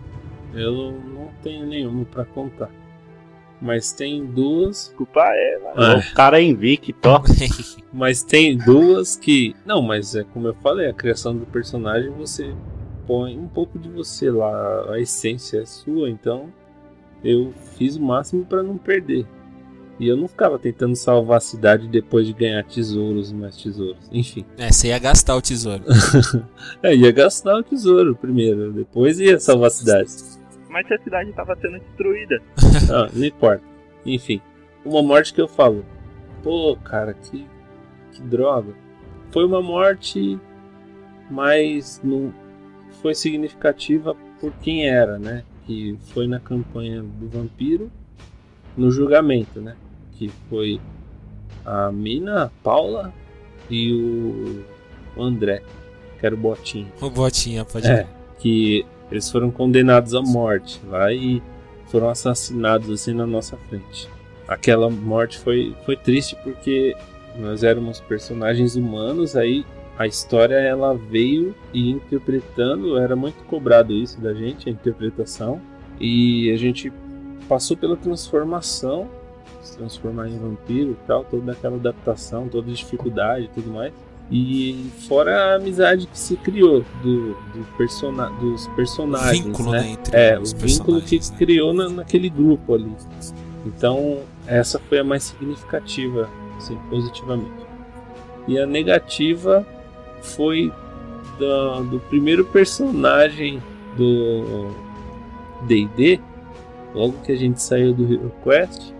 eu 0.54 0.92
não 0.92 1.30
tenho 1.42 1.66
nenhuma 1.66 2.04
pra 2.04 2.24
contar. 2.24 2.70
Mas 3.60 3.92
tem 3.92 4.26
duas. 4.26 4.88
Desculpa 4.88 5.20
ela. 5.20 5.72
Ah. 5.76 5.98
O 5.98 6.14
cara 6.14 6.40
é 6.40 6.42
invicto. 6.42 7.08
Mas 7.92 8.22
tem 8.22 8.56
duas 8.56 9.16
que. 9.16 9.54
Não, 9.64 9.82
mas 9.82 10.14
é 10.14 10.24
como 10.24 10.48
eu 10.48 10.54
falei, 10.54 10.88
a 10.88 10.94
criação 10.94 11.36
do 11.36 11.44
personagem 11.44 12.10
você 12.10 12.54
põe 13.06 13.38
um 13.38 13.46
pouco 13.46 13.78
de 13.78 13.88
você 13.88 14.30
lá, 14.30 14.92
a 14.92 14.98
essência 14.98 15.58
é 15.60 15.66
sua, 15.66 16.08
então 16.08 16.52
eu 17.22 17.52
fiz 17.76 17.96
o 17.96 18.02
máximo 18.02 18.44
pra 18.44 18.62
não 18.62 18.78
perder. 18.78 19.26
E 20.00 20.08
eu 20.08 20.16
não 20.16 20.26
ficava 20.26 20.58
tentando 20.58 20.96
salvar 20.96 21.36
a 21.36 21.40
cidade 21.40 21.86
depois 21.86 22.26
de 22.26 22.32
ganhar 22.32 22.64
tesouros 22.64 23.30
e 23.30 23.34
mais 23.34 23.56
tesouros. 23.56 24.08
Enfim. 24.10 24.44
É, 24.56 24.72
você 24.72 24.88
ia 24.88 24.98
gastar 24.98 25.36
o 25.36 25.42
tesouro. 25.42 25.84
É, 26.82 26.94
ia 26.96 27.12
gastar 27.12 27.58
o 27.58 27.62
tesouro 27.62 28.16
primeiro, 28.16 28.72
depois 28.72 29.20
ia 29.20 29.38
salvar 29.38 29.68
a 29.68 29.70
cidade. 29.70 30.10
Mas 30.72 30.86
se 30.86 30.94
a 30.94 30.98
cidade 31.02 31.28
estava 31.28 31.54
sendo 31.56 31.78
destruída, 31.78 32.40
Ah, 32.90 33.08
não 33.12 33.24
importa. 33.26 33.62
Enfim, 34.06 34.40
uma 34.84 35.02
morte 35.02 35.34
que 35.34 35.40
eu 35.40 35.46
falo, 35.46 35.84
pô, 36.42 36.76
cara, 36.82 37.12
que, 37.12 37.46
que 38.12 38.22
droga. 38.22 38.72
Foi 39.30 39.44
uma 39.44 39.60
morte, 39.60 40.38
mas 41.30 42.00
não 42.02 42.32
foi 43.02 43.14
significativa 43.14 44.16
por 44.40 44.50
quem 44.62 44.88
era, 44.88 45.18
né? 45.18 45.44
Que 45.66 45.96
foi 46.12 46.26
na 46.26 46.40
campanha 46.40 47.02
do 47.02 47.28
vampiro, 47.28 47.90
no 48.74 48.90
julgamento, 48.90 49.60
né? 49.60 49.76
Que 50.12 50.30
foi 50.48 50.80
a 51.66 51.92
Mina, 51.92 52.44
a 52.44 52.50
Paula 52.62 53.12
e 53.70 53.92
o 55.16 55.22
André, 55.22 55.62
que 56.18 56.24
era 56.26 56.34
o 56.34 56.38
Botinho. 56.38 56.90
O 57.00 57.10
botinha, 57.10 57.64
pode 57.64 57.86
É, 57.86 58.06
que 58.38 58.84
eles 59.12 59.30
foram 59.30 59.50
condenados 59.50 60.14
à 60.14 60.22
morte 60.22 60.80
lá 60.88 61.12
e 61.12 61.42
foram 61.88 62.08
assassinados 62.08 62.88
assim 62.90 63.12
na 63.12 63.26
nossa 63.26 63.58
frente. 63.68 64.08
Aquela 64.48 64.88
morte 64.88 65.38
foi, 65.38 65.76
foi 65.84 65.96
triste 65.96 66.34
porque 66.42 66.96
nós 67.36 67.62
éramos 67.62 68.00
personagens 68.00 68.74
humanos, 68.74 69.36
aí 69.36 69.66
a 69.98 70.06
história 70.06 70.54
ela 70.54 70.94
veio 70.94 71.54
e 71.74 71.90
interpretando, 71.90 72.96
era 72.96 73.14
muito 73.14 73.44
cobrado 73.44 73.92
isso 73.92 74.18
da 74.18 74.32
gente, 74.32 74.66
a 74.68 74.72
interpretação. 74.72 75.60
E 76.00 76.50
a 76.50 76.56
gente 76.56 76.90
passou 77.46 77.76
pela 77.76 77.96
transformação, 77.96 79.08
se 79.60 79.76
transformar 79.76 80.28
em 80.28 80.38
vampiro 80.38 80.92
e 80.92 81.06
tal, 81.06 81.22
toda 81.22 81.52
aquela 81.52 81.76
adaptação, 81.76 82.48
toda 82.48 82.72
dificuldade 82.72 83.44
e 83.44 83.48
tudo 83.48 83.70
mais. 83.70 83.92
E 84.30 84.86
fora 85.08 85.36
a 85.52 85.56
amizade 85.56 86.06
que 86.06 86.18
se 86.18 86.36
criou 86.36 86.84
do, 87.02 87.32
do 87.32 87.66
persona, 87.76 88.30
dos 88.40 88.66
personagens. 88.68 89.44
Vínculo, 89.44 89.72
né? 89.72 89.80
né, 89.80 89.90
entre 89.90 90.16
é, 90.16 90.38
os 90.38 90.52
o 90.52 90.56
vínculo 90.56 91.00
que 91.02 91.18
personagens, 91.18 91.30
né? 91.30 91.36
criou 91.38 91.74
na, 91.74 91.88
naquele 91.88 92.30
grupo 92.30 92.74
ali. 92.74 92.90
Então, 93.66 94.20
essa 94.46 94.78
foi 94.78 94.98
a 95.00 95.04
mais 95.04 95.24
significativa, 95.24 96.28
assim, 96.56 96.78
positivamente. 96.88 97.50
E 98.48 98.58
a 98.58 98.66
negativa 98.66 99.66
foi 100.22 100.72
da- 101.38 101.80
do 101.80 102.00
primeiro 102.08 102.44
personagem 102.46 103.62
do 103.96 104.70
D&D, 105.66 106.18
logo 106.94 107.14
que 107.24 107.32
a 107.32 107.36
gente 107.36 107.62
saiu 107.62 107.92
do 107.92 108.04
Hero 108.12 108.32
Quest, 108.42 108.92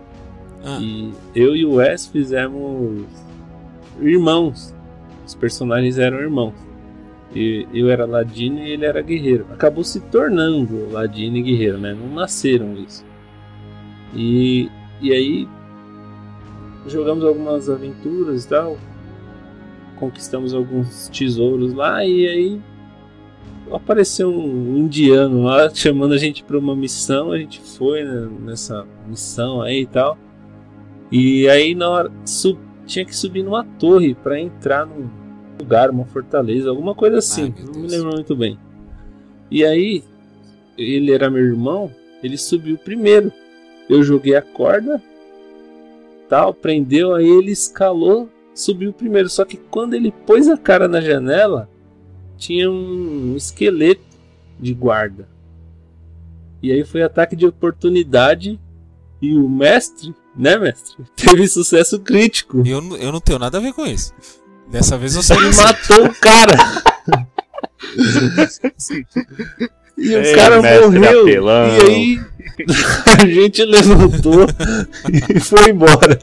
Ah, 0.65 0.77
e 0.79 1.11
eu 1.35 1.55
e 1.55 1.65
o 1.65 1.73
Wes 1.73 2.05
fizemos 2.07 3.03
irmãos. 3.99 4.72
Os 5.25 5.35
personagens 5.35 5.97
eram 5.97 6.19
irmãos. 6.19 6.53
E 7.35 7.67
eu 7.73 7.89
era 7.89 8.05
ladino 8.05 8.59
e 8.59 8.71
ele 8.71 8.85
era 8.85 9.01
guerreiro. 9.01 9.45
Acabou 9.51 9.83
se 9.83 9.99
tornando 9.99 10.91
ladino 10.91 11.37
e 11.37 11.41
guerreiro, 11.41 11.77
né? 11.79 11.93
Não 11.93 12.13
nasceram 12.13 12.73
isso. 12.73 13.03
E, 14.15 14.69
e 15.01 15.11
aí 15.11 15.47
jogamos 16.87 17.23
algumas 17.23 17.69
aventuras 17.69 18.45
e 18.45 18.49
tal. 18.49 18.77
Conquistamos 19.95 20.53
alguns 20.53 21.07
tesouros 21.09 21.73
lá 21.73 22.05
e 22.05 22.27
aí 22.27 22.61
apareceu 23.71 24.29
um 24.29 24.77
indiano 24.77 25.43
lá 25.43 25.69
chamando 25.73 26.13
a 26.13 26.17
gente 26.17 26.43
para 26.43 26.57
uma 26.57 26.75
missão. 26.75 27.31
A 27.31 27.37
gente 27.39 27.59
foi 27.61 28.03
né, 28.03 28.29
nessa 28.41 28.85
missão 29.07 29.61
aí 29.61 29.81
e 29.81 29.87
tal. 29.87 30.17
E 31.11 31.47
aí 31.49 31.73
na 31.73 31.89
hora 31.89 32.11
tinha 32.85 33.05
que 33.05 33.15
subir 33.15 33.43
numa 33.43 33.63
torre 33.63 34.13
para 34.13 34.39
entrar 34.39 34.85
num 34.85 35.09
lugar, 35.59 35.89
uma 35.89 36.05
fortaleza, 36.05 36.69
alguma 36.69 36.93
coisa 36.93 37.17
assim. 37.17 37.53
Ai, 37.57 37.65
não 37.65 37.81
me 37.81 37.87
lembro 37.87 38.13
muito 38.13 38.35
bem. 38.35 38.57
E 39.49 39.63
aí 39.63 40.03
ele 40.77 41.11
era 41.11 41.29
meu 41.29 41.43
irmão, 41.43 41.91
ele 42.23 42.37
subiu 42.37 42.77
primeiro. 42.77 43.31
Eu 43.89 44.01
joguei 44.01 44.35
a 44.35 44.41
corda, 44.41 45.01
tal, 46.29 46.53
prendeu, 46.53 47.13
aí 47.13 47.27
ele 47.27 47.51
escalou, 47.51 48.29
subiu 48.55 48.93
primeiro. 48.93 49.29
Só 49.29 49.45
que 49.45 49.57
quando 49.57 49.93
ele 49.93 50.11
pôs 50.25 50.47
a 50.47 50.57
cara 50.57 50.87
na 50.87 51.01
janela, 51.01 51.69
tinha 52.37 52.69
um 52.69 53.35
esqueleto 53.35 54.01
de 54.59 54.73
guarda. 54.73 55.27
E 56.61 56.71
aí 56.71 56.83
foi 56.83 57.03
ataque 57.03 57.35
de 57.35 57.45
oportunidade 57.45 58.59
e 59.25 59.35
o 59.37 59.47
mestre, 59.49 60.13
né, 60.35 60.57
mestre, 60.57 60.97
teve 61.15 61.47
sucesso 61.47 61.99
crítico. 61.99 62.61
eu, 62.65 62.81
não- 62.81 62.97
eu 62.97 63.11
não 63.11 63.19
tenho 63.21 63.39
nada 63.39 63.57
a 63.57 63.61
ver 63.61 63.73
com 63.73 63.85
isso. 63.85 64.13
Dessa 64.69 64.97
vez 64.97 65.15
eu 65.15 65.21
sou 65.23 65.35
Ele 65.41 65.55
matou 65.55 66.05
o 66.05 66.15
cara. 66.15 66.57
E 69.97 70.15
o 70.15 70.23
Ei, 70.23 70.35
cara 70.35 70.55
morreu. 70.57 71.21
apelão. 71.21 71.67
E 71.67 71.81
aí 71.81 72.19
a 73.21 73.25
gente 73.25 73.63
levantou 73.63 74.47
e 75.35 75.39
foi 75.39 75.69
embora. 75.69 76.17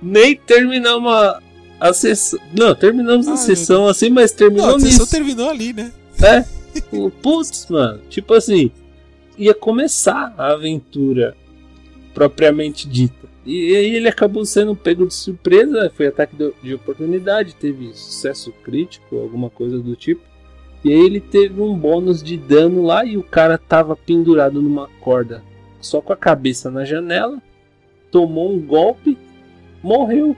Nem 0.00 0.36
terminamos 0.36 1.12
a, 1.12 1.40
a 1.80 1.92
sessão. 1.92 2.38
Não, 2.56 2.74
terminamos 2.74 3.26
Ai, 3.26 3.34
a 3.34 3.36
sessão 3.36 3.88
assim, 3.88 4.10
mas 4.10 4.30
terminou 4.32 4.68
Não, 4.68 4.76
a 4.76 4.80
sessão 4.80 5.00
nisso. 5.00 5.10
terminou 5.10 5.50
ali, 5.50 5.72
né? 5.72 5.90
É. 6.22 6.44
Putz, 7.22 7.66
mano. 7.68 8.00
Tipo 8.08 8.34
assim, 8.34 8.70
ia 9.36 9.54
começar 9.54 10.34
a 10.36 10.52
aventura 10.52 11.36
propriamente 12.12 12.88
dita. 12.88 13.28
E 13.44 13.76
aí 13.76 13.96
ele 13.96 14.08
acabou 14.08 14.44
sendo 14.46 14.74
pego 14.74 15.06
de 15.06 15.14
surpresa, 15.14 15.92
foi 15.94 16.06
ataque 16.06 16.34
de, 16.34 16.52
de 16.62 16.74
oportunidade, 16.74 17.54
teve 17.54 17.92
sucesso 17.92 18.52
crítico, 18.62 19.18
alguma 19.18 19.50
coisa 19.50 19.78
do 19.78 19.94
tipo. 19.94 20.22
E 20.82 20.92
aí 20.92 21.00
ele 21.00 21.20
teve 21.20 21.60
um 21.60 21.76
bônus 21.76 22.22
de 22.22 22.36
dano 22.36 22.82
lá 22.82 23.04
e 23.04 23.16
o 23.16 23.22
cara 23.22 23.58
tava 23.58 23.96
pendurado 23.96 24.62
numa 24.62 24.88
corda, 25.00 25.42
só 25.80 26.00
com 26.00 26.12
a 26.12 26.16
cabeça 26.16 26.70
na 26.70 26.84
janela, 26.84 27.42
tomou 28.10 28.54
um 28.54 28.60
golpe, 28.60 29.18
morreu. 29.82 30.36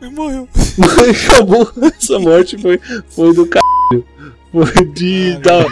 E 0.00 0.08
morreu. 0.08 0.48
Acabou. 1.26 1.70
Essa 1.82 2.18
morte 2.18 2.56
foi, 2.56 2.78
foi 3.08 3.34
do 3.34 3.46
caralho. 3.46 4.06
Foi 4.50 4.84
de 4.86 5.34
Ah, 5.34 5.40
dar, 5.40 5.66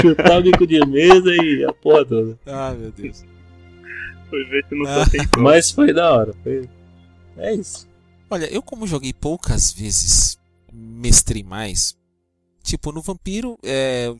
chutar 0.00 0.38
o 0.40 0.42
bico 0.42 0.66
de 0.66 0.84
mesa 0.86 1.30
e 1.34 1.64
a 1.68 1.72
porra 1.72 2.04
toda. 2.04 2.38
Ah, 2.46 2.74
meu 2.78 2.90
Deus. 2.90 3.24
Foi 4.30 4.44
ver 4.46 4.64
se 4.68 4.74
não 4.74 4.86
Ah. 4.88 5.04
Mas 5.38 5.70
foi 5.70 5.92
da 5.92 6.10
hora. 6.12 6.32
Foi... 6.42 6.68
É 7.36 7.54
isso. 7.54 7.88
Olha, 8.30 8.46
eu 8.46 8.62
como 8.62 8.86
joguei 8.86 9.12
poucas 9.12 9.72
vezes, 9.72 10.38
mestrei 10.72 11.42
mais. 11.42 11.94
Tipo, 12.62 12.92
no 12.92 13.02
Vampiro, 13.02 13.58
é, 13.62 14.14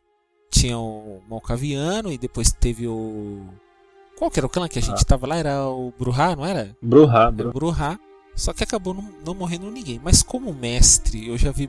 tinha 0.50 0.76
o 0.78 1.22
Malcaviano 1.28 2.12
e 2.12 2.18
depois 2.18 2.52
teve 2.52 2.86
o... 2.86 3.46
Qual 4.18 4.30
que 4.30 4.38
era 4.38 4.46
o 4.46 4.50
clã 4.50 4.68
que 4.68 4.78
a 4.78 4.82
gente 4.82 5.04
tava 5.06 5.26
lá? 5.26 5.36
Era 5.36 5.64
o 5.66 5.92
Bruhá, 5.98 6.36
não 6.36 6.44
era? 6.44 6.76
Bruhá, 6.82 7.22
Era 7.22 7.30
o 7.30 7.32
bro. 7.32 7.52
Bruhá. 7.52 7.98
Só 8.36 8.52
que 8.52 8.62
acabou 8.62 8.92
não, 8.94 9.08
não 9.24 9.34
morrendo 9.34 9.70
ninguém. 9.70 10.00
Mas 10.02 10.22
como 10.22 10.52
mestre, 10.52 11.28
eu 11.28 11.38
já 11.38 11.50
vi... 11.50 11.68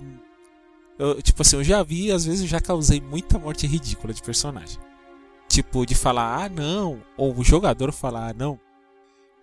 eu, 0.97 1.21
tipo 1.21 1.41
assim, 1.41 1.55
eu 1.57 1.63
já 1.63 1.81
vi, 1.83 2.11
às 2.11 2.25
vezes 2.25 2.41
eu 2.41 2.47
já 2.47 2.59
causei 2.59 3.01
muita 3.01 3.39
morte 3.39 3.65
ridícula 3.65 4.13
de 4.13 4.21
personagem. 4.21 4.79
Tipo, 5.47 5.85
de 5.85 5.95
falar, 5.95 6.45
ah, 6.45 6.49
não. 6.49 7.01
Ou 7.17 7.35
o 7.37 7.43
jogador 7.43 7.91
falar, 7.91 8.29
ah, 8.29 8.33
não. 8.33 8.59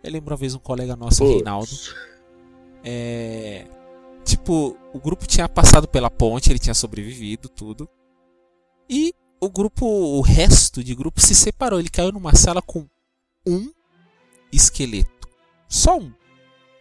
Eu 0.03 0.13
lembro 0.13 0.33
uma 0.33 0.37
vez 0.37 0.55
um 0.55 0.59
colega 0.59 0.97
nosso, 0.97 1.19
Putz. 1.19 1.35
Reinaldo. 1.35 1.71
É. 2.83 3.67
Tipo, 4.25 4.77
o 4.93 4.99
grupo 4.99 5.27
tinha 5.27 5.49
passado 5.49 5.87
pela 5.89 6.11
ponte, 6.11 6.51
ele 6.51 6.59
tinha 6.59 6.75
sobrevivido, 6.75 7.49
tudo. 7.49 7.89
E 8.89 9.15
o 9.41 9.49
grupo, 9.49 9.87
o 9.87 10.21
resto 10.21 10.83
de 10.83 10.95
grupo 10.95 11.21
se 11.21 11.35
separou. 11.35 11.79
Ele 11.79 11.89
caiu 11.89 12.13
numa 12.13 12.35
sala 12.35 12.61
com 12.61 12.87
um 13.47 13.71
esqueleto. 14.53 15.29
Só 15.69 15.99
um. 15.99 16.13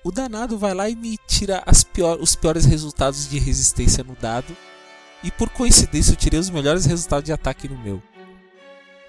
O 0.10 0.12
danado 0.12 0.58
vai 0.58 0.74
lá 0.74 0.90
e 0.90 0.96
me 0.96 1.20
tira 1.28 1.64
pior, 1.94 2.18
os 2.20 2.36
piores 2.36 2.66
resultados 2.66 3.30
de 3.30 3.38
resistência 3.38 4.04
no 4.04 4.16
dado. 4.20 4.58
E 5.24 5.30
por 5.30 5.50
coincidência 5.50 6.14
eu 6.14 6.16
tirei 6.16 6.40
os 6.40 6.50
melhores 6.50 6.84
resultados 6.88 7.26
de 7.26 7.32
ataque 7.32 7.70
no 7.70 7.78
meu. 7.78 8.02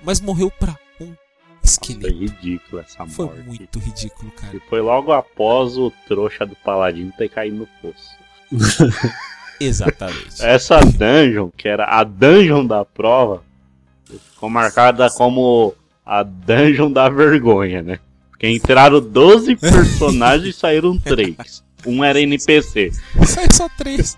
Mas 0.04 0.20
morreu 0.20 0.50
pra 0.50 0.76
um 1.00 1.06
Foi 1.06 1.16
esqueleto. 1.64 2.14
ridículo 2.14 2.82
essa 2.82 3.06
Foi 3.06 3.24
morte. 3.24 3.42
muito 3.46 3.78
ridículo, 3.78 4.30
cara. 4.32 4.54
E 4.54 4.60
foi 4.68 4.82
logo 4.82 5.10
após 5.10 5.78
o 5.78 5.90
trouxa 6.06 6.44
do 6.44 6.54
paladino 6.56 7.10
ter 7.16 7.30
caído 7.30 7.56
no 7.56 7.66
poço. 7.80 8.18
Exatamente. 9.58 10.44
Essa 10.44 10.80
dungeon, 10.80 11.48
que 11.56 11.66
era 11.66 11.86
a 11.86 12.04
dungeon 12.04 12.66
da 12.66 12.84
prova, 12.84 13.42
ficou 14.04 14.50
marcada 14.50 15.08
como 15.08 15.74
a 16.04 16.22
dungeon 16.22 16.92
da 16.92 17.08
vergonha, 17.08 17.80
né? 17.80 18.00
Porque 18.40 18.48
entraram 18.48 19.02
12 19.02 19.54
personagens 19.56 20.56
e 20.56 20.58
saíram 20.58 20.98
3. 20.98 21.62
Um 21.84 22.02
era 22.02 22.18
NPC. 22.18 22.90
Sai 23.26 23.46
só 23.52 23.68
três. 23.68 24.16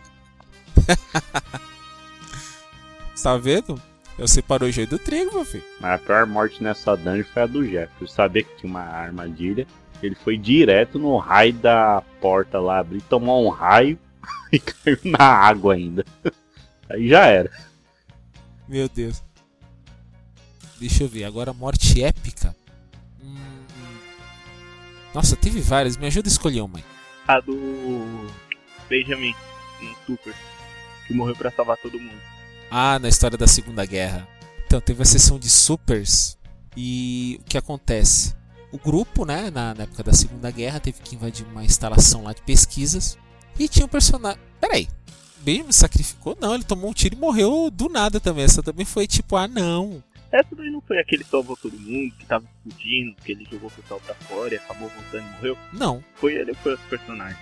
tá 3.20 3.36
vendo? 3.36 3.82
Eu 4.16 4.28
separei 4.28 4.68
o 4.68 4.72
joio 4.72 4.86
do 4.86 4.96
trigo, 4.96 5.34
meu 5.34 5.44
filho. 5.44 5.64
Mas 5.80 5.94
a 5.94 5.98
pior 5.98 6.24
morte 6.24 6.62
nessa 6.62 6.96
dungeon 6.96 7.24
foi 7.34 7.42
a 7.42 7.46
do 7.46 7.66
Jeff. 7.66 7.92
Eu 8.00 8.06
sabia 8.06 8.44
que 8.44 8.58
tinha 8.58 8.70
uma 8.70 8.82
armadilha. 8.82 9.66
Ele 10.00 10.14
foi 10.14 10.38
direto 10.38 11.00
no 11.00 11.16
raio 11.16 11.54
da 11.54 12.00
porta 12.20 12.60
lá, 12.60 12.78
abrir, 12.78 13.02
tomou 13.02 13.44
um 13.44 13.48
raio 13.48 13.98
e 14.52 14.60
caiu 14.60 14.98
na 15.02 15.24
água 15.24 15.74
ainda. 15.74 16.04
Aí 16.88 17.08
já 17.08 17.26
era. 17.26 17.50
Meu 18.68 18.88
Deus. 18.88 19.20
Deixa 20.78 21.02
eu 21.02 21.08
ver. 21.08 21.24
Agora, 21.24 21.52
morte 21.52 22.04
épica. 22.04 22.54
Nossa, 25.14 25.36
teve 25.36 25.60
várias. 25.60 25.96
Me 25.96 26.06
ajuda 26.06 26.28
a 26.28 26.32
escolher 26.32 26.62
uma. 26.62 26.80
A 27.26 27.40
do 27.40 28.26
Benjamin, 28.88 29.34
um 29.80 29.94
super, 30.06 30.34
que 31.06 31.14
morreu 31.14 31.36
pra 31.36 31.50
salvar 31.50 31.76
todo 31.76 32.00
mundo. 32.00 32.20
Ah, 32.70 32.98
na 32.98 33.08
história 33.08 33.36
da 33.36 33.46
Segunda 33.46 33.84
Guerra. 33.84 34.26
Então, 34.66 34.80
teve 34.80 35.02
a 35.02 35.06
sessão 35.06 35.38
de 35.38 35.50
supers. 35.50 36.38
E 36.76 37.38
o 37.42 37.44
que 37.44 37.58
acontece? 37.58 38.34
O 38.72 38.78
grupo, 38.78 39.26
né, 39.26 39.50
na, 39.50 39.74
na 39.74 39.82
época 39.82 40.02
da 40.02 40.12
Segunda 40.14 40.50
Guerra, 40.50 40.80
teve 40.80 41.02
que 41.02 41.14
invadir 41.14 41.46
uma 41.46 41.62
instalação 41.62 42.24
lá 42.24 42.32
de 42.32 42.40
pesquisas. 42.42 43.18
E 43.58 43.68
tinha 43.68 43.84
um 43.84 43.88
personagem. 43.88 44.40
Peraí. 44.58 44.88
Benjamin 45.42 45.72
sacrificou? 45.72 46.36
Não, 46.40 46.54
ele 46.54 46.64
tomou 46.64 46.90
um 46.90 46.94
tiro 46.94 47.14
e 47.14 47.18
morreu 47.18 47.70
do 47.70 47.88
nada 47.88 48.18
também. 48.18 48.44
Essa 48.44 48.62
também 48.62 48.86
foi 48.86 49.06
tipo, 49.06 49.36
ah, 49.36 49.46
não. 49.46 50.02
Essa 50.32 50.56
daí 50.56 50.70
não 50.70 50.80
foi 50.80 50.98
aquele 50.98 51.22
que 51.22 51.30
salvou 51.30 51.56
todo 51.56 51.78
mundo, 51.78 52.12
que 52.18 52.24
tava 52.24 52.44
explodindo, 52.66 53.14
que 53.22 53.32
ele 53.32 53.46
jogou 53.50 53.68
o 53.68 53.72
pessoal 53.72 54.00
pra 54.00 54.14
fora 54.14 54.54
e 54.54 54.56
acabou 54.56 54.88
voltando 54.88 55.26
e 55.28 55.30
morreu? 55.36 55.58
Não. 55.74 56.02
Foi 56.14 56.32
ele 56.34 56.52
ou 56.52 56.56
foi 56.56 56.72
outro 56.72 56.88
personagem? 56.88 57.38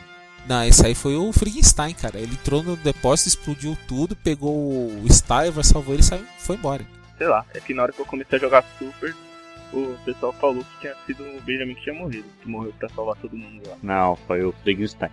Não, 0.49 0.65
esse 0.65 0.85
aí 0.85 0.95
foi 0.95 1.15
o 1.15 1.33
Frigenstein, 1.33 1.95
cara. 1.95 2.19
Ele 2.19 2.33
entrou 2.33 2.63
no 2.63 2.77
depósito, 2.77 3.29
explodiu 3.29 3.77
tudo, 3.87 4.17
pegou 4.17 4.53
o 4.53 5.07
Stiver, 5.09 5.65
salvou 5.65 5.95
ele 5.95 6.03
e 6.03 6.05
saiu, 6.07 6.25
foi 6.39 6.57
embora. 6.57 6.85
sei 7.17 7.29
lá, 7.29 7.45
é 7.55 7.61
que 7.61 7.73
na 7.75 7.83
hora 7.83 7.93
que 7.93 8.01
eu 8.01 8.07
comecei 8.07 8.39
a 8.39 8.41
jogar 8.41 8.65
Super, 8.79 9.15
o 9.73 9.97
pessoal 10.05 10.33
falou 10.33 10.65
que 10.65 10.81
tinha 10.81 10.95
sido 11.07 11.23
o 11.23 11.41
Benjamin 11.43 11.75
que 11.77 11.83
tinha 11.83 11.95
morrido, 11.95 12.27
que 12.43 12.49
morreu 12.49 12.73
pra 12.79 12.89
salvar 12.89 13.15
todo 13.17 13.37
mundo 13.37 13.63
lá. 13.69 13.77
Não, 13.83 14.17
foi 14.17 14.43
o 14.43 14.53
Frankenstein. 14.65 15.11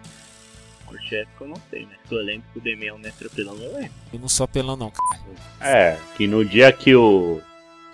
Corchefe 0.88 1.28
que 1.38 1.42
eu 1.44 1.48
não 1.50 1.62
sei, 1.70 1.86
né? 1.86 1.96
Se 2.08 2.16
eu 2.16 2.24
lembro 2.24 2.48
que 2.54 2.60
o 2.60 2.62
Demian 2.62 2.98
não 2.98 3.10
é 3.10 3.12
trapelão, 3.12 3.56
eu 3.58 3.74
lembro. 3.74 3.92
Eu 4.14 4.20
não 4.20 4.30
sou 4.30 4.46
apelão 4.46 4.78
não, 4.78 4.90
cara. 4.90 5.22
É, 5.60 6.00
que 6.16 6.26
no 6.26 6.44
dia 6.46 6.72
que 6.72 6.96
o 6.96 7.42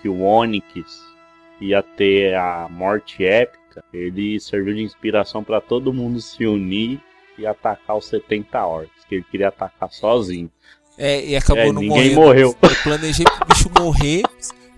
que 0.04 0.10
o 0.10 0.22
Onyx 0.22 1.02
ia 1.60 1.82
ter 1.82 2.36
a 2.36 2.68
morte 2.70 3.26
épica, 3.26 3.84
ele 3.94 4.40
serviu 4.40 4.76
de 4.76 4.84
inspiração 4.84 5.44
pra 5.44 5.60
todo 5.62 5.94
mundo 5.94 6.22
se 6.22 6.46
unir 6.46 7.00
e 7.40 7.48
atacar 7.48 7.98
os 7.98 8.06
70 8.06 8.64
orcs, 8.66 8.92
que 9.10 9.16
ele 9.16 9.26
queria 9.32 9.48
atacar 9.48 9.90
sozinho. 9.92 10.52
É, 10.98 11.26
e 11.26 11.36
acabou 11.36 11.64
É, 11.64 11.72
não 11.72 11.82
ninguém 11.82 12.14
morrendo. 12.14 12.16
morreu. 12.22 12.56
Eu 12.62 12.76
planejei 12.84 13.26
pro 13.26 13.48
bicho 13.48 13.72
morrer. 13.80 14.22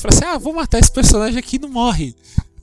Falei 0.00 0.16
assim, 0.16 0.24
ah, 0.24 0.38
vou 0.38 0.52
matar 0.54 0.78
esse 0.78 0.90
personagem 0.92 1.38
aqui 1.38 1.58
não 1.58 1.68
morre. 1.68 2.14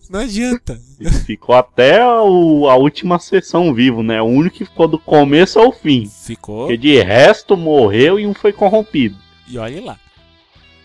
Não 0.10 0.22
adianta. 0.22 0.82
E 1.00 1.08
ficou 1.08 1.54
até 1.54 2.04
o- 2.04 2.68
a 2.68 2.76
última 2.76 3.20
sessão 3.20 3.72
vivo, 3.76 4.02
né? 4.02 4.20
O 4.20 4.26
único 4.26 4.56
que 4.58 4.66
ficou 4.66 4.88
do 4.88 4.98
começo 4.98 5.60
ao 5.60 5.72
fim. 5.72 6.10
Ficou. 6.26 6.62
Porque 6.62 6.78
de 6.78 7.00
resto 7.04 7.56
morreu 7.56 8.20
e 8.20 8.26
um 8.26 8.34
foi 8.34 8.52
corrompido. 8.52 9.16
E 9.48 9.58
olhe 9.60 9.80
lá. 9.82 10.00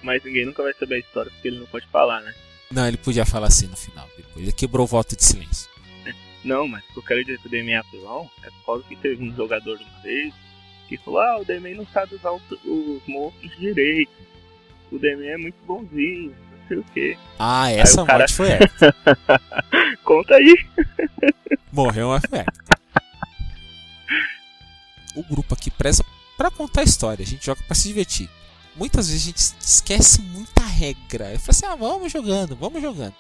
Mas 0.05 0.23
ninguém 0.23 0.45
nunca 0.45 0.63
vai 0.63 0.75
saber 0.75 0.97
a 0.97 0.99
história 0.99 1.31
porque 1.33 1.49
ele 1.49 1.59
não 1.59 1.67
pode 1.67 1.87
falar, 1.89 2.21
né? 2.21 2.35
Não, 2.71 2.87
ele 2.87 2.99
podia 2.99 3.25
falar 3.25 3.47
assim 3.49 3.67
no 3.67 3.77
final. 3.77 4.07
Depois. 4.17 4.37
Ele 4.37 4.53
quebrou 4.53 4.85
o 4.85 4.87
voto 4.87 5.17
de 5.17 5.25
silêncio. 5.25 5.69
Não, 6.45 6.69
mas 6.69 6.85
o 6.85 6.93
que 6.93 6.99
eu 6.99 7.03
quero 7.03 7.25
dizer 7.25 7.39
que 7.41 7.49
o 7.49 7.71
é 7.71 7.77
apelão 7.77 8.31
é 8.43 8.51
por 8.51 8.67
causa 8.67 8.85
que 8.85 8.97
teve 8.97 9.25
um 9.25 9.35
jogador 9.35 9.79
uma 9.79 10.03
vez 10.03 10.35
que 10.87 10.99
falou, 10.99 11.21
ah, 11.21 11.39
o 11.41 11.45
Demian 11.47 11.77
não 11.77 11.87
sabe 11.87 12.15
usar 12.17 12.33
os, 12.33 12.43
os 12.63 13.01
monstros 13.09 13.51
direito. 13.59 14.13
O 14.93 14.99
Demian 14.99 15.33
é 15.33 15.37
muito 15.39 15.57
bonzinho, 15.65 16.37
não 16.51 16.69
sei 16.69 16.77
o 16.77 16.85
que. 16.93 17.17
Ah, 17.39 17.71
essa 17.73 18.05
cara- 18.05 18.19
morte 18.19 18.35
foi 18.35 18.51
épica. 18.53 18.95
Conta 20.05 20.35
aí. 20.35 20.67
Morreu 21.73 22.09
uma 22.09 22.17
épica. 22.17 22.79
O 25.17 25.23
grupo 25.23 25.55
aqui 25.55 25.71
preza 25.71 26.05
pra 26.37 26.51
contar 26.51 26.83
a 26.83 26.85
história. 26.85 27.23
A 27.23 27.27
gente 27.27 27.47
joga 27.47 27.63
pra 27.67 27.75
se 27.75 27.89
divertir. 27.89 28.29
Muitas 28.77 29.09
vezes 29.09 29.23
a 29.23 29.27
gente 29.27 29.55
esquece 29.61 30.21
muita 30.21 30.63
regra. 30.63 31.33
Eu 31.33 31.39
falo 31.39 31.51
assim, 31.51 31.67
ah, 31.67 31.77
vamos 31.77 32.11
jogando, 32.13 32.57
vamos 32.57 32.83
jogando. 32.83 33.15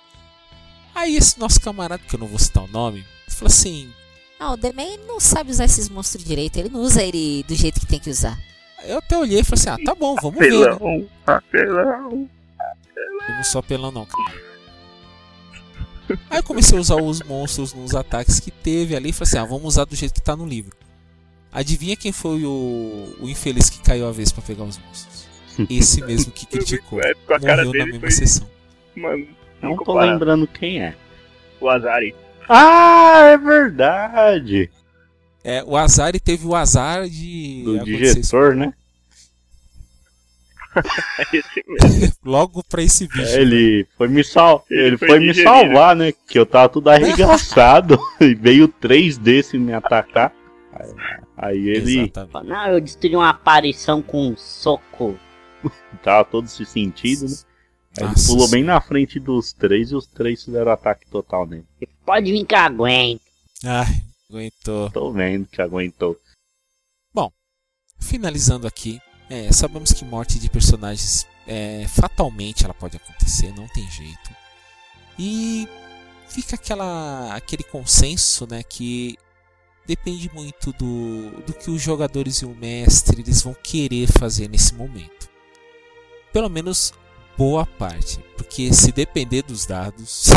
Aí 0.95 1.17
esse 1.17 1.39
nosso 1.39 1.61
camarada, 1.61 2.03
que 2.07 2.15
eu 2.15 2.21
não 2.21 2.27
vou 2.27 2.39
citar 2.39 2.65
o 2.65 2.69
nome, 2.69 3.05
falou 3.29 3.49
assim, 3.49 3.93
Não, 4.39 4.55
o 4.55 4.57
Demen 4.57 4.99
não 5.07 5.19
sabe 5.21 5.51
usar 5.51 5.65
esses 5.65 5.89
monstros 5.89 6.25
direito. 6.25 6.57
Ele 6.57 6.69
não 6.69 6.81
usa 6.81 7.03
ele 7.03 7.45
do 7.49 7.55
jeito 7.55 7.81
que 7.81 7.87
tem 7.87 7.99
que 8.01 8.11
usar. 8.11 8.39
eu 8.85 8.99
até 8.99 9.17
olhei 9.17 9.41
e 9.41 9.45
falei 9.45 9.61
assim, 9.61 9.71
ah, 9.71 9.85
tá 9.85 9.95
bom, 9.95 10.15
vamos 10.21 10.39
ver, 10.39 10.51
né? 10.51 10.67
Apelão, 10.71 11.09
apelão. 11.27 12.31
Eu 13.29 13.35
não 13.37 13.45
sou 13.45 13.59
apelão 13.61 13.91
não, 13.91 14.07
cara. 14.07 14.45
Aí 16.29 16.39
eu 16.39 16.43
comecei 16.43 16.77
a 16.77 16.81
usar 16.81 16.97
os 16.97 17.23
monstros 17.23 17.73
nos 17.73 17.95
ataques 17.95 18.39
que 18.39 18.51
teve 18.51 18.95
ali 18.95 19.09
e 19.11 19.13
falei 19.13 19.29
assim, 19.29 19.39
ah, 19.39 19.45
vamos 19.45 19.65
usar 19.65 19.85
do 19.85 19.97
jeito 19.97 20.13
que 20.15 20.21
tá 20.21 20.37
no 20.37 20.47
livro. 20.47 20.77
Adivinha 21.51 21.97
quem 21.97 22.13
foi 22.13 22.45
o, 22.45 23.15
o 23.21 23.29
infeliz 23.29 23.71
que 23.71 23.79
caiu 23.81 24.07
a 24.07 24.13
vez 24.13 24.31
pra 24.31 24.43
pegar 24.43 24.65
os 24.65 24.77
monstros? 24.79 25.24
Esse 25.71 26.03
mesmo 26.03 26.33
que 26.33 26.47
criticou. 26.47 27.01
É, 27.01 27.15
com 27.15 27.35
a 27.35 27.41
cara 27.41 27.65
Morreu 27.65 27.67
na 27.67 27.73
dele 27.73 27.85
mesma 27.85 28.01
foi, 28.01 28.11
sessão. 28.11 28.49
mano, 28.97 29.27
Não 29.63 29.77
tô 29.77 29.99
lembrando 29.99 30.47
quem 30.47 30.83
é. 30.83 30.95
o 31.61 31.69
Azari. 31.69 32.15
Ah, 32.49 33.21
é 33.33 33.39
verdade! 33.39 34.71
É, 35.43 35.63
o 35.65 35.77
Azar 35.77 36.15
e 36.15 36.21
teve 36.21 36.47
o 36.47 36.55
azar 36.55 37.07
de 37.07 37.63
Do 37.65 37.85
diretor, 37.85 38.55
né? 38.55 38.73
É 40.75 41.37
esse 41.37 41.65
mesmo. 41.67 42.15
logo 42.25 42.63
pra 42.65 42.83
esse 42.83 43.07
bicho. 43.07 43.37
É, 43.37 43.41
ele 43.41 43.87
foi 43.97 44.09
me 44.09 44.25
sal... 44.25 44.65
Ele 44.71 44.87
ele 44.89 44.97
foi 44.97 45.09
foi 45.09 45.21
me 45.21 45.35
salvar, 45.35 45.95
né? 45.95 46.13
Que 46.27 46.39
eu 46.39 46.47
tava 46.47 46.69
tudo 46.69 46.89
arregaçado 46.89 47.99
e 48.21 48.35
veio 48.35 48.67
três 48.69 49.17
desses 49.19 49.61
me 49.61 49.73
atacar. 49.73 50.33
Aí, 50.73 50.95
aí 51.37 51.69
ele 51.69 52.01
Exatamente. 52.01 52.51
Não, 52.51 52.67
eu 52.69 52.81
destruí 52.81 53.15
uma 53.15 53.31
aparição 53.31 54.03
com 54.03 54.29
um 54.29 54.37
soco. 54.37 55.17
tava 56.03 56.25
todo 56.25 56.49
se 56.49 56.65
sentido, 56.65 57.27
né? 57.27 57.37
Aí 57.99 58.07
ele 58.07 58.27
pulou 58.27 58.49
bem 58.49 58.65
na 58.65 58.81
frente 58.81 59.21
dos 59.21 59.53
três 59.53 59.93
e 59.93 59.95
os 59.95 60.07
três 60.07 60.45
fizeram 60.45 60.73
ataque 60.73 61.09
total 61.09 61.47
nele. 61.47 61.67
Pode 62.05 62.33
vir 62.33 62.45
que 62.45 62.55
eu 62.55 62.59
aguento. 62.59 63.23
Ai, 63.65 64.03
aguentou. 64.29 64.91
Tô 64.91 65.13
vendo 65.13 65.47
que 65.47 65.63
aguentou. 65.63 66.19
Finalizando 68.05 68.67
aqui, 68.67 69.01
é, 69.31 69.51
sabemos 69.51 69.93
que 69.93 70.05
morte 70.05 70.39
de 70.39 70.51
personagens 70.51 71.27
é, 71.47 71.87
fatalmente 71.89 72.65
ela 72.65 72.75
pode 72.75 72.97
acontecer, 72.97 73.51
não 73.57 73.67
tem 73.69 73.91
jeito. 73.91 74.31
E 75.19 75.67
fica 76.29 76.55
aquela, 76.55 77.35
aquele 77.35 77.63
consenso, 77.63 78.47
né, 78.47 78.63
que 78.63 79.17
depende 79.87 80.31
muito 80.35 80.71
do, 80.75 81.31
do 81.43 81.55
que 81.55 81.71
os 81.71 81.81
jogadores 81.81 82.37
e 82.37 82.45
o 82.45 82.55
mestre 82.55 83.23
eles 83.23 83.43
vão 83.43 83.55
querer 83.55 84.07
fazer 84.07 84.49
nesse 84.49 84.75
momento. 84.75 85.14
Pelo 86.35 86.51
menos 86.51 86.93
boa 87.39 87.65
parte, 87.65 88.19
porque 88.37 88.75
se 88.75 88.93
depender 88.93 89.41
dos 89.43 89.65
dados, 89.65 90.31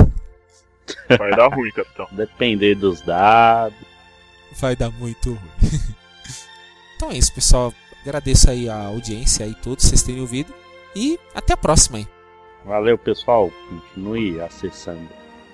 Vai 1.18 1.32
dar 1.32 1.54
ruim, 1.54 1.70
capitão. 1.72 2.08
Depender 2.16 2.76
dos 2.76 3.02
dados. 3.02 3.78
vai 4.54 4.74
dar 4.76 4.90
muito 4.92 5.32
ruim. 5.32 5.72
então 6.96 7.12
é 7.12 7.18
isso, 7.18 7.34
pessoal. 7.34 7.74
Agradeço 8.02 8.50
aí 8.50 8.70
a 8.70 8.86
audiência 8.86 9.46
aí 9.46 9.54
todos 9.56 9.84
vocês 9.84 10.02
terem 10.02 10.22
ouvido 10.22 10.54
e 10.96 11.20
até 11.36 11.54
a 11.54 11.58
próxima 11.58 11.98
aí. 11.98 12.08
Valeu, 12.64 12.98
pessoal. 12.98 13.52
Continue 13.68 14.40
acessando 14.40 15.10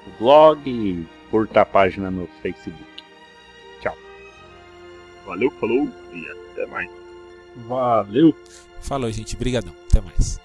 o 0.05 0.19
blog 0.19 0.69
e 0.69 1.07
curta 1.31 1.61
a 1.61 1.65
página 1.65 2.11
no 2.11 2.27
Facebook. 2.43 2.93
Valeu, 5.25 5.49
falou 5.51 5.89
e 6.13 6.27
até 6.51 6.65
mais. 6.67 6.89
Valeu! 7.67 8.35
Falou, 8.83 9.11
gente. 9.11 9.35
Brigadão. 9.35 9.73
Até 9.89 10.01
mais. 10.01 10.42